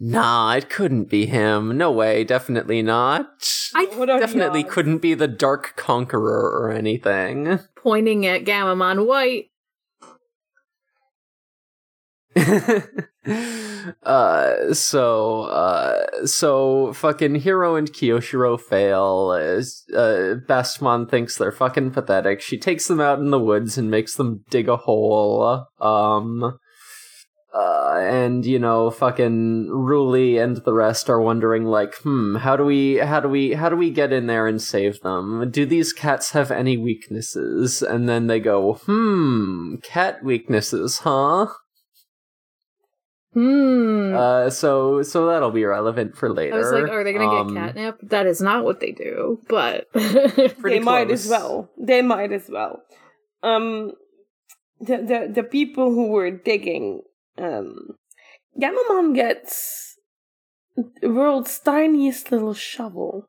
Nah, 0.00 0.54
it 0.54 0.70
couldn't 0.70 1.04
be 1.04 1.26
him. 1.26 1.76
No 1.76 1.90
way, 1.90 2.24
definitely 2.24 2.82
not. 2.82 3.26
I 3.74 3.86
definitely 3.86 4.62
couldn't 4.62 4.98
be 4.98 5.14
the 5.14 5.28
Dark 5.28 5.74
Conqueror 5.76 6.50
or 6.50 6.70
anything. 6.70 7.58
Pointing 7.74 8.24
at 8.26 8.44
Gammamon 8.44 9.06
White. 9.06 9.50
uh 14.04 14.72
so 14.72 15.42
uh 15.42 16.24
so 16.24 16.92
fucking 16.92 17.36
Hiro 17.36 17.74
and 17.74 17.92
Kiyoshiro 17.92 18.60
fail 18.60 19.32
as 19.32 19.84
uh 19.94 20.36
Bastemon 20.46 21.10
thinks 21.10 21.36
they're 21.36 21.50
fucking 21.50 21.90
pathetic. 21.90 22.40
She 22.40 22.58
takes 22.58 22.86
them 22.86 23.00
out 23.00 23.18
in 23.18 23.30
the 23.30 23.40
woods 23.40 23.76
and 23.76 23.90
makes 23.90 24.14
them 24.14 24.44
dig 24.50 24.68
a 24.68 24.76
hole. 24.76 25.66
Um 25.80 26.58
uh, 27.58 27.98
and 27.98 28.46
you 28.46 28.58
know, 28.58 28.90
fucking 28.90 29.66
Ruli 29.66 30.42
and 30.42 30.58
the 30.58 30.72
rest 30.72 31.10
are 31.10 31.20
wondering, 31.20 31.64
like, 31.64 31.94
hmm, 31.96 32.36
how 32.36 32.56
do 32.56 32.64
we, 32.64 32.98
how 32.98 33.20
do 33.20 33.28
we, 33.28 33.54
how 33.54 33.68
do 33.68 33.76
we 33.76 33.90
get 33.90 34.12
in 34.12 34.26
there 34.26 34.46
and 34.46 34.62
save 34.62 35.00
them? 35.00 35.50
Do 35.50 35.66
these 35.66 35.92
cats 35.92 36.30
have 36.32 36.50
any 36.50 36.76
weaknesses? 36.76 37.82
And 37.82 38.08
then 38.08 38.28
they 38.28 38.38
go, 38.38 38.74
hmm, 38.84 39.76
cat 39.82 40.22
weaknesses, 40.22 40.98
huh? 40.98 41.48
Hmm. 43.34 44.14
Uh, 44.14 44.50
so 44.50 45.02
so 45.02 45.26
that'll 45.26 45.50
be 45.50 45.64
relevant 45.64 46.16
for 46.16 46.32
later. 46.32 46.54
I 46.54 46.58
was 46.58 46.72
like, 46.72 46.90
are 46.90 47.04
they 47.04 47.12
gonna 47.12 47.28
um, 47.28 47.54
get 47.54 47.74
catnip? 47.74 48.00
That 48.02 48.26
is 48.26 48.40
not 48.40 48.64
what 48.64 48.80
they 48.80 48.92
do, 48.92 49.40
but 49.48 49.86
they 49.94 50.48
close. 50.48 50.84
might 50.84 51.10
as 51.10 51.28
well. 51.28 51.68
They 51.78 52.02
might 52.02 52.32
as 52.32 52.48
well. 52.48 52.82
Um, 53.42 53.92
the 54.80 54.96
the 54.96 55.32
the 55.34 55.42
people 55.42 55.90
who 55.90 56.08
were 56.08 56.30
digging 56.30 57.02
um, 57.38 57.96
Gammamon 58.60 59.14
gets 59.14 59.98
the 61.00 61.10
world's 61.10 61.58
tiniest 61.58 62.32
little 62.32 62.54
shovel. 62.54 63.28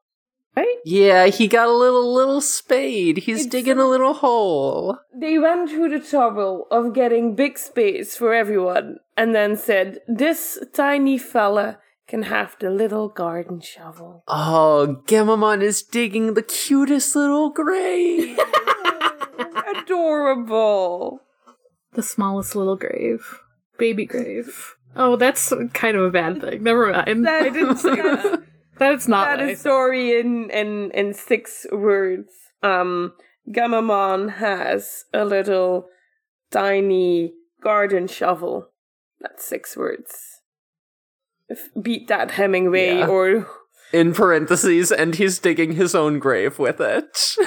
Right? 0.55 0.77
Yeah, 0.83 1.27
he 1.27 1.47
got 1.47 1.67
a 1.67 1.73
little 1.73 2.13
little 2.13 2.41
spade. 2.41 3.19
He's 3.19 3.41
it's, 3.41 3.49
digging 3.49 3.77
a 3.77 3.87
little 3.87 4.13
hole. 4.13 4.97
They 5.15 5.37
went 5.37 5.69
through 5.69 5.89
the 5.89 6.05
trouble 6.05 6.67
of 6.71 6.93
getting 6.93 7.35
big 7.35 7.57
spades 7.57 8.15
for 8.15 8.33
everyone 8.33 8.97
and 9.15 9.33
then 9.33 9.55
said, 9.55 9.99
This 10.07 10.59
tiny 10.73 11.17
fella 11.17 11.79
can 12.07 12.23
have 12.23 12.57
the 12.59 12.71
little 12.71 13.07
garden 13.07 13.61
shovel. 13.61 14.23
Oh, 14.27 15.01
Gammamon 15.05 15.61
is 15.61 15.83
digging 15.83 16.33
the 16.33 16.41
cutest 16.41 17.15
little 17.15 17.51
grave. 17.51 18.37
Adorable. 19.75 21.21
The 21.93 22.03
smallest 22.03 22.55
little 22.55 22.75
grave 22.75 23.39
baby 23.79 24.05
grave. 24.05 24.75
Oh, 24.95 25.15
that's 25.15 25.53
kind 25.73 25.97
of 25.97 26.03
a 26.03 26.11
bad 26.11 26.41
thing. 26.41 26.63
Never 26.63 26.91
mind. 26.91 27.25
That, 27.25 27.43
I 27.43 27.49
didn't 27.49 27.77
say 27.77 27.95
that. 27.95 28.43
That's 28.77 29.09
not 29.09 29.39
that 29.39 29.49
a 29.49 29.57
story 29.57 30.17
in, 30.17 30.49
in 30.51 30.91
in 30.91 31.13
six 31.13 31.65
words. 31.69 32.31
Um, 32.63 33.11
Gammamon 33.51 34.35
has 34.35 35.03
a 35.13 35.25
little 35.25 35.89
tiny 36.49 37.33
garden 37.61 38.07
shovel. 38.07 38.69
That's 39.19 39.43
six 39.43 39.75
words. 39.75 40.41
If, 41.49 41.67
beat 41.81 42.07
that 42.07 42.31
Hemingway 42.31 42.99
yeah. 42.99 43.07
or 43.07 43.47
in 43.91 44.13
parentheses, 44.13 44.93
and 44.93 45.13
he's 45.15 45.39
digging 45.39 45.73
his 45.73 45.93
own 45.93 46.19
grave 46.19 46.57
with 46.57 46.79
it. 46.79 47.17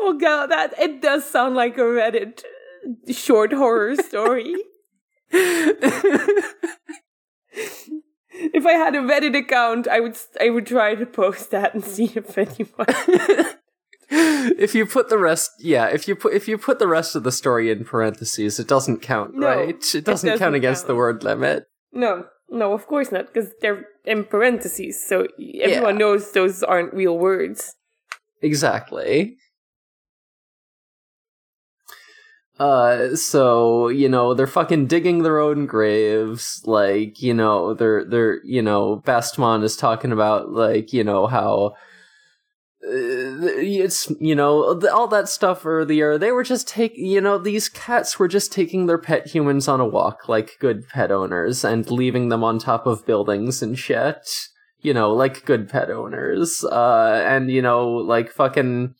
oh 0.00 0.16
god, 0.18 0.46
that 0.46 0.72
it 0.80 1.02
does 1.02 1.28
sound 1.28 1.54
like 1.54 1.76
a 1.76 1.82
Reddit 1.82 2.44
short 3.10 3.52
horror 3.52 3.94
story 3.96 4.54
if 8.54 8.66
I 8.66 8.72
had 8.72 8.94
a 8.94 9.00
Reddit 9.00 9.36
account, 9.36 9.88
I 9.88 10.00
would 10.00 10.16
I 10.40 10.50
would 10.50 10.66
try 10.66 10.94
to 10.94 11.06
post 11.06 11.50
that 11.50 11.74
and 11.74 11.84
see 11.84 12.12
if 12.14 12.38
anyone. 12.38 12.86
if 14.58 14.74
you 14.74 14.86
put 14.86 15.08
the 15.08 15.18
rest, 15.18 15.50
yeah, 15.58 15.86
if 15.86 16.06
you 16.06 16.14
put 16.14 16.34
if 16.34 16.46
you 16.46 16.56
put 16.56 16.78
the 16.78 16.86
rest 16.86 17.16
of 17.16 17.24
the 17.24 17.32
story 17.32 17.70
in 17.70 17.84
parentheses, 17.84 18.60
it 18.60 18.68
doesn't 18.68 19.02
count, 19.02 19.34
no, 19.34 19.46
right? 19.46 19.68
It 19.70 19.80
doesn't, 19.80 19.98
it 19.98 20.04
doesn't 20.04 20.38
count 20.38 20.54
against 20.54 20.86
the 20.86 20.94
word 20.94 21.24
limit. 21.24 21.66
No, 21.92 22.26
no, 22.48 22.72
of 22.72 22.86
course 22.86 23.10
not, 23.10 23.32
because 23.32 23.50
they're 23.60 23.86
in 24.04 24.24
parentheses, 24.24 25.04
so 25.04 25.26
everyone 25.60 25.94
yeah. 25.94 25.98
knows 25.98 26.32
those 26.32 26.62
aren't 26.62 26.94
real 26.94 27.18
words. 27.18 27.74
Exactly. 28.42 29.36
Uh, 32.58 33.16
so 33.16 33.88
you 33.88 34.08
know 34.08 34.32
they're 34.32 34.46
fucking 34.46 34.86
digging 34.86 35.22
their 35.22 35.40
own 35.40 35.66
graves. 35.66 36.62
Like 36.64 37.20
you 37.20 37.34
know 37.34 37.74
they're 37.74 38.04
they're 38.04 38.44
you 38.44 38.62
know 38.62 39.02
Bastemon 39.04 39.64
is 39.64 39.76
talking 39.76 40.12
about 40.12 40.50
like 40.50 40.92
you 40.92 41.02
know 41.02 41.26
how 41.26 41.74
uh, 42.86 43.50
it's 43.56 44.12
you 44.20 44.36
know 44.36 44.80
all 44.92 45.08
that 45.08 45.28
stuff 45.28 45.66
earlier. 45.66 46.16
They 46.16 46.30
were 46.30 46.44
just 46.44 46.68
taking 46.68 47.06
you 47.06 47.20
know 47.20 47.38
these 47.38 47.68
cats 47.68 48.20
were 48.20 48.28
just 48.28 48.52
taking 48.52 48.86
their 48.86 48.98
pet 48.98 49.26
humans 49.26 49.66
on 49.66 49.80
a 49.80 49.86
walk 49.86 50.28
like 50.28 50.52
good 50.60 50.86
pet 50.88 51.10
owners 51.10 51.64
and 51.64 51.90
leaving 51.90 52.28
them 52.28 52.44
on 52.44 52.60
top 52.60 52.86
of 52.86 53.04
buildings 53.04 53.62
and 53.62 53.76
shit. 53.76 54.28
You 54.80 54.94
know 54.94 55.12
like 55.12 55.44
good 55.44 55.68
pet 55.68 55.90
owners. 55.90 56.62
Uh, 56.62 57.20
and 57.26 57.50
you 57.50 57.62
know 57.62 57.88
like 57.88 58.30
fucking 58.30 58.94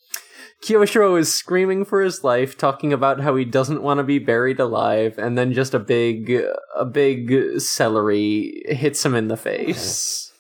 Kiyoshiro 0.65 1.19
is 1.19 1.33
screaming 1.33 1.85
for 1.85 2.01
his 2.01 2.25
life, 2.25 2.57
talking 2.57 2.91
about 2.91 3.21
how 3.21 3.37
he 3.37 3.45
doesn't 3.45 3.83
want 3.83 3.99
to 3.99 4.05
be 4.05 4.19
buried 4.19 4.59
alive, 4.59 5.19
and 5.19 5.37
then 5.37 5.53
just 5.53 5.75
a 5.75 5.79
big, 5.79 6.43
a 6.75 6.87
big 6.87 7.61
celery 7.61 8.63
hits 8.67 9.05
him 9.05 9.15
in 9.15 9.29
the 9.29 9.37
face. 9.37 10.33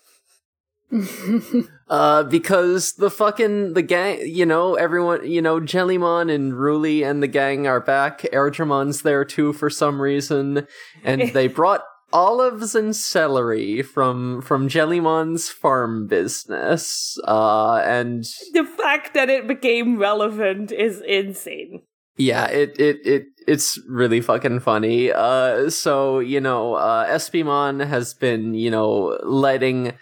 uh, 1.90 2.22
because 2.22 2.94
the 2.94 3.10
fucking 3.10 3.74
the 3.74 3.82
gang, 3.82 4.20
you 4.26 4.46
know, 4.46 4.76
everyone, 4.76 5.28
you 5.30 5.42
know, 5.42 5.60
Jellymon 5.60 6.32
and 6.32 6.54
Ruli 6.54 7.04
and 7.04 7.22
the 7.22 7.28
gang 7.28 7.66
are 7.66 7.80
back. 7.80 8.22
Airdramon's 8.32 9.02
there 9.02 9.26
too 9.26 9.52
for 9.52 9.68
some 9.68 10.00
reason, 10.00 10.66
and 11.02 11.20
they 11.34 11.48
brought 11.48 11.82
olives 12.14 12.74
and 12.74 12.96
celery 12.96 13.82
from 13.82 14.40
from 14.40 14.68
Jellymon's 14.68 15.50
farm 15.50 16.06
business. 16.06 17.18
Uh, 17.26 17.82
and 17.84 18.24
the 18.52 18.64
fact 18.64 19.12
that 19.14 19.28
it 19.28 19.46
became 19.46 19.98
relevant 19.98 20.72
is 20.72 21.02
insane. 21.06 21.82
Yeah, 22.16 22.46
it 22.46 22.78
it 22.78 23.06
it 23.06 23.26
it's 23.46 23.78
really 23.88 24.20
fucking 24.20 24.60
funny. 24.60 25.10
Uh, 25.12 25.68
so 25.70 26.20
you 26.20 26.40
know, 26.40 26.74
uh, 26.74 27.06
Espimon 27.06 27.86
has 27.86 28.14
been 28.14 28.54
you 28.54 28.70
know 28.70 29.18
letting 29.22 29.92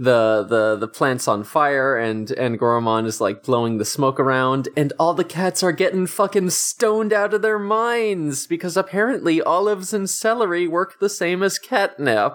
the 0.00 0.46
the 0.48 0.76
the 0.76 0.88
plants 0.88 1.28
on 1.28 1.44
fire 1.44 1.96
and 1.96 2.30
and 2.32 2.58
Goromon 2.58 3.06
is 3.06 3.20
like 3.20 3.42
blowing 3.42 3.76
the 3.76 3.84
smoke 3.84 4.18
around 4.18 4.70
and 4.74 4.94
all 4.98 5.12
the 5.12 5.24
cats 5.24 5.62
are 5.62 5.72
getting 5.72 6.06
fucking 6.06 6.50
stoned 6.50 7.12
out 7.12 7.34
of 7.34 7.42
their 7.42 7.58
minds 7.58 8.46
because 8.46 8.78
apparently 8.78 9.42
olives 9.42 9.92
and 9.92 10.08
celery 10.08 10.66
work 10.66 10.98
the 11.00 11.10
same 11.10 11.42
as 11.42 11.58
catnip 11.58 12.32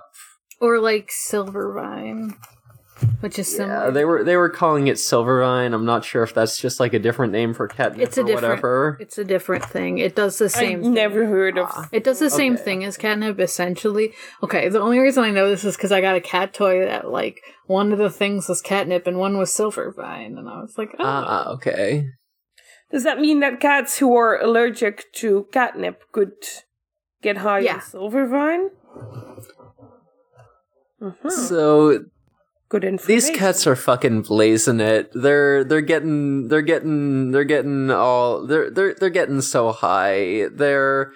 or 0.61 0.79
like 0.79 1.09
silvervine 1.09 2.35
which 3.19 3.37
is 3.39 3.53
similar. 3.53 3.85
Yeah, 3.85 3.89
they 3.91 4.05
were 4.05 4.23
they 4.23 4.37
were 4.37 4.49
calling 4.49 4.87
it 4.87 4.95
Silvervine. 4.95 5.73
I'm 5.73 5.85
not 5.85 6.05
sure 6.05 6.23
if 6.23 6.33
that's 6.33 6.57
just 6.57 6.79
like 6.79 6.93
a 6.93 6.99
different 6.99 7.33
name 7.33 7.53
for 7.53 7.67
catnip 7.67 8.07
it's 8.07 8.17
a 8.17 8.21
or 8.21 8.33
whatever. 8.33 8.97
It's 8.99 9.17
a 9.17 9.23
different 9.23 9.65
thing. 9.65 9.97
It 9.97 10.15
does 10.15 10.37
the 10.37 10.49
same. 10.49 10.77
I've 10.77 10.83
thing. 10.83 10.93
never 10.93 11.25
heard 11.25 11.57
of. 11.57 11.89
It 11.91 12.03
does 12.03 12.19
the 12.19 12.29
same 12.29 12.53
okay. 12.53 12.63
thing 12.63 12.83
as 12.85 12.97
catnip. 12.97 13.39
Essentially, 13.39 14.13
okay. 14.43 14.69
The 14.69 14.79
only 14.79 14.99
reason 14.99 15.23
I 15.23 15.31
know 15.31 15.49
this 15.49 15.65
is 15.65 15.75
because 15.75 15.91
I 15.91 16.01
got 16.01 16.15
a 16.15 16.21
cat 16.21 16.53
toy 16.53 16.85
that 16.85 17.09
like 17.09 17.41
one 17.67 17.91
of 17.91 17.97
the 17.97 18.09
things 18.09 18.47
was 18.47 18.61
catnip 18.61 19.07
and 19.07 19.17
one 19.17 19.37
was 19.37 19.51
Silvervine, 19.51 20.37
and 20.37 20.47
I 20.47 20.61
was 20.61 20.77
like, 20.77 20.91
oh. 20.93 21.03
ah, 21.03 21.49
okay. 21.53 22.07
Does 22.91 23.03
that 23.03 23.19
mean 23.19 23.41
that 23.41 23.59
cats 23.59 23.97
who 23.97 24.15
are 24.15 24.39
allergic 24.39 25.11
to 25.15 25.47
catnip 25.51 26.03
could 26.11 26.33
get 27.21 27.37
high 27.37 27.59
yeah. 27.59 27.75
on 27.75 27.81
Silvervine? 27.81 28.69
Mm-hmm. 31.01 31.29
So 31.29 32.05
good 32.69 32.83
information. 32.83 33.15
These 33.15 33.37
cats 33.37 33.67
are 33.67 33.75
fucking 33.75 34.23
blazing 34.23 34.79
it. 34.79 35.11
They're 35.13 35.63
they're 35.63 35.81
getting 35.81 36.47
they're 36.47 36.61
getting 36.61 37.31
they're 37.31 37.43
getting 37.43 37.91
all 37.91 38.45
they're 38.45 38.69
they're 38.69 38.93
they're 38.93 39.09
getting 39.09 39.41
so 39.41 39.71
high. 39.71 40.47
They're 40.51 41.11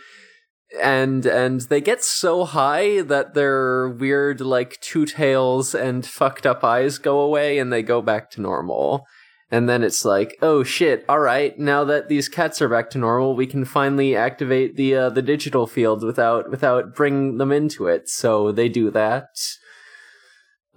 and 0.81 1.25
and 1.25 1.61
they 1.61 1.81
get 1.81 2.03
so 2.03 2.45
high 2.45 3.01
that 3.01 3.33
their 3.33 3.89
weird 3.89 4.41
like 4.41 4.79
two 4.81 5.05
tails 5.05 5.73
and 5.73 6.05
fucked 6.05 6.45
up 6.45 6.63
eyes 6.63 6.97
go 6.97 7.19
away 7.19 7.57
and 7.57 7.73
they 7.73 7.81
go 7.81 8.01
back 8.01 8.29
to 8.31 8.41
normal. 8.41 9.05
And 9.51 9.67
then 9.67 9.83
it's 9.83 10.05
like, 10.05 10.37
oh 10.43 10.61
shit! 10.61 11.03
All 11.09 11.17
right, 11.17 11.57
now 11.57 11.83
that 11.83 12.07
these 12.07 12.29
cats 12.29 12.61
are 12.61 12.69
back 12.69 12.91
to 12.91 12.99
normal, 12.99 13.35
we 13.35 13.47
can 13.47 13.65
finally 13.65 14.15
activate 14.15 14.75
the 14.75 14.93
uh, 14.93 15.09
the 15.09 15.23
digital 15.23 15.65
field 15.65 16.03
without 16.03 16.51
without 16.51 16.93
bringing 16.93 17.39
them 17.39 17.51
into 17.51 17.87
it. 17.87 18.09
So 18.09 18.51
they 18.51 18.69
do 18.69 18.91
that. 18.91 19.29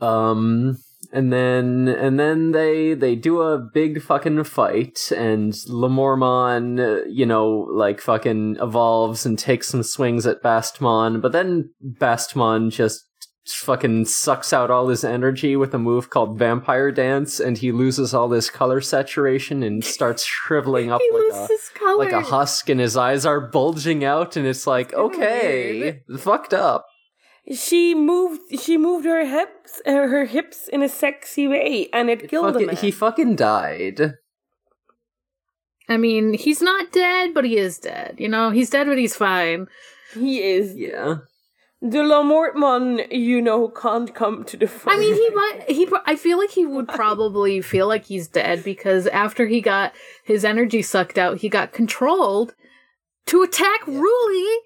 Um, 0.03 0.79
and 1.13 1.33
then 1.33 1.89
and 1.89 2.19
then 2.19 2.53
they 2.53 2.95
they 2.95 3.15
do 3.15 3.43
a 3.43 3.59
big 3.59 4.03
fucking 4.03 4.45
fight, 4.45 5.13
and 5.15 5.53
Lamortmon, 5.53 6.81
uh, 6.81 7.05
you 7.07 7.27
know, 7.27 7.69
like 7.71 8.01
fucking 8.01 8.57
evolves 8.61 9.27
and 9.27 9.39
takes 9.39 9.69
some 9.69 9.83
swings 9.83 10.27
at 10.27 10.43
Bastemon, 10.43 11.21
but 11.21 11.33
then 11.33 11.71
Bastemon 11.85 12.71
just 12.71 13.05
fucking 13.47 14.05
sucks 14.05 14.53
out 14.53 14.71
all 14.71 14.89
his 14.89 15.03
energy 15.03 15.57
with 15.57 15.75
a 15.75 15.79
move 15.79 16.11
called 16.11 16.39
Vampire 16.39 16.93
Dance, 16.93 17.41
and 17.41 17.59
he 17.59 17.73
loses 17.73 18.15
all 18.15 18.31
his 18.31 18.49
color 18.49 18.81
saturation 18.81 19.63
and 19.63 19.85
starts 19.85 20.25
shriveling 20.47 20.93
up 20.93 21.01
like 21.13 21.33
a, 21.33 21.85
like 21.97 22.13
a 22.13 22.21
husk, 22.23 22.69
and 22.69 22.81
his 22.81 22.97
eyes 22.97 23.27
are 23.27 23.41
bulging 23.51 24.05
out, 24.05 24.37
and 24.37 24.47
it's 24.47 24.67
like, 24.67 24.95
okay, 24.95 26.01
fucked 26.19 26.55
up. 26.55 26.87
She 27.51 27.95
moved. 27.95 28.41
She 28.61 28.79
moved 28.79 29.05
her 29.05 29.25
hips, 29.25 29.83
uh, 29.85 29.91
her 29.91 30.27
hips 30.27 30.69
in 30.69 30.83
a 30.83 30.89
sexy 30.89 31.49
way, 31.49 31.89
and 31.93 32.09
it, 32.09 32.23
it 32.23 32.31
killed 32.31 32.55
fucking, 32.55 32.69
him. 32.69 32.77
He 32.77 32.91
fucking 32.91 33.37
died. 33.37 34.15
I 35.89 35.97
mean, 35.97 36.35
he's 36.35 36.63
not 36.63 36.93
dead, 36.93 37.35
but 37.35 37.45
he 37.45 37.57
is 37.57 37.79
dead. 37.79 38.17
You 38.19 38.29
know, 38.29 38.51
he's 38.51 38.71
dead, 38.71 38.87
but 38.87 38.97
he's 38.97 39.17
fine. 39.17 39.67
He 40.15 40.41
is. 40.41 40.77
Yeah. 40.77 41.17
The 41.81 41.99
Lamortmon, 41.99 43.11
you 43.11 43.43
know, 43.43 43.69
can't 43.69 44.15
come 44.15 44.45
to 44.45 44.57
the 44.57 44.69
front. 44.69 44.97
I 44.97 45.01
mean, 45.01 45.15
he 45.15 45.31
might. 45.31 45.65
He. 45.67 45.89
I 46.07 46.15
feel 46.15 46.39
like 46.39 46.51
he 46.51 46.65
would 46.65 46.87
probably 47.01 47.61
feel 47.61 47.89
like 47.89 48.05
he's 48.05 48.29
dead 48.29 48.63
because 48.63 49.09
after 49.09 49.49
he 49.49 49.61
got 49.61 49.93
his 50.25 50.45
energy 50.45 50.81
sucked 50.81 51.19
out, 51.19 51.39
he 51.39 51.49
got 51.49 51.73
controlled 51.73 52.55
to 53.27 53.43
attack 53.43 53.81
yeah. 53.89 53.95
Ruli. 53.95 54.57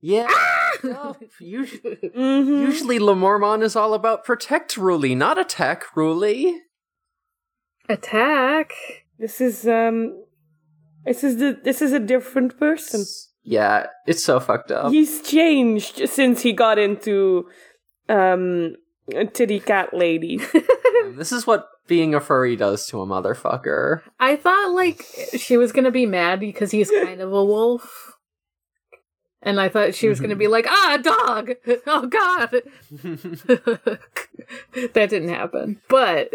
Yeah. 0.00 0.26
Ah! 0.28 0.57
usually, 1.40 1.96
mm-hmm. 1.96 2.66
usually 2.66 2.98
Lamortmon 2.98 3.62
is 3.62 3.76
all 3.76 3.94
about 3.94 4.24
protect 4.24 4.76
Ruli, 4.76 5.16
not 5.16 5.38
attack 5.38 5.84
Ruli. 5.94 6.54
Attack. 7.88 8.72
This 9.18 9.40
is 9.40 9.66
um. 9.66 10.24
This 11.04 11.24
is 11.24 11.38
the. 11.38 11.58
This 11.62 11.82
is 11.82 11.92
a 11.92 11.98
different 11.98 12.58
person. 12.58 13.04
Yeah, 13.42 13.86
it's 14.06 14.22
so 14.22 14.40
fucked 14.40 14.70
up. 14.70 14.92
He's 14.92 15.22
changed 15.22 16.08
since 16.08 16.42
he 16.42 16.52
got 16.52 16.78
into 16.78 17.48
um 18.08 18.76
titty 19.32 19.60
cat 19.60 19.94
lady. 19.94 20.40
this 21.16 21.32
is 21.32 21.46
what 21.46 21.66
being 21.86 22.14
a 22.14 22.20
furry 22.20 22.56
does 22.56 22.86
to 22.86 23.00
a 23.00 23.06
motherfucker. 23.06 24.02
I 24.20 24.36
thought 24.36 24.72
like 24.72 25.04
she 25.36 25.56
was 25.56 25.72
gonna 25.72 25.90
be 25.90 26.06
mad 26.06 26.40
because 26.40 26.70
he's 26.70 26.90
kind 27.02 27.20
of 27.20 27.32
a 27.32 27.44
wolf. 27.44 28.17
And 29.42 29.60
I 29.60 29.68
thought 29.68 29.94
she 29.94 30.08
was 30.08 30.18
going 30.18 30.30
to 30.30 30.36
be 30.36 30.48
like, 30.48 30.66
ah, 30.68 30.98
dog! 31.00 31.52
Oh, 31.86 32.06
God! 32.06 32.50
that 34.94 35.10
didn't 35.10 35.28
happen. 35.28 35.80
But. 35.88 36.30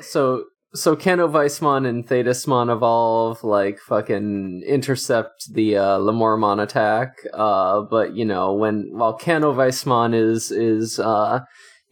so, 0.00 0.44
so 0.72 0.94
Canoweissmon 0.94 1.86
and 1.86 2.06
Thetismon 2.06 2.72
evolve, 2.72 3.42
like, 3.42 3.80
fucking 3.80 4.62
intercept 4.66 5.52
the, 5.52 5.76
uh, 5.76 5.98
Lamortmon 5.98 6.62
attack. 6.62 7.16
Uh, 7.34 7.82
but, 7.82 8.14
you 8.14 8.24
know, 8.24 8.54
when, 8.54 8.90
while 8.92 9.18
Canoweissmon 9.18 10.14
is, 10.14 10.52
is, 10.52 11.00
uh, 11.00 11.40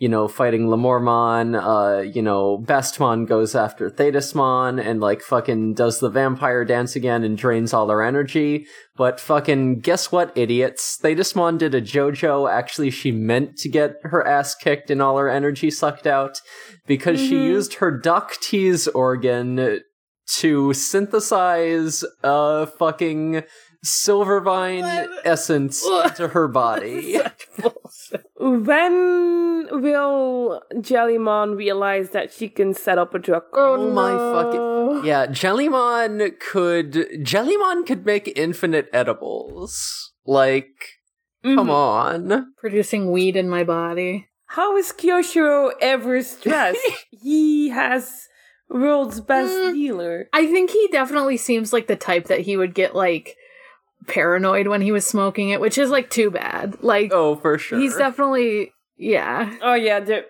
you 0.00 0.08
know, 0.08 0.28
fighting 0.28 0.68
Lamortmon, 0.68 1.60
uh, 1.62 2.00
you 2.00 2.22
know, 2.22 2.58
Bastemon 2.58 3.28
goes 3.28 3.54
after 3.54 3.90
Thetismon 3.90 4.82
and 4.82 4.98
like 4.98 5.20
fucking 5.20 5.74
does 5.74 6.00
the 6.00 6.08
vampire 6.08 6.64
dance 6.64 6.96
again 6.96 7.22
and 7.22 7.36
drains 7.36 7.74
all 7.74 7.86
their 7.86 8.02
energy. 8.02 8.66
But 8.96 9.20
fucking 9.20 9.80
guess 9.80 10.10
what, 10.10 10.32
idiots? 10.34 10.98
Thetismon 11.02 11.58
did 11.58 11.74
a 11.74 11.82
JoJo. 11.82 12.50
Actually, 12.50 12.90
she 12.90 13.12
meant 13.12 13.58
to 13.58 13.68
get 13.68 13.96
her 14.04 14.26
ass 14.26 14.54
kicked 14.54 14.90
and 14.90 15.02
all 15.02 15.18
her 15.18 15.28
energy 15.28 15.70
sucked 15.70 16.06
out 16.06 16.40
because 16.86 17.18
mm-hmm. 17.18 17.28
she 17.28 17.44
used 17.44 17.74
her 17.74 17.90
duck 17.90 18.40
tease 18.40 18.88
organ 18.88 19.80
to 20.38 20.72
synthesize 20.72 22.04
a 22.22 22.66
fucking 22.66 23.42
Silvervine 23.84 24.80
what? 24.80 25.26
essence 25.26 25.86
into 25.86 26.28
her 26.28 26.48
body. 26.48 27.18
when 28.40 29.68
will 29.70 30.62
Jellymon 30.74 31.56
realize 31.56 32.10
that 32.10 32.32
she 32.32 32.48
can 32.48 32.72
set 32.72 32.96
up 32.96 33.14
a 33.14 33.18
drug? 33.18 33.42
Oh, 33.52 33.76
oh 33.78 33.90
my 33.90 34.12
fucking 34.12 35.04
yeah! 35.06 35.26
Jellymon 35.26 36.38
could 36.40 36.92
Jellymon 37.22 37.86
could 37.86 38.06
make 38.06 38.32
infinite 38.36 38.88
edibles. 38.92 40.12
Like, 40.24 41.00
mm-hmm. 41.44 41.54
come 41.56 41.70
on, 41.70 42.54
producing 42.56 43.10
weed 43.12 43.36
in 43.36 43.48
my 43.48 43.62
body. 43.62 44.28
How 44.46 44.76
is 44.76 44.92
Kiyoshiro 44.92 45.72
ever 45.80 46.22
stressed? 46.22 46.80
he 47.10 47.68
has 47.68 48.26
world's 48.70 49.20
best 49.20 49.52
mm, 49.52 49.74
dealer. 49.74 50.28
I 50.32 50.46
think 50.46 50.70
he 50.70 50.88
definitely 50.90 51.36
seems 51.36 51.72
like 51.72 51.88
the 51.88 51.96
type 51.96 52.26
that 52.28 52.40
he 52.40 52.56
would 52.56 52.74
get 52.74 52.94
like 52.94 53.36
paranoid 54.10 54.66
when 54.68 54.80
he 54.80 54.92
was 54.92 55.06
smoking 55.06 55.50
it, 55.50 55.60
which 55.60 55.78
is 55.78 55.90
like 55.90 56.10
too 56.10 56.30
bad. 56.30 56.82
Like, 56.82 57.12
oh, 57.12 57.36
for 57.36 57.56
sure, 57.58 57.78
he's 57.78 57.96
definitely 57.96 58.72
yeah. 58.96 59.56
Oh 59.62 59.74
yeah, 59.74 60.00
the 60.00 60.26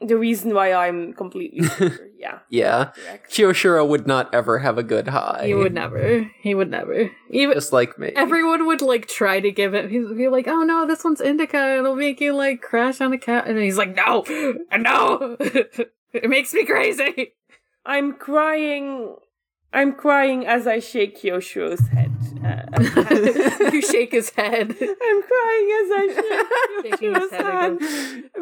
the 0.00 0.16
reason 0.16 0.54
why 0.54 0.72
I'm 0.72 1.12
completely 1.12 1.66
sure. 1.76 1.92
yeah, 2.18 2.38
yeah. 2.48 2.90
Kiyoshiro 3.28 3.86
would 3.86 4.06
not 4.06 4.34
ever 4.34 4.58
have 4.60 4.78
a 4.78 4.82
good 4.82 5.08
high. 5.08 5.44
He 5.46 5.54
would 5.54 5.74
never. 5.74 6.30
He 6.40 6.54
would 6.54 6.70
never. 6.70 7.10
Even 7.28 7.54
just 7.54 7.72
like 7.72 7.98
me. 7.98 8.12
Everyone 8.16 8.66
would 8.66 8.80
like 8.80 9.06
try 9.08 9.40
to 9.40 9.50
give 9.52 9.74
it. 9.74 9.90
He'd 9.90 10.16
be 10.16 10.28
like, 10.28 10.48
"Oh 10.48 10.62
no, 10.62 10.86
this 10.86 11.04
one's 11.04 11.20
indica. 11.20 11.76
It'll 11.78 11.96
make 11.96 12.20
you 12.20 12.32
like 12.34 12.62
crash 12.62 13.00
on 13.00 13.12
a 13.12 13.18
cat." 13.18 13.46
And 13.46 13.58
he's 13.58 13.76
like, 13.76 13.94
"No, 13.94 14.24
no, 14.76 15.36
it 15.40 16.28
makes 16.28 16.54
me 16.54 16.64
crazy." 16.64 17.34
I'm 17.84 18.14
crying. 18.14 19.16
I'm 19.72 19.94
crying 19.94 20.46
as 20.46 20.66
I 20.66 20.80
shake 20.80 21.20
Kiyoshiro's 21.20 21.86
head. 21.88 22.10
Uh, 22.44 23.70
you 23.72 23.82
shake 23.82 24.10
his 24.12 24.30
head. 24.30 24.70
I'm 24.80 25.22
crying 25.22 25.68
as 25.78 25.90
I 25.92 26.82
shake 26.82 27.00
his 27.14 27.30
hand 27.30 27.80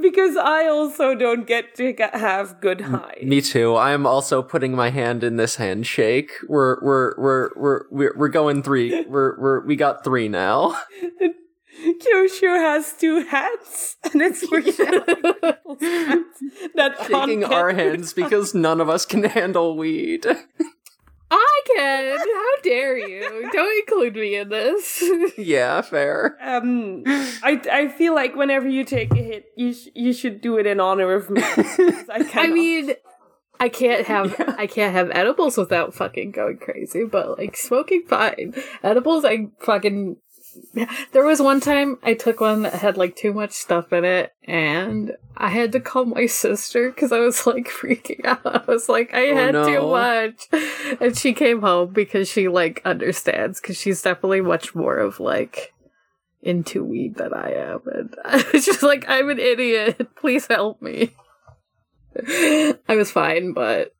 because 0.00 0.36
I 0.36 0.66
also 0.68 1.14
don't 1.14 1.46
get 1.46 1.74
to 1.76 1.94
have 2.14 2.60
good 2.60 2.80
high. 2.80 3.18
Me 3.22 3.42
too. 3.42 3.74
I 3.74 3.92
am 3.92 4.06
also 4.06 4.42
putting 4.42 4.74
my 4.74 4.88
hand 4.90 5.22
in 5.22 5.36
this 5.36 5.56
handshake. 5.56 6.30
We're 6.48 6.82
we're 6.82 7.14
we're 7.18 7.50
we're 7.56 7.80
we're, 7.90 8.16
we're 8.16 8.28
going 8.28 8.62
three. 8.62 9.04
We're 9.04 9.38
we're 9.38 9.66
we 9.66 9.76
got 9.76 10.04
three 10.04 10.28
now. 10.28 10.80
Kyosho 11.78 12.58
has 12.58 12.92
two 12.98 13.24
hats, 13.24 13.96
and 14.12 14.20
it's 14.20 14.44
for 14.44 14.60
that 16.74 16.96
shaking 17.06 17.44
our 17.44 17.72
hands 17.72 18.12
because 18.12 18.52
none 18.52 18.80
of 18.80 18.88
us 18.88 19.06
can 19.06 19.22
handle 19.22 19.76
weed. 19.76 20.26
I 21.30 21.60
can. 21.76 22.18
How 22.18 22.62
dare 22.62 22.96
you? 22.96 23.50
Don't 23.52 23.78
include 23.80 24.14
me 24.14 24.36
in 24.36 24.48
this. 24.48 25.02
yeah, 25.38 25.80
fair. 25.82 26.36
Um, 26.42 27.02
I 27.06 27.60
I 27.70 27.88
feel 27.88 28.14
like 28.14 28.34
whenever 28.34 28.68
you 28.68 28.84
take 28.84 29.12
a 29.12 29.16
hit, 29.16 29.46
you 29.56 29.74
sh- 29.74 29.88
you 29.94 30.12
should 30.12 30.40
do 30.40 30.56
it 30.58 30.66
in 30.66 30.80
honor 30.80 31.12
of 31.12 31.28
me. 31.28 31.42
I, 31.44 32.30
I 32.34 32.46
mean, 32.48 32.92
I 33.60 33.68
can't 33.68 34.06
have 34.06 34.36
yeah. 34.38 34.54
I 34.56 34.66
can't 34.66 34.94
have 34.94 35.10
edibles 35.10 35.56
without 35.56 35.94
fucking 35.94 36.30
going 36.30 36.58
crazy. 36.58 37.04
But 37.04 37.38
like 37.38 37.56
smoking, 37.56 38.04
fine. 38.08 38.54
Edibles, 38.82 39.24
I 39.24 39.48
fucking 39.60 40.16
there 41.12 41.24
was 41.24 41.40
one 41.40 41.60
time 41.60 41.98
I 42.02 42.14
took 42.14 42.40
one 42.40 42.62
that 42.62 42.74
had 42.74 42.96
like 42.96 43.16
too 43.16 43.32
much 43.32 43.52
stuff 43.52 43.92
in 43.92 44.04
it, 44.04 44.32
and 44.44 45.12
I 45.36 45.48
had 45.48 45.72
to 45.72 45.80
call 45.80 46.04
my 46.04 46.26
sister 46.26 46.90
because 46.90 47.12
I 47.12 47.20
was 47.20 47.46
like 47.46 47.68
freaking 47.68 48.24
out. 48.24 48.44
I 48.44 48.70
was 48.70 48.88
like, 48.88 49.12
I 49.14 49.28
oh, 49.30 49.36
had 49.36 49.54
no. 49.54 49.66
too 49.66 49.86
much, 49.88 50.98
and 51.00 51.16
she 51.16 51.32
came 51.32 51.60
home 51.60 51.92
because 51.92 52.28
she 52.28 52.48
like 52.48 52.82
understands 52.84 53.60
because 53.60 53.76
she's 53.76 54.02
definitely 54.02 54.40
much 54.40 54.74
more 54.74 54.96
of 54.96 55.20
like 55.20 55.72
into 56.40 56.84
weed 56.84 57.16
than 57.16 57.34
I 57.34 57.52
am, 57.52 57.80
and 57.86 58.14
I 58.24 58.44
was 58.52 58.64
just 58.64 58.82
like, 58.82 59.04
I'm 59.08 59.30
an 59.30 59.38
idiot. 59.38 60.14
Please 60.16 60.46
help 60.46 60.80
me. 60.80 61.14
I 62.16 62.96
was 62.96 63.10
fine, 63.10 63.52
but 63.52 63.94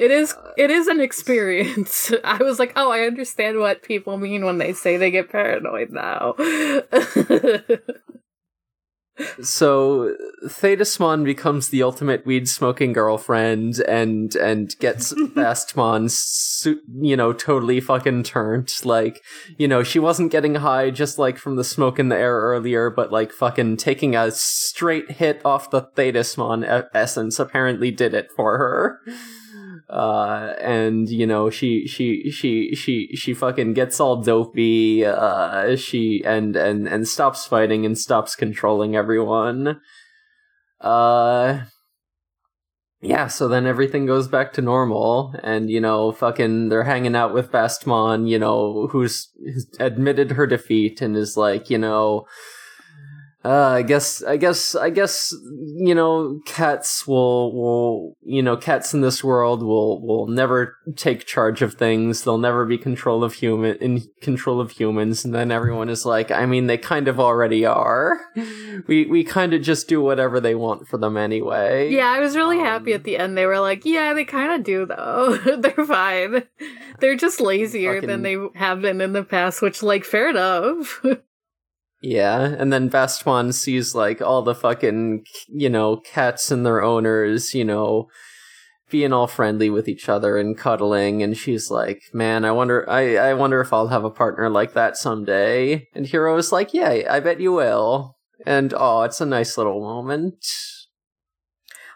it 0.00 0.10
is 0.10 0.32
uh, 0.32 0.52
it 0.56 0.70
is 0.70 0.88
an 0.88 1.00
experience. 1.00 2.10
I 2.24 2.42
was 2.42 2.58
like, 2.58 2.72
oh, 2.74 2.90
I 2.90 3.00
understand 3.02 3.58
what 3.58 3.82
people 3.82 4.16
mean 4.16 4.44
when 4.44 4.58
they 4.58 4.72
say 4.72 4.96
they 4.96 5.10
get 5.10 5.30
paranoid 5.30 5.90
now. 5.90 6.34
so 9.42 10.14
Thetismon 10.46 11.24
becomes 11.24 11.68
the 11.68 11.82
ultimate 11.82 12.24
weed 12.24 12.48
smoking 12.48 12.94
girlfriend 12.94 13.80
and 13.80 14.34
and 14.36 14.74
gets 14.78 15.12
Bastemon 15.34 16.08
you 17.02 17.16
know 17.16 17.34
totally 17.34 17.80
fucking 17.80 18.22
turned 18.22 18.72
like 18.82 19.22
you 19.58 19.68
know 19.68 19.82
she 19.82 19.98
wasn't 19.98 20.32
getting 20.32 20.54
high 20.54 20.90
just 20.90 21.18
like 21.18 21.36
from 21.36 21.56
the 21.56 21.64
smoke 21.64 21.98
in 21.98 22.08
the 22.08 22.16
air 22.16 22.36
earlier 22.36 22.88
but 22.88 23.12
like 23.12 23.32
fucking 23.32 23.76
taking 23.76 24.16
a 24.16 24.30
straight 24.30 25.10
hit 25.10 25.44
off 25.44 25.70
the 25.70 25.82
Thetismon 25.82 26.88
essence 26.94 27.38
apparently 27.38 27.90
did 27.90 28.14
it 28.14 28.30
for 28.34 28.56
her 28.56 29.00
uh, 29.90 30.54
and 30.60 31.08
you 31.08 31.26
know 31.26 31.50
she 31.50 31.86
she 31.86 32.30
she 32.30 32.74
she 32.74 33.08
she 33.14 33.34
fucking 33.34 33.74
gets 33.74 33.98
all 33.98 34.22
dopey 34.22 35.04
uh 35.04 35.74
she 35.76 36.22
and 36.24 36.54
and 36.54 36.86
and 36.86 37.08
stops 37.08 37.44
fighting 37.46 37.84
and 37.84 37.98
stops 37.98 38.36
controlling 38.36 38.94
everyone. 38.94 39.80
Uh 40.80 41.62
yeah 43.02 43.26
so 43.26 43.48
then 43.48 43.66
everything 43.66 44.04
goes 44.04 44.28
back 44.28 44.52
to 44.52 44.60
normal 44.60 45.34
and 45.42 45.70
you 45.70 45.80
know 45.80 46.12
fucking 46.12 46.68
they're 46.68 46.84
hanging 46.84 47.16
out 47.16 47.32
with 47.32 47.50
Bastemon 47.50 48.28
you 48.28 48.38
know 48.38 48.88
who's 48.88 49.28
admitted 49.78 50.32
her 50.32 50.46
defeat 50.46 51.00
and 51.00 51.16
is 51.16 51.36
like 51.36 51.70
you 51.70 51.78
know 51.78 52.26
uh, 53.42 53.68
I 53.68 53.82
guess, 53.82 54.22
I 54.22 54.36
guess, 54.36 54.74
I 54.74 54.90
guess, 54.90 55.34
you 55.76 55.94
know, 55.94 56.40
cats 56.44 57.06
will, 57.06 57.54
will, 57.54 58.16
you 58.22 58.42
know, 58.42 58.54
cats 58.54 58.92
in 58.92 59.00
this 59.00 59.24
world 59.24 59.62
will, 59.62 60.06
will 60.06 60.26
never 60.26 60.76
take 60.96 61.24
charge 61.24 61.62
of 61.62 61.74
things. 61.74 62.22
They'll 62.22 62.36
never 62.36 62.66
be 62.66 62.76
control 62.76 63.24
of 63.24 63.32
human, 63.32 63.76
in 63.76 64.02
control 64.20 64.60
of 64.60 64.72
humans. 64.72 65.24
And 65.24 65.34
then 65.34 65.50
everyone 65.50 65.88
is 65.88 66.04
like, 66.04 66.30
I 66.30 66.44
mean, 66.44 66.66
they 66.66 66.76
kind 66.76 67.08
of 67.08 67.18
already 67.18 67.64
are. 67.64 68.20
we, 68.86 69.06
we 69.06 69.24
kind 69.24 69.54
of 69.54 69.62
just 69.62 69.88
do 69.88 70.02
whatever 70.02 70.38
they 70.38 70.54
want 70.54 70.86
for 70.86 70.98
them 70.98 71.16
anyway. 71.16 71.90
Yeah, 71.90 72.10
I 72.10 72.20
was 72.20 72.36
really 72.36 72.58
um, 72.58 72.66
happy 72.66 72.92
at 72.92 73.04
the 73.04 73.16
end. 73.16 73.38
They 73.38 73.46
were 73.46 73.60
like, 73.60 73.86
yeah, 73.86 74.12
they 74.12 74.26
kind 74.26 74.52
of 74.52 74.64
do 74.64 74.84
though. 74.84 75.36
They're 75.56 75.86
fine. 75.86 76.42
They're 77.00 77.16
just 77.16 77.40
lazier 77.40 77.94
fucking... 77.94 78.08
than 78.08 78.20
they 78.20 78.36
have 78.54 78.82
been 78.82 79.00
in 79.00 79.14
the 79.14 79.24
past, 79.24 79.62
which, 79.62 79.82
like, 79.82 80.04
fair 80.04 80.28
enough. 80.28 81.02
Yeah, 82.02 82.42
and 82.42 82.72
then 82.72 82.88
Bastemon 82.88 83.52
sees 83.52 83.94
like 83.94 84.22
all 84.22 84.42
the 84.42 84.54
fucking 84.54 85.24
you 85.48 85.68
know 85.68 85.98
cats 85.98 86.50
and 86.50 86.64
their 86.64 86.82
owners, 86.82 87.54
you 87.54 87.64
know, 87.64 88.08
being 88.90 89.12
all 89.12 89.26
friendly 89.26 89.68
with 89.68 89.86
each 89.86 90.08
other 90.08 90.38
and 90.38 90.56
cuddling, 90.56 91.22
and 91.22 91.36
she's 91.36 91.70
like, 91.70 92.00
"Man, 92.14 92.44
I 92.44 92.52
wonder, 92.52 92.88
I, 92.88 93.16
I 93.16 93.34
wonder 93.34 93.60
if 93.60 93.72
I'll 93.72 93.88
have 93.88 94.04
a 94.04 94.10
partner 94.10 94.48
like 94.48 94.72
that 94.72 94.96
someday." 94.96 95.88
And 95.94 96.06
Hiro 96.06 96.36
is 96.38 96.52
like, 96.52 96.72
"Yeah, 96.72 97.02
I 97.10 97.20
bet 97.20 97.40
you 97.40 97.52
will." 97.52 98.16
And 98.46 98.72
oh, 98.76 99.02
it's 99.02 99.20
a 99.20 99.26
nice 99.26 99.58
little 99.58 99.80
moment. 99.80 100.44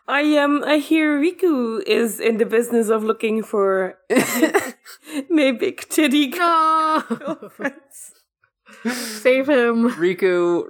I 0.07 0.37
um 0.37 0.63
I 0.67 0.79
hear 0.79 1.19
Riku 1.19 1.83
is 1.87 2.21
in 2.21 2.37
the 2.37 2.45
business 2.45 2.91
of 2.91 3.03
looking 3.03 3.43
for 3.43 3.99
maybe 5.31 5.59
big 5.59 5.89
titty 5.89 6.27
girlfriends. 6.39 8.24
Save 8.93 9.49
him. 9.49 9.91
Riku 9.93 10.64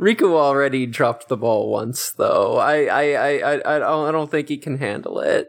Riku 0.00 0.34
already 0.34 0.86
dropped 0.86 1.28
the 1.28 1.36
ball 1.36 1.70
once 1.70 2.12
though. 2.12 2.58
I 2.58 2.84
I 2.84 3.02
I 3.12 3.30
I, 3.38 3.76
I 3.76 3.78
don't, 3.78 4.08
I 4.08 4.12
don't 4.12 4.30
think 4.30 4.48
he 4.48 4.58
can 4.58 4.78
handle 4.78 5.20
it. 5.20 5.48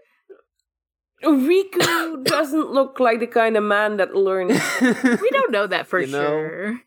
Riku 1.23 2.23
doesn't 2.25 2.71
look 2.71 2.99
like 2.99 3.19
the 3.19 3.27
kind 3.27 3.57
of 3.57 3.63
man 3.63 3.97
that 3.97 4.15
learns. 4.15 4.59
we 4.81 5.29
don't 5.29 5.51
know 5.51 5.67
that 5.67 5.88
for 5.88 5.99
you 6.01 6.07
sure. 6.07 6.73
Know? 6.73 6.77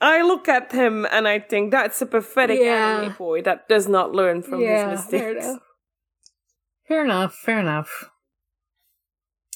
I 0.00 0.22
look 0.22 0.48
at 0.48 0.70
him 0.70 1.06
and 1.10 1.26
I 1.26 1.38
think 1.38 1.70
that's 1.70 2.02
a 2.02 2.06
pathetic 2.06 2.60
yeah. 2.60 2.98
anime 2.98 3.14
boy 3.14 3.42
that 3.42 3.68
does 3.68 3.88
not 3.88 4.12
learn 4.12 4.42
from 4.42 4.60
yeah, 4.60 4.90
his 4.90 5.00
mistakes. 5.00 5.12
Fair 5.16 5.30
enough. 5.30 5.60
Fair 6.86 7.04
enough. 7.04 7.34
Fair 7.34 7.60
enough. 7.60 8.10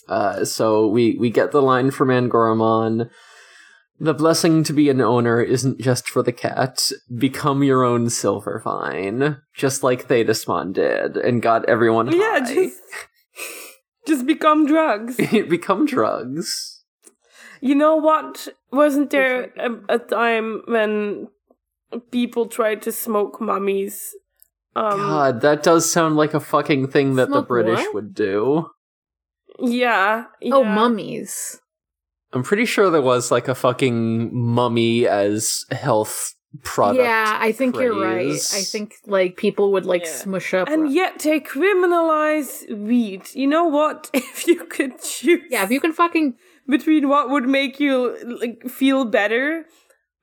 Uh, 0.09 0.44
so 0.44 0.86
we 0.86 1.16
we 1.18 1.30
get 1.30 1.52
the 1.52 1.62
line 1.62 1.90
from 1.90 2.09
Angoramon. 2.09 3.11
The 4.00 4.14
blessing 4.14 4.62
to 4.64 4.72
be 4.72 4.90
an 4.90 5.00
owner 5.00 5.40
isn't 5.40 5.80
just 5.80 6.09
for 6.09 6.22
the 6.22 6.32
cat. 6.32 6.90
Become 7.16 7.64
your 7.64 7.82
own 7.82 8.06
Silvervine, 8.06 9.40
just 9.54 9.82
like 9.82 10.06
Thetismon 10.06 10.72
did, 10.72 11.16
and 11.16 11.42
got 11.42 11.68
everyone 11.68 12.06
high. 12.06 12.16
Yeah, 12.16 12.40
just, 12.40 12.80
just 14.06 14.24
become 14.24 14.66
drugs. 14.66 15.16
become 15.48 15.84
drugs. 15.84 16.84
You 17.61 17.74
know 17.74 17.96
what? 17.96 18.48
Wasn't 18.70 19.11
there 19.11 19.52
a, 19.56 19.94
a 19.94 19.98
time 19.98 20.62
when 20.66 21.26
people 22.12 22.46
tried 22.46 22.82
to 22.82 22.92
smoke 22.92 23.40
mummies? 23.40 24.14
Um, 24.76 24.98
God, 24.98 25.40
that 25.40 25.64
does 25.64 25.90
sound 25.90 26.16
like 26.16 26.34
a 26.34 26.40
fucking 26.40 26.88
thing 26.88 27.16
that 27.16 27.30
the 27.30 27.42
British 27.42 27.80
what? 27.80 27.94
would 27.94 28.14
do. 28.14 28.70
Yeah, 29.59 30.24
oh, 30.26 30.34
yeah. 30.40 30.54
Oh, 30.54 30.64
mummies. 30.64 31.61
I'm 32.32 32.42
pretty 32.42 32.66
sure 32.66 32.90
there 32.90 33.02
was 33.02 33.30
like 33.30 33.48
a 33.48 33.54
fucking 33.54 34.30
mummy 34.34 35.06
as 35.06 35.64
health 35.70 36.34
product. 36.62 37.02
Yeah, 37.02 37.38
I 37.40 37.52
think 37.52 37.74
craze. 37.74 37.84
you're 37.84 38.00
right. 38.00 38.30
I 38.30 38.62
think 38.62 38.96
like 39.06 39.36
people 39.36 39.72
would 39.72 39.86
like 39.86 40.04
yeah. 40.04 40.12
smush 40.12 40.54
up. 40.54 40.68
And 40.68 40.92
yet 40.92 41.20
they 41.20 41.40
criminalize 41.40 42.68
weed. 42.76 43.22
You 43.34 43.46
know 43.46 43.64
what? 43.64 44.11
If 44.14 44.46
you 44.46 44.64
could 44.64 45.00
choose. 45.02 45.42
Yeah, 45.50 45.64
if 45.64 45.70
you 45.70 45.80
can 45.80 45.92
fucking 45.92 46.36
between 46.68 47.09
what 47.09 47.30
would 47.30 47.48
make 47.48 47.80
you 47.80 48.16
like 48.40 48.68
feel 48.68 49.04
better, 49.04 49.64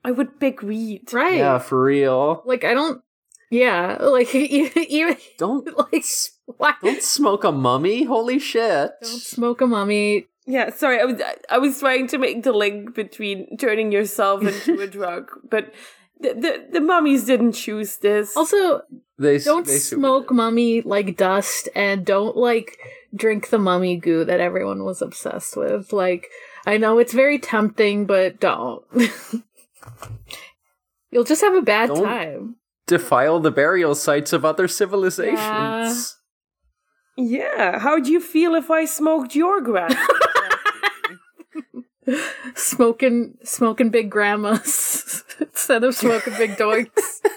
I 0.03 0.11
would 0.11 0.39
pick 0.39 0.61
weed. 0.61 1.11
Right. 1.11 1.37
Yeah, 1.37 1.57
for 1.57 1.83
real. 1.83 2.43
Like 2.45 2.63
I 2.63 2.73
don't 2.73 3.01
yeah, 3.49 3.97
like 4.01 4.33
even 4.35 5.17
don't 5.37 5.77
like 5.91 6.05
what? 6.57 6.75
don't 6.83 7.01
smoke 7.01 7.43
a 7.43 7.51
mummy. 7.51 8.03
Holy 8.03 8.39
shit! 8.39 8.91
Don't 9.01 9.21
smoke 9.21 9.61
a 9.61 9.67
mummy. 9.67 10.27
Yeah, 10.45 10.69
sorry, 10.69 10.99
I 10.99 11.05
was 11.05 11.21
I 11.49 11.57
was 11.57 11.79
trying 11.79 12.07
to 12.07 12.17
make 12.17 12.43
the 12.43 12.53
link 12.53 12.93
between 12.93 13.57
turning 13.57 13.91
yourself 13.91 14.43
into 14.43 14.79
a 14.79 14.87
drug, 14.91 15.31
but 15.49 15.73
the, 16.19 16.33
the 16.33 16.67
the 16.73 16.81
mummies 16.81 17.25
didn't 17.25 17.53
choose 17.53 17.97
this. 17.97 18.37
Also, 18.37 18.81
they 19.17 19.39
don't 19.39 19.65
they 19.65 19.77
smoke 19.77 20.31
mummy 20.31 20.81
like 20.81 21.17
dust, 21.17 21.67
and 21.75 22.05
don't 22.05 22.37
like 22.37 22.77
drink 23.15 23.49
the 23.49 23.57
mummy 23.57 23.97
goo 23.97 24.23
that 24.25 24.39
everyone 24.39 24.83
was 24.83 25.01
obsessed 25.01 25.57
with. 25.57 25.91
Like, 25.91 26.27
I 26.67 26.77
know 26.77 26.99
it's 26.99 27.13
very 27.13 27.39
tempting, 27.39 28.05
but 28.05 28.39
don't. 28.39 28.83
You'll 31.11 31.23
just 31.23 31.41
have 31.41 31.55
a 31.55 31.61
bad 31.61 31.87
don't, 31.87 32.03
time 32.03 32.57
defile 32.87 33.39
the 33.39 33.51
burial 33.51 33.95
sites 33.95 34.33
of 34.33 34.45
other 34.45 34.67
civilizations. 34.67 35.37
Yeah. 35.39 35.93
Yeah. 37.17 37.79
How'd 37.79 38.07
you 38.07 38.19
feel 38.19 38.55
if 38.55 38.71
I 38.71 38.85
smoked 38.85 39.35
your 39.35 39.61
grandma? 39.61 40.05
smoking, 42.55 43.37
smoking 43.43 43.89
big 43.89 44.09
grandmas 44.09 45.23
instead 45.39 45.83
of 45.83 45.95
smoking 45.95 46.33
big 46.37 46.51
doinks. 46.51 47.21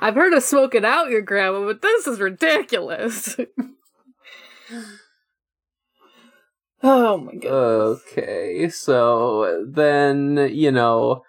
I've 0.00 0.14
heard 0.14 0.32
of 0.32 0.42
smoking 0.42 0.84
out 0.84 1.10
your 1.10 1.20
grandma, 1.20 1.66
but 1.66 1.82
this 1.82 2.06
is 2.06 2.20
ridiculous. 2.20 3.36
Oh 6.82 7.18
my 7.18 7.34
god. 7.34 7.98
Okay, 8.08 8.70
so 8.70 9.66
then, 9.68 10.48
you 10.50 10.72
know, 10.72 11.24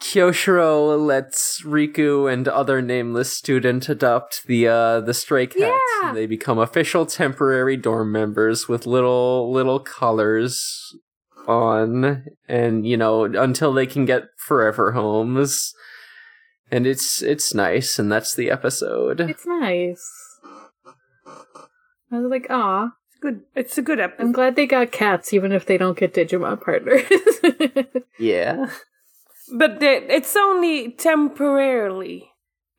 Kiyoshiro 0.00 1.04
lets 1.04 1.62
Riku 1.62 2.32
and 2.32 2.46
other 2.46 2.80
nameless 2.80 3.32
student 3.32 3.88
adopt 3.88 4.46
the 4.46 4.68
uh 4.68 5.00
the 5.00 5.14
stray 5.14 5.46
cats. 5.46 5.80
Yeah. 6.02 6.12
They 6.12 6.26
become 6.26 6.58
official 6.58 7.04
temporary 7.04 7.76
dorm 7.76 8.12
members 8.12 8.68
with 8.68 8.86
little 8.86 9.52
little 9.52 9.80
collars 9.80 10.94
on 11.48 12.24
and 12.48 12.86
you 12.86 12.96
know 12.96 13.24
until 13.24 13.72
they 13.72 13.86
can 13.86 14.04
get 14.04 14.28
forever 14.36 14.92
homes. 14.92 15.74
And 16.70 16.86
it's 16.86 17.20
it's 17.22 17.52
nice 17.52 17.98
and 17.98 18.12
that's 18.12 18.34
the 18.34 18.50
episode. 18.50 19.20
It's 19.20 19.46
nice. 19.46 20.38
I 22.10 22.20
was 22.20 22.30
like, 22.30 22.46
ah, 22.50 22.92
it's 23.10 23.18
good. 23.20 23.42
It's 23.54 23.78
a 23.78 23.82
good 23.82 24.00
episode. 24.00 24.22
I'm 24.22 24.32
glad 24.32 24.56
they 24.56 24.66
got 24.66 24.92
cats, 24.92 25.32
even 25.32 25.52
if 25.52 25.66
they 25.66 25.76
don't 25.76 25.98
get 25.98 26.14
Digimon 26.14 26.60
partners. 26.62 27.02
yeah, 28.18 28.70
but 29.52 29.80
they, 29.80 29.96
it's 30.08 30.36
only 30.36 30.92
temporarily 30.92 32.30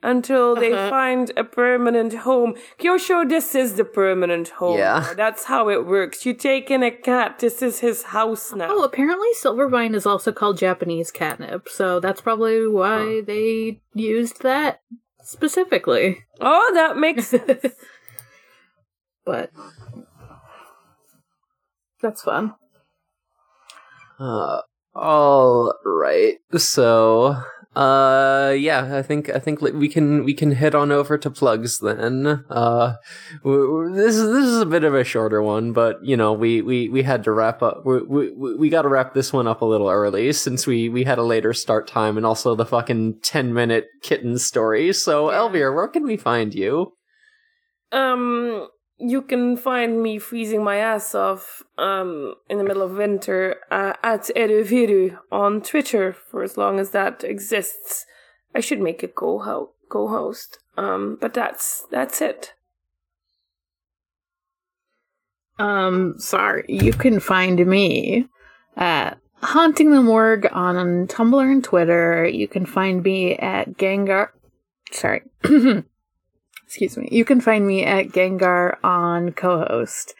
until 0.01 0.55
they 0.55 0.71
uh-huh. 0.71 0.89
find 0.89 1.31
a 1.35 1.43
permanent 1.43 2.13
home. 2.13 2.55
Kiyoshiro, 2.79 3.27
this 3.27 3.53
is 3.53 3.75
the 3.75 3.83
permanent 3.83 4.49
home. 4.49 4.77
Yeah, 4.77 5.13
that's 5.15 5.45
how 5.45 5.69
it 5.69 5.85
works. 5.85 6.25
You 6.25 6.33
take 6.33 6.71
in 6.71 6.83
a 6.83 6.91
cat. 6.91 7.39
This 7.39 7.61
is 7.61 7.79
his 7.79 8.03
house 8.03 8.53
now. 8.53 8.67
Oh, 8.69 8.83
apparently 8.83 9.29
Silvervine 9.33 9.95
is 9.95 10.05
also 10.05 10.31
called 10.31 10.57
Japanese 10.57 11.11
catnip, 11.11 11.67
so 11.69 11.99
that's 11.99 12.21
probably 12.21 12.67
why 12.67 13.19
huh. 13.19 13.21
they 13.25 13.81
used 13.93 14.41
that 14.43 14.81
specifically. 15.21 16.23
Oh, 16.39 16.71
that 16.73 16.97
makes 16.97 17.27
sense. 17.29 17.73
but 19.25 19.51
that's 22.01 22.21
fun. 22.21 22.55
Uh, 24.17 24.61
all 24.99 25.73
right. 25.85 26.37
So, 26.57 27.41
uh, 27.75 28.55
yeah, 28.57 28.97
I 28.97 29.01
think 29.01 29.29
I 29.29 29.39
think 29.39 29.61
we 29.61 29.87
can 29.87 30.23
we 30.25 30.33
can 30.33 30.51
head 30.51 30.75
on 30.75 30.91
over 30.91 31.17
to 31.17 31.29
plugs 31.29 31.79
then. 31.79 32.43
Uh, 32.49 32.95
this 33.43 34.15
is 34.15 34.27
this 34.27 34.45
is 34.45 34.61
a 34.61 34.65
bit 34.65 34.83
of 34.83 34.93
a 34.93 35.03
shorter 35.03 35.41
one, 35.41 35.71
but 35.71 36.03
you 36.03 36.17
know 36.17 36.33
we 36.33 36.61
we 36.61 36.89
we 36.89 37.03
had 37.03 37.23
to 37.23 37.31
wrap 37.31 37.61
up. 37.61 37.85
We 37.85 38.01
we 38.01 38.55
we 38.55 38.69
got 38.69 38.81
to 38.81 38.89
wrap 38.89 39.13
this 39.13 39.31
one 39.31 39.47
up 39.47 39.61
a 39.61 39.65
little 39.65 39.89
early 39.89 40.33
since 40.33 40.67
we 40.67 40.89
we 40.89 41.03
had 41.03 41.19
a 41.19 41.23
later 41.23 41.53
start 41.53 41.87
time 41.87 42.17
and 42.17 42.25
also 42.25 42.55
the 42.55 42.65
fucking 42.65 43.19
ten 43.21 43.53
minute 43.53 43.87
kitten 44.01 44.37
story. 44.37 44.91
So, 44.91 45.31
Elvira, 45.31 45.73
where 45.73 45.87
can 45.87 46.03
we 46.03 46.17
find 46.17 46.53
you? 46.53 46.93
Um, 47.91 48.67
you 48.99 49.21
can 49.21 49.55
find 49.55 50.03
me 50.03 50.19
freezing 50.19 50.63
my 50.63 50.77
ass 50.77 51.15
off 51.15 51.63
um, 51.77 52.35
in 52.49 52.57
the 52.57 52.63
middle 52.63 52.81
of 52.81 52.91
winter 52.91 53.55
uh, 53.71 53.93
at 54.03 54.29
Eruviru 54.35 55.17
on 55.31 55.61
Twitter 55.61 56.13
for 56.13 56.43
as 56.43 56.57
long 56.57 56.79
as 56.79 56.91
that 56.91 57.23
exists. 57.23 58.05
I 58.53 58.59
should 58.59 58.81
make 58.81 59.01
a 59.01 59.07
co 59.07 59.71
co-host, 59.89 60.59
um, 60.77 61.17
but 61.19 61.33
that's 61.33 61.85
that's 61.91 62.21
it. 62.21 62.53
Um, 65.57 66.15
sorry, 66.17 66.65
you 66.67 66.93
can 66.93 67.19
find 67.19 67.65
me 67.65 68.27
at 68.75 69.17
Haunting 69.41 69.91
the 69.91 70.01
Morgue 70.01 70.47
on 70.51 71.07
Tumblr 71.07 71.51
and 71.51 71.63
Twitter. 71.63 72.27
You 72.27 72.47
can 72.47 72.65
find 72.65 73.03
me 73.03 73.35
at 73.37 73.77
Gengar. 73.77 74.29
Sorry. 74.91 75.21
excuse 76.69 76.95
me. 76.97 77.09
You 77.11 77.25
can 77.25 77.41
find 77.41 77.65
me 77.65 77.83
at 77.83 78.09
Gengar 78.09 78.77
on 78.83 79.31
co-host. 79.31 80.13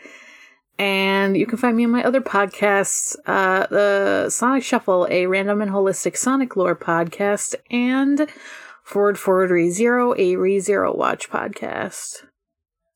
And 0.79 1.37
you 1.37 1.45
can 1.45 1.59
find 1.59 1.77
me 1.77 1.83
on 1.83 1.91
my 1.91 2.03
other 2.03 2.21
podcasts, 2.21 3.15
uh, 3.27 3.67
the 3.67 4.31
Sonic 4.31 4.63
Shuffle, 4.63 5.07
a 5.11 5.27
random 5.27 5.61
and 5.61 5.69
holistic 5.69 6.17
Sonic 6.17 6.55
lore 6.55 6.75
podcast, 6.75 7.53
and 7.69 8.27
Forward 8.83 9.19
Forward 9.19 9.51
ReZero, 9.51 10.15
a 10.17 10.37
ReZero 10.37 10.97
Watch 10.97 11.29
podcast. 11.29 12.23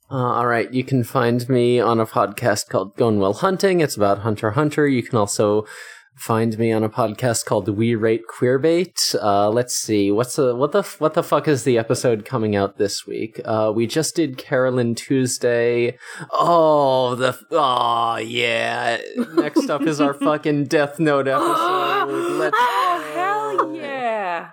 Uh, 0.10 0.16
all 0.16 0.48
right, 0.48 0.74
you 0.74 0.84
can 0.84 1.04
find 1.04 1.48
me 1.48 1.80
on 1.80 2.00
a 2.00 2.08
podcast 2.08 2.70
called 2.70 2.96
Going 2.96 3.20
Well 3.20 3.34
Hunting. 3.34 3.82
It's 3.82 3.96
about 3.96 4.20
Hunter 4.20 4.52
Hunter. 4.52 4.88
You 4.88 5.04
can 5.04 5.20
also 5.20 5.68
find 6.16 6.58
me 6.58 6.72
on 6.72 6.84
a 6.84 6.90
podcast 6.90 7.46
called 7.46 7.68
We 7.70 7.96
Rate 7.96 8.24
Queerbait. 8.28 9.16
Uh, 9.22 9.50
let's 9.50 9.74
see, 9.74 10.12
what's 10.12 10.36
the 10.36 10.56
what 10.56 10.72
the 10.72 10.84
what 11.00 11.14
the 11.14 11.24
fuck 11.24 11.48
is 11.48 11.64
the 11.64 11.78
episode 11.78 12.26
coming 12.26 12.56
out 12.56 12.78
this 12.78 13.06
week? 13.06 13.42
Uh, 13.46 13.72
we 13.76 13.88
just 13.88 14.16
did 14.16 14.38
Carolyn 14.38 14.96
Tuesday. 14.96 15.98
Oh, 16.32 17.16
the 17.16 17.38
oh 17.52 18.18
yeah. 18.18 19.00
Next 19.34 19.70
up 19.70 19.82
is 19.84 20.00
our 20.00 20.14
fucking 20.14 20.66
Death 20.66 21.00
Note 21.00 21.28
episode. 21.30 22.38
Let's 22.38 22.58
oh 22.60 23.12
hell 23.14 23.76
yeah! 23.76 24.52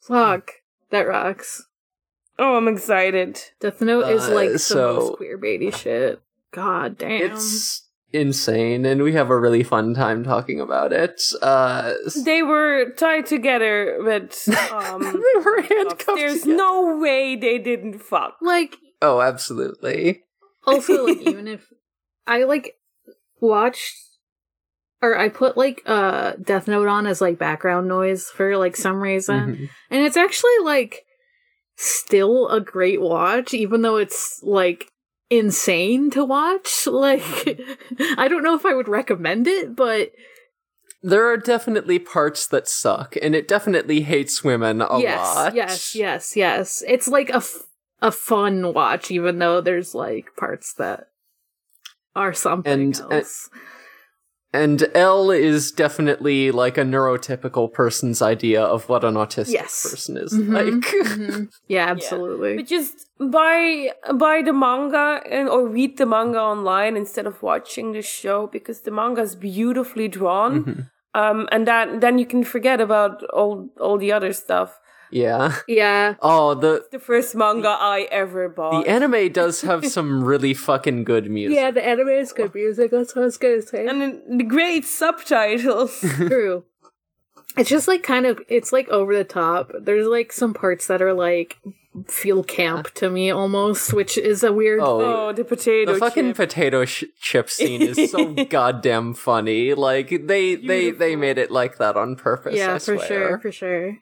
Fuck, 0.00 0.50
that 0.90 1.06
rocks. 1.06 1.66
Oh, 2.38 2.56
I'm 2.56 2.68
excited. 2.68 3.40
Death 3.60 3.80
Note 3.80 4.08
is 4.08 4.28
like 4.28 4.50
uh, 4.50 4.58
so, 4.58 4.94
the 4.94 5.00
most 5.00 5.20
queerbaity 5.20 5.74
shit. 5.74 6.22
God 6.50 6.98
damn. 6.98 7.32
It's 7.32 7.81
insane 8.12 8.84
and 8.84 9.02
we 9.02 9.12
have 9.12 9.30
a 9.30 9.38
really 9.38 9.62
fun 9.62 9.94
time 9.94 10.22
talking 10.22 10.60
about 10.60 10.92
it 10.92 11.22
uh 11.40 11.94
they 12.24 12.42
were 12.42 12.90
tied 12.96 13.24
together 13.24 13.98
but 14.04 14.46
um 14.72 15.02
they 15.02 15.40
were 15.40 15.62
handcuffed 15.62 16.18
there's 16.18 16.42
together. 16.42 16.56
no 16.56 16.96
way 16.98 17.36
they 17.36 17.58
didn't 17.58 17.98
fuck 17.98 18.36
like 18.42 18.76
oh 19.00 19.20
absolutely 19.20 20.22
also 20.66 21.06
like 21.06 21.18
even 21.26 21.48
if 21.48 21.68
i 22.26 22.44
like 22.44 22.74
watched 23.40 23.96
or 25.00 25.18
i 25.18 25.30
put 25.30 25.56
like 25.56 25.80
uh 25.86 26.32
death 26.42 26.68
note 26.68 26.88
on 26.88 27.06
as 27.06 27.22
like 27.22 27.38
background 27.38 27.88
noise 27.88 28.28
for 28.28 28.58
like 28.58 28.76
some 28.76 29.00
reason 29.00 29.54
mm-hmm. 29.54 29.64
and 29.90 30.04
it's 30.04 30.18
actually 30.18 30.58
like 30.62 31.02
still 31.76 32.48
a 32.48 32.60
great 32.60 33.00
watch 33.00 33.54
even 33.54 33.80
though 33.80 33.96
it's 33.96 34.38
like 34.42 34.91
insane 35.32 36.10
to 36.10 36.24
watch. 36.24 36.86
Like, 36.92 37.58
I 38.18 38.28
don't 38.28 38.42
know 38.42 38.54
if 38.54 38.66
I 38.66 38.74
would 38.74 38.86
recommend 38.86 39.48
it, 39.48 39.74
but 39.74 40.12
there 41.02 41.26
are 41.26 41.36
definitely 41.36 41.98
parts 41.98 42.46
that 42.48 42.68
suck, 42.68 43.16
and 43.20 43.34
it 43.34 43.48
definitely 43.48 44.02
hates 44.02 44.44
women 44.44 44.82
a 44.82 45.00
yes, 45.00 45.18
lot. 45.18 45.54
Yes, 45.54 45.94
yes, 45.94 46.36
yes. 46.36 46.82
It's 46.86 47.08
like 47.08 47.30
a, 47.30 47.36
f- 47.36 47.66
a 48.00 48.12
fun 48.12 48.72
watch, 48.74 49.10
even 49.10 49.38
though 49.38 49.60
there's 49.60 49.94
like 49.94 50.36
parts 50.36 50.74
that 50.74 51.08
are 52.14 52.34
something 52.34 52.72
and, 52.72 53.00
uh, 53.00 53.16
else. 53.16 53.48
And, 53.52 53.60
and 54.52 54.86
L 54.94 55.30
is 55.30 55.72
definitely 55.72 56.50
like 56.50 56.76
a 56.76 56.82
neurotypical 56.82 57.72
person's 57.72 58.20
idea 58.20 58.62
of 58.62 58.86
what 58.88 59.02
an 59.02 59.14
autistic 59.14 59.52
yes. 59.52 59.90
person 59.90 60.18
is 60.18 60.32
mm-hmm, 60.32 60.54
like. 60.54 60.64
mm-hmm. 60.66 61.44
Yeah, 61.68 61.86
absolutely. 61.86 62.50
Yeah. 62.50 62.56
But 62.56 62.66
just 62.66 63.08
buy 63.18 63.92
buy 64.14 64.42
the 64.42 64.52
manga 64.52 65.22
and 65.30 65.48
or 65.48 65.66
read 65.66 65.96
the 65.96 66.04
manga 66.04 66.40
online 66.40 66.96
instead 66.96 67.26
of 67.26 67.42
watching 67.42 67.92
the 67.92 68.02
show 68.02 68.46
because 68.46 68.82
the 68.82 68.90
manga 68.90 69.22
is 69.22 69.36
beautifully 69.36 70.08
drawn. 70.08 70.64
Mm-hmm. 70.64 70.80
Um, 71.14 71.48
and 71.50 71.66
that 71.66 72.00
then 72.00 72.18
you 72.18 72.26
can 72.26 72.44
forget 72.44 72.80
about 72.80 73.22
all 73.30 73.70
all 73.80 73.96
the 73.96 74.12
other 74.12 74.34
stuff. 74.34 74.78
Yeah. 75.12 75.56
Yeah. 75.68 76.14
Oh, 76.20 76.54
the 76.54 76.86
the 76.90 76.98
first 76.98 77.34
manga 77.34 77.68
I 77.68 78.08
ever 78.10 78.48
bought. 78.48 78.84
The 78.84 78.90
anime 78.90 79.30
does 79.30 79.60
have 79.70 79.86
some 79.86 80.24
really 80.24 80.54
fucking 80.54 81.04
good 81.04 81.30
music. 81.30 81.56
Yeah, 81.56 81.70
the 81.70 81.86
anime 81.86 82.08
is 82.08 82.32
good 82.32 82.54
music. 82.54 82.90
That's 82.90 83.14
what 83.14 83.22
I 83.22 83.24
was 83.26 83.36
gonna 83.36 83.62
say. 83.62 83.86
And 83.86 84.40
the 84.40 84.44
great 84.44 84.84
subtitles. 84.84 86.00
True. 86.16 86.64
It's 87.56 87.68
just 87.68 87.86
like 87.86 88.02
kind 88.02 88.24
of 88.24 88.40
it's 88.48 88.72
like 88.72 88.88
over 88.88 89.14
the 89.14 89.24
top. 89.24 89.70
There's 89.78 90.06
like 90.06 90.32
some 90.32 90.54
parts 90.54 90.86
that 90.86 91.02
are 91.02 91.12
like 91.12 91.58
feel 92.06 92.42
camp 92.42 92.90
to 92.94 93.10
me 93.10 93.30
almost, 93.30 93.92
which 93.92 94.16
is 94.16 94.42
a 94.42 94.50
weird. 94.50 94.80
Oh, 94.80 95.28
oh 95.28 95.32
the 95.32 95.44
potato. 95.44 95.92
The 95.92 95.98
fucking 95.98 96.30
chip. 96.30 96.36
potato 96.36 96.86
sh- 96.86 97.04
chip 97.20 97.50
scene 97.50 97.82
is 97.82 98.10
so 98.10 98.32
goddamn 98.48 99.12
funny. 99.12 99.74
Like 99.74 100.08
they 100.08 100.56
Beautiful. 100.56 100.68
they 100.68 100.90
they 100.90 101.16
made 101.16 101.36
it 101.36 101.50
like 101.50 101.76
that 101.76 101.98
on 101.98 102.16
purpose. 102.16 102.56
Yeah, 102.56 102.76
I 102.76 102.78
for 102.78 102.96
swear. 102.96 103.06
sure, 103.06 103.38
for 103.40 103.52
sure. 103.52 103.98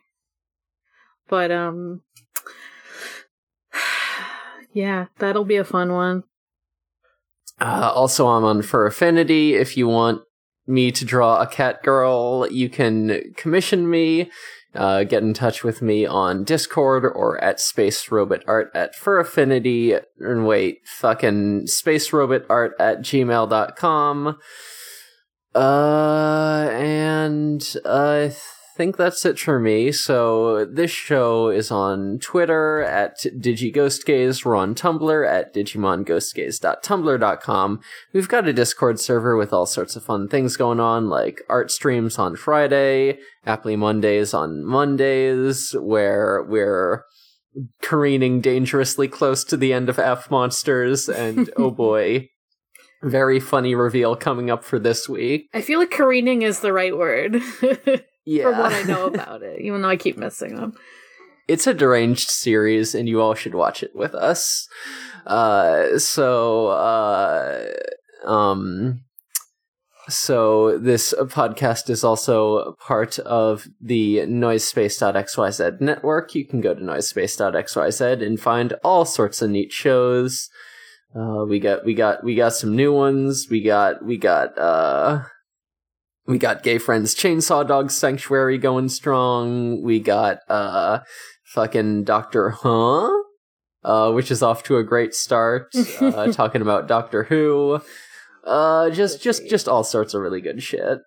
But 1.30 1.50
um 1.50 2.02
yeah, 4.74 5.06
that'll 5.18 5.44
be 5.44 5.56
a 5.56 5.64
fun 5.64 5.92
one. 5.92 6.24
Uh, 7.60 7.92
also, 7.94 8.26
I'm 8.26 8.44
on 8.44 8.62
Fur 8.62 8.86
Affinity. 8.86 9.54
If 9.54 9.76
you 9.76 9.86
want 9.86 10.22
me 10.66 10.90
to 10.92 11.04
draw 11.04 11.40
a 11.40 11.46
cat 11.46 11.82
girl, 11.82 12.46
you 12.50 12.68
can 12.68 13.34
commission 13.36 13.88
me. 13.88 14.30
Uh, 14.72 15.02
get 15.02 15.22
in 15.22 15.34
touch 15.34 15.64
with 15.64 15.82
me 15.82 16.06
on 16.06 16.44
Discord 16.44 17.04
or 17.04 17.42
at 17.42 17.58
Space 17.58 18.10
Robot 18.10 18.44
Art 18.46 18.70
at 18.72 18.94
Fur 18.94 19.18
Affinity. 19.18 19.94
And 20.20 20.46
wait, 20.46 20.78
fucking 20.86 21.66
Space 21.66 22.12
Robot 22.12 22.42
Art 22.48 22.74
at 22.78 23.00
gmail.com. 23.00 24.38
Uh, 25.52 26.68
and 26.72 27.76
uh, 27.84 28.28
think 28.80 28.96
that's 28.96 29.26
it 29.26 29.38
for 29.38 29.60
me. 29.60 29.92
So 29.92 30.64
this 30.64 30.90
show 30.90 31.50
is 31.50 31.70
on 31.70 32.18
Twitter 32.18 32.80
at 32.80 33.18
DigiGhostGaze. 33.18 34.42
We're 34.42 34.56
on 34.56 34.74
Tumblr 34.74 35.30
at 35.30 35.54
DigimonGhostGaze.tumblr.com. 35.54 37.80
We've 38.14 38.28
got 38.28 38.48
a 38.48 38.54
Discord 38.54 38.98
server 38.98 39.36
with 39.36 39.52
all 39.52 39.66
sorts 39.66 39.96
of 39.96 40.04
fun 40.04 40.28
things 40.28 40.56
going 40.56 40.80
on, 40.80 41.10
like 41.10 41.42
art 41.50 41.70
streams 41.70 42.18
on 42.18 42.36
Friday, 42.36 43.18
Aptly 43.44 43.76
Mondays 43.76 44.32
on 44.32 44.64
Mondays, 44.64 45.76
where 45.78 46.42
we're 46.48 47.04
careening 47.82 48.40
dangerously 48.40 49.08
close 49.08 49.44
to 49.44 49.58
the 49.58 49.74
end 49.74 49.90
of 49.90 49.98
F 49.98 50.30
Monsters, 50.30 51.06
and 51.06 51.50
oh 51.58 51.70
boy, 51.70 52.30
very 53.02 53.40
funny 53.40 53.74
reveal 53.74 54.16
coming 54.16 54.48
up 54.48 54.64
for 54.64 54.78
this 54.78 55.06
week. 55.06 55.50
I 55.52 55.60
feel 55.60 55.80
like 55.80 55.90
careening 55.90 56.40
is 56.40 56.60
the 56.60 56.72
right 56.72 56.96
word. 56.96 57.42
Yeah. 58.24 58.44
From 58.44 58.58
what 58.58 58.72
I 58.72 58.82
know 58.82 59.06
about 59.14 59.42
it, 59.42 59.60
even 59.60 59.82
though 59.82 59.88
I 59.88 59.96
keep 59.96 60.16
missing 60.16 60.56
them. 60.56 60.74
It's 61.48 61.66
a 61.66 61.74
deranged 61.74 62.30
series, 62.30 62.94
and 62.94 63.08
you 63.08 63.20
all 63.20 63.34
should 63.34 63.54
watch 63.54 63.82
it 63.82 63.90
with 63.94 64.14
us. 64.14 64.68
Uh, 65.26 65.98
so, 65.98 66.68
uh, 66.68 67.66
um, 68.24 69.00
so 70.08 70.78
this 70.78 71.12
podcast 71.18 71.90
is 71.90 72.04
also 72.04 72.74
part 72.86 73.18
of 73.20 73.66
the 73.80 74.18
noisespace.xyz 74.18 75.80
network. 75.80 76.34
You 76.34 76.46
can 76.46 76.60
go 76.60 76.74
to 76.74 76.80
noisespace.xyz 76.80 78.24
and 78.24 78.40
find 78.40 78.74
all 78.84 79.04
sorts 79.04 79.42
of 79.42 79.50
neat 79.50 79.72
shows. 79.72 80.48
Uh, 81.14 81.44
we 81.48 81.58
got, 81.58 81.84
we 81.84 81.94
got, 81.94 82.22
we 82.22 82.34
got 82.36 82.52
some 82.52 82.76
new 82.76 82.92
ones. 82.92 83.48
We 83.50 83.62
got, 83.62 84.04
we 84.04 84.16
got, 84.16 84.56
uh, 84.56 85.22
we 86.26 86.38
got 86.38 86.62
Gay 86.62 86.78
Friends 86.78 87.14
Chainsaw 87.14 87.66
Dog 87.66 87.90
Sanctuary 87.90 88.58
going 88.58 88.88
strong. 88.88 89.82
We 89.82 90.00
got 90.00 90.38
uh 90.48 91.00
fucking 91.46 92.04
Doctor 92.04 92.50
Huh, 92.50 93.10
uh, 93.84 94.12
which 94.12 94.30
is 94.30 94.42
off 94.42 94.62
to 94.64 94.76
a 94.76 94.84
great 94.84 95.14
start. 95.14 95.72
Uh, 96.00 96.32
talking 96.32 96.62
about 96.62 96.88
Doctor 96.88 97.24
Who. 97.24 97.80
Uh, 98.44 98.90
just 98.90 99.22
just 99.22 99.46
just 99.48 99.68
all 99.68 99.84
sorts 99.84 100.14
of 100.14 100.22
really 100.22 100.40
good 100.40 100.62
shit. 100.62 100.98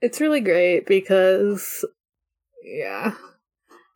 it's 0.00 0.20
really 0.20 0.40
great 0.40 0.86
because, 0.86 1.84
yeah, 2.62 3.14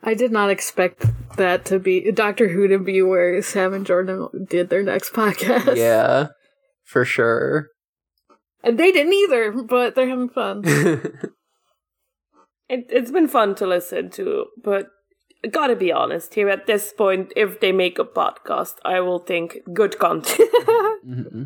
I 0.02 0.14
did 0.14 0.32
not 0.32 0.50
expect 0.50 1.06
that 1.36 1.64
to 1.66 1.78
be 1.78 2.10
Doctor 2.10 2.48
Who 2.48 2.66
to 2.68 2.78
be 2.78 3.00
where 3.02 3.40
Sam 3.42 3.74
and 3.74 3.86
Jordan 3.86 4.28
did 4.48 4.70
their 4.70 4.82
next 4.82 5.12
podcast. 5.12 5.76
Yeah, 5.76 6.28
for 6.84 7.04
sure. 7.04 7.68
And 8.64 8.78
they 8.78 8.90
didn't 8.90 9.12
either, 9.12 9.52
but 9.52 9.94
they're 9.94 10.08
having 10.08 10.30
fun. 10.30 10.62
it, 10.66 11.30
it's 12.68 13.10
been 13.10 13.28
fun 13.28 13.54
to 13.56 13.66
listen 13.66 14.10
to, 14.12 14.46
but 14.62 14.86
gotta 15.50 15.76
be 15.76 15.92
honest 15.92 16.34
here 16.34 16.48
at 16.48 16.66
this 16.66 16.92
point, 16.92 17.32
if 17.36 17.60
they 17.60 17.72
make 17.72 17.98
a 17.98 18.04
podcast, 18.04 18.76
I 18.84 19.00
will 19.00 19.18
think 19.18 19.58
good 19.74 19.98
content. 19.98 20.48
mm-hmm. 21.06 21.42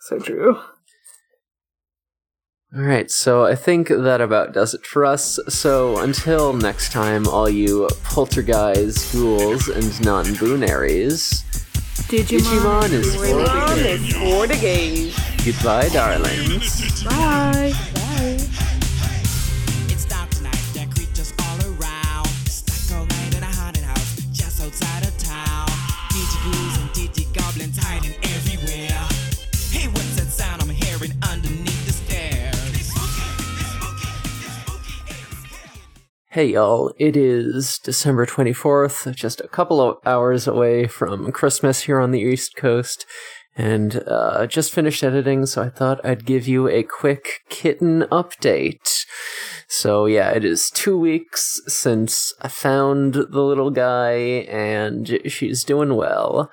So 0.00 0.18
true. 0.18 0.58
All 2.74 2.82
right, 2.82 3.10
so 3.10 3.44
I 3.44 3.54
think 3.54 3.88
that 3.88 4.20
about 4.20 4.54
does 4.54 4.74
it 4.74 4.84
for 4.84 5.04
us. 5.04 5.38
So 5.48 5.98
until 5.98 6.54
next 6.54 6.90
time, 6.90 7.28
all 7.28 7.48
you 7.48 7.88
poltergeists, 8.02 9.14
ghouls, 9.14 9.68
and 9.68 10.04
non-boonaries, 10.04 11.44
Digimon, 12.08 12.88
Digimon 12.88 13.84
is 13.84 14.14
for 14.14 14.46
the 14.46 14.58
gays. 14.58 15.31
Goodbye, 15.44 15.88
darlings. 15.88 17.02
Bye. 17.02 17.72
Hey 36.32 36.46
y'all, 36.46 36.94
it 36.98 37.14
is 37.14 37.78
December 37.84 38.24
24th, 38.24 39.14
just 39.14 39.42
a 39.42 39.48
couple 39.48 39.82
of 39.82 39.98
hours 40.06 40.46
away 40.46 40.86
from 40.86 41.30
Christmas 41.30 41.82
here 41.82 42.00
on 42.00 42.10
the 42.10 42.20
East 42.20 42.56
Coast, 42.56 43.04
and 43.56 44.02
uh, 44.06 44.46
just 44.46 44.72
finished 44.72 45.02
editing, 45.02 45.46
so 45.46 45.62
I 45.62 45.68
thought 45.68 46.04
I'd 46.04 46.24
give 46.24 46.48
you 46.48 46.68
a 46.68 46.82
quick 46.82 47.40
kitten 47.48 48.02
update. 48.10 49.04
So 49.68 50.06
yeah, 50.06 50.30
it 50.30 50.44
is 50.44 50.70
two 50.70 50.98
weeks 50.98 51.60
since 51.66 52.32
I 52.40 52.48
found 52.48 53.14
the 53.14 53.42
little 53.42 53.70
guy, 53.70 54.12
and 54.48 55.20
she's 55.26 55.64
doing 55.64 55.94
well. 55.94 56.50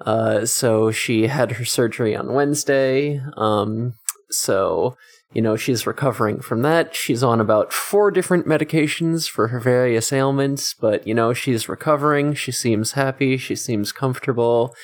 Uh, 0.00 0.44
so 0.44 0.90
she 0.90 1.26
had 1.26 1.52
her 1.52 1.64
surgery 1.64 2.14
on 2.14 2.34
Wednesday, 2.34 3.20
um, 3.36 3.94
so 4.30 4.96
you 5.36 5.42
know, 5.42 5.54
she's 5.54 5.86
recovering 5.86 6.40
from 6.40 6.62
that. 6.62 6.94
She's 6.94 7.22
on 7.22 7.42
about 7.42 7.70
four 7.70 8.10
different 8.10 8.46
medications 8.46 9.28
for 9.28 9.48
her 9.48 9.60
various 9.60 10.10
ailments, 10.10 10.72
but, 10.72 11.06
you 11.06 11.12
know, 11.12 11.34
she's 11.34 11.68
recovering. 11.68 12.32
She 12.32 12.52
seems 12.52 12.92
happy. 12.92 13.36
She 13.36 13.54
seems 13.54 13.92
comfortable. 13.92 14.74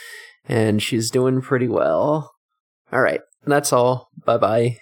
And 0.48 0.82
she's 0.82 1.10
doing 1.10 1.40
pretty 1.40 1.68
well. 1.68 2.32
All 2.92 3.00
right. 3.00 3.20
That's 3.44 3.72
all. 3.72 4.08
Bye 4.24 4.38
bye. 4.38 4.78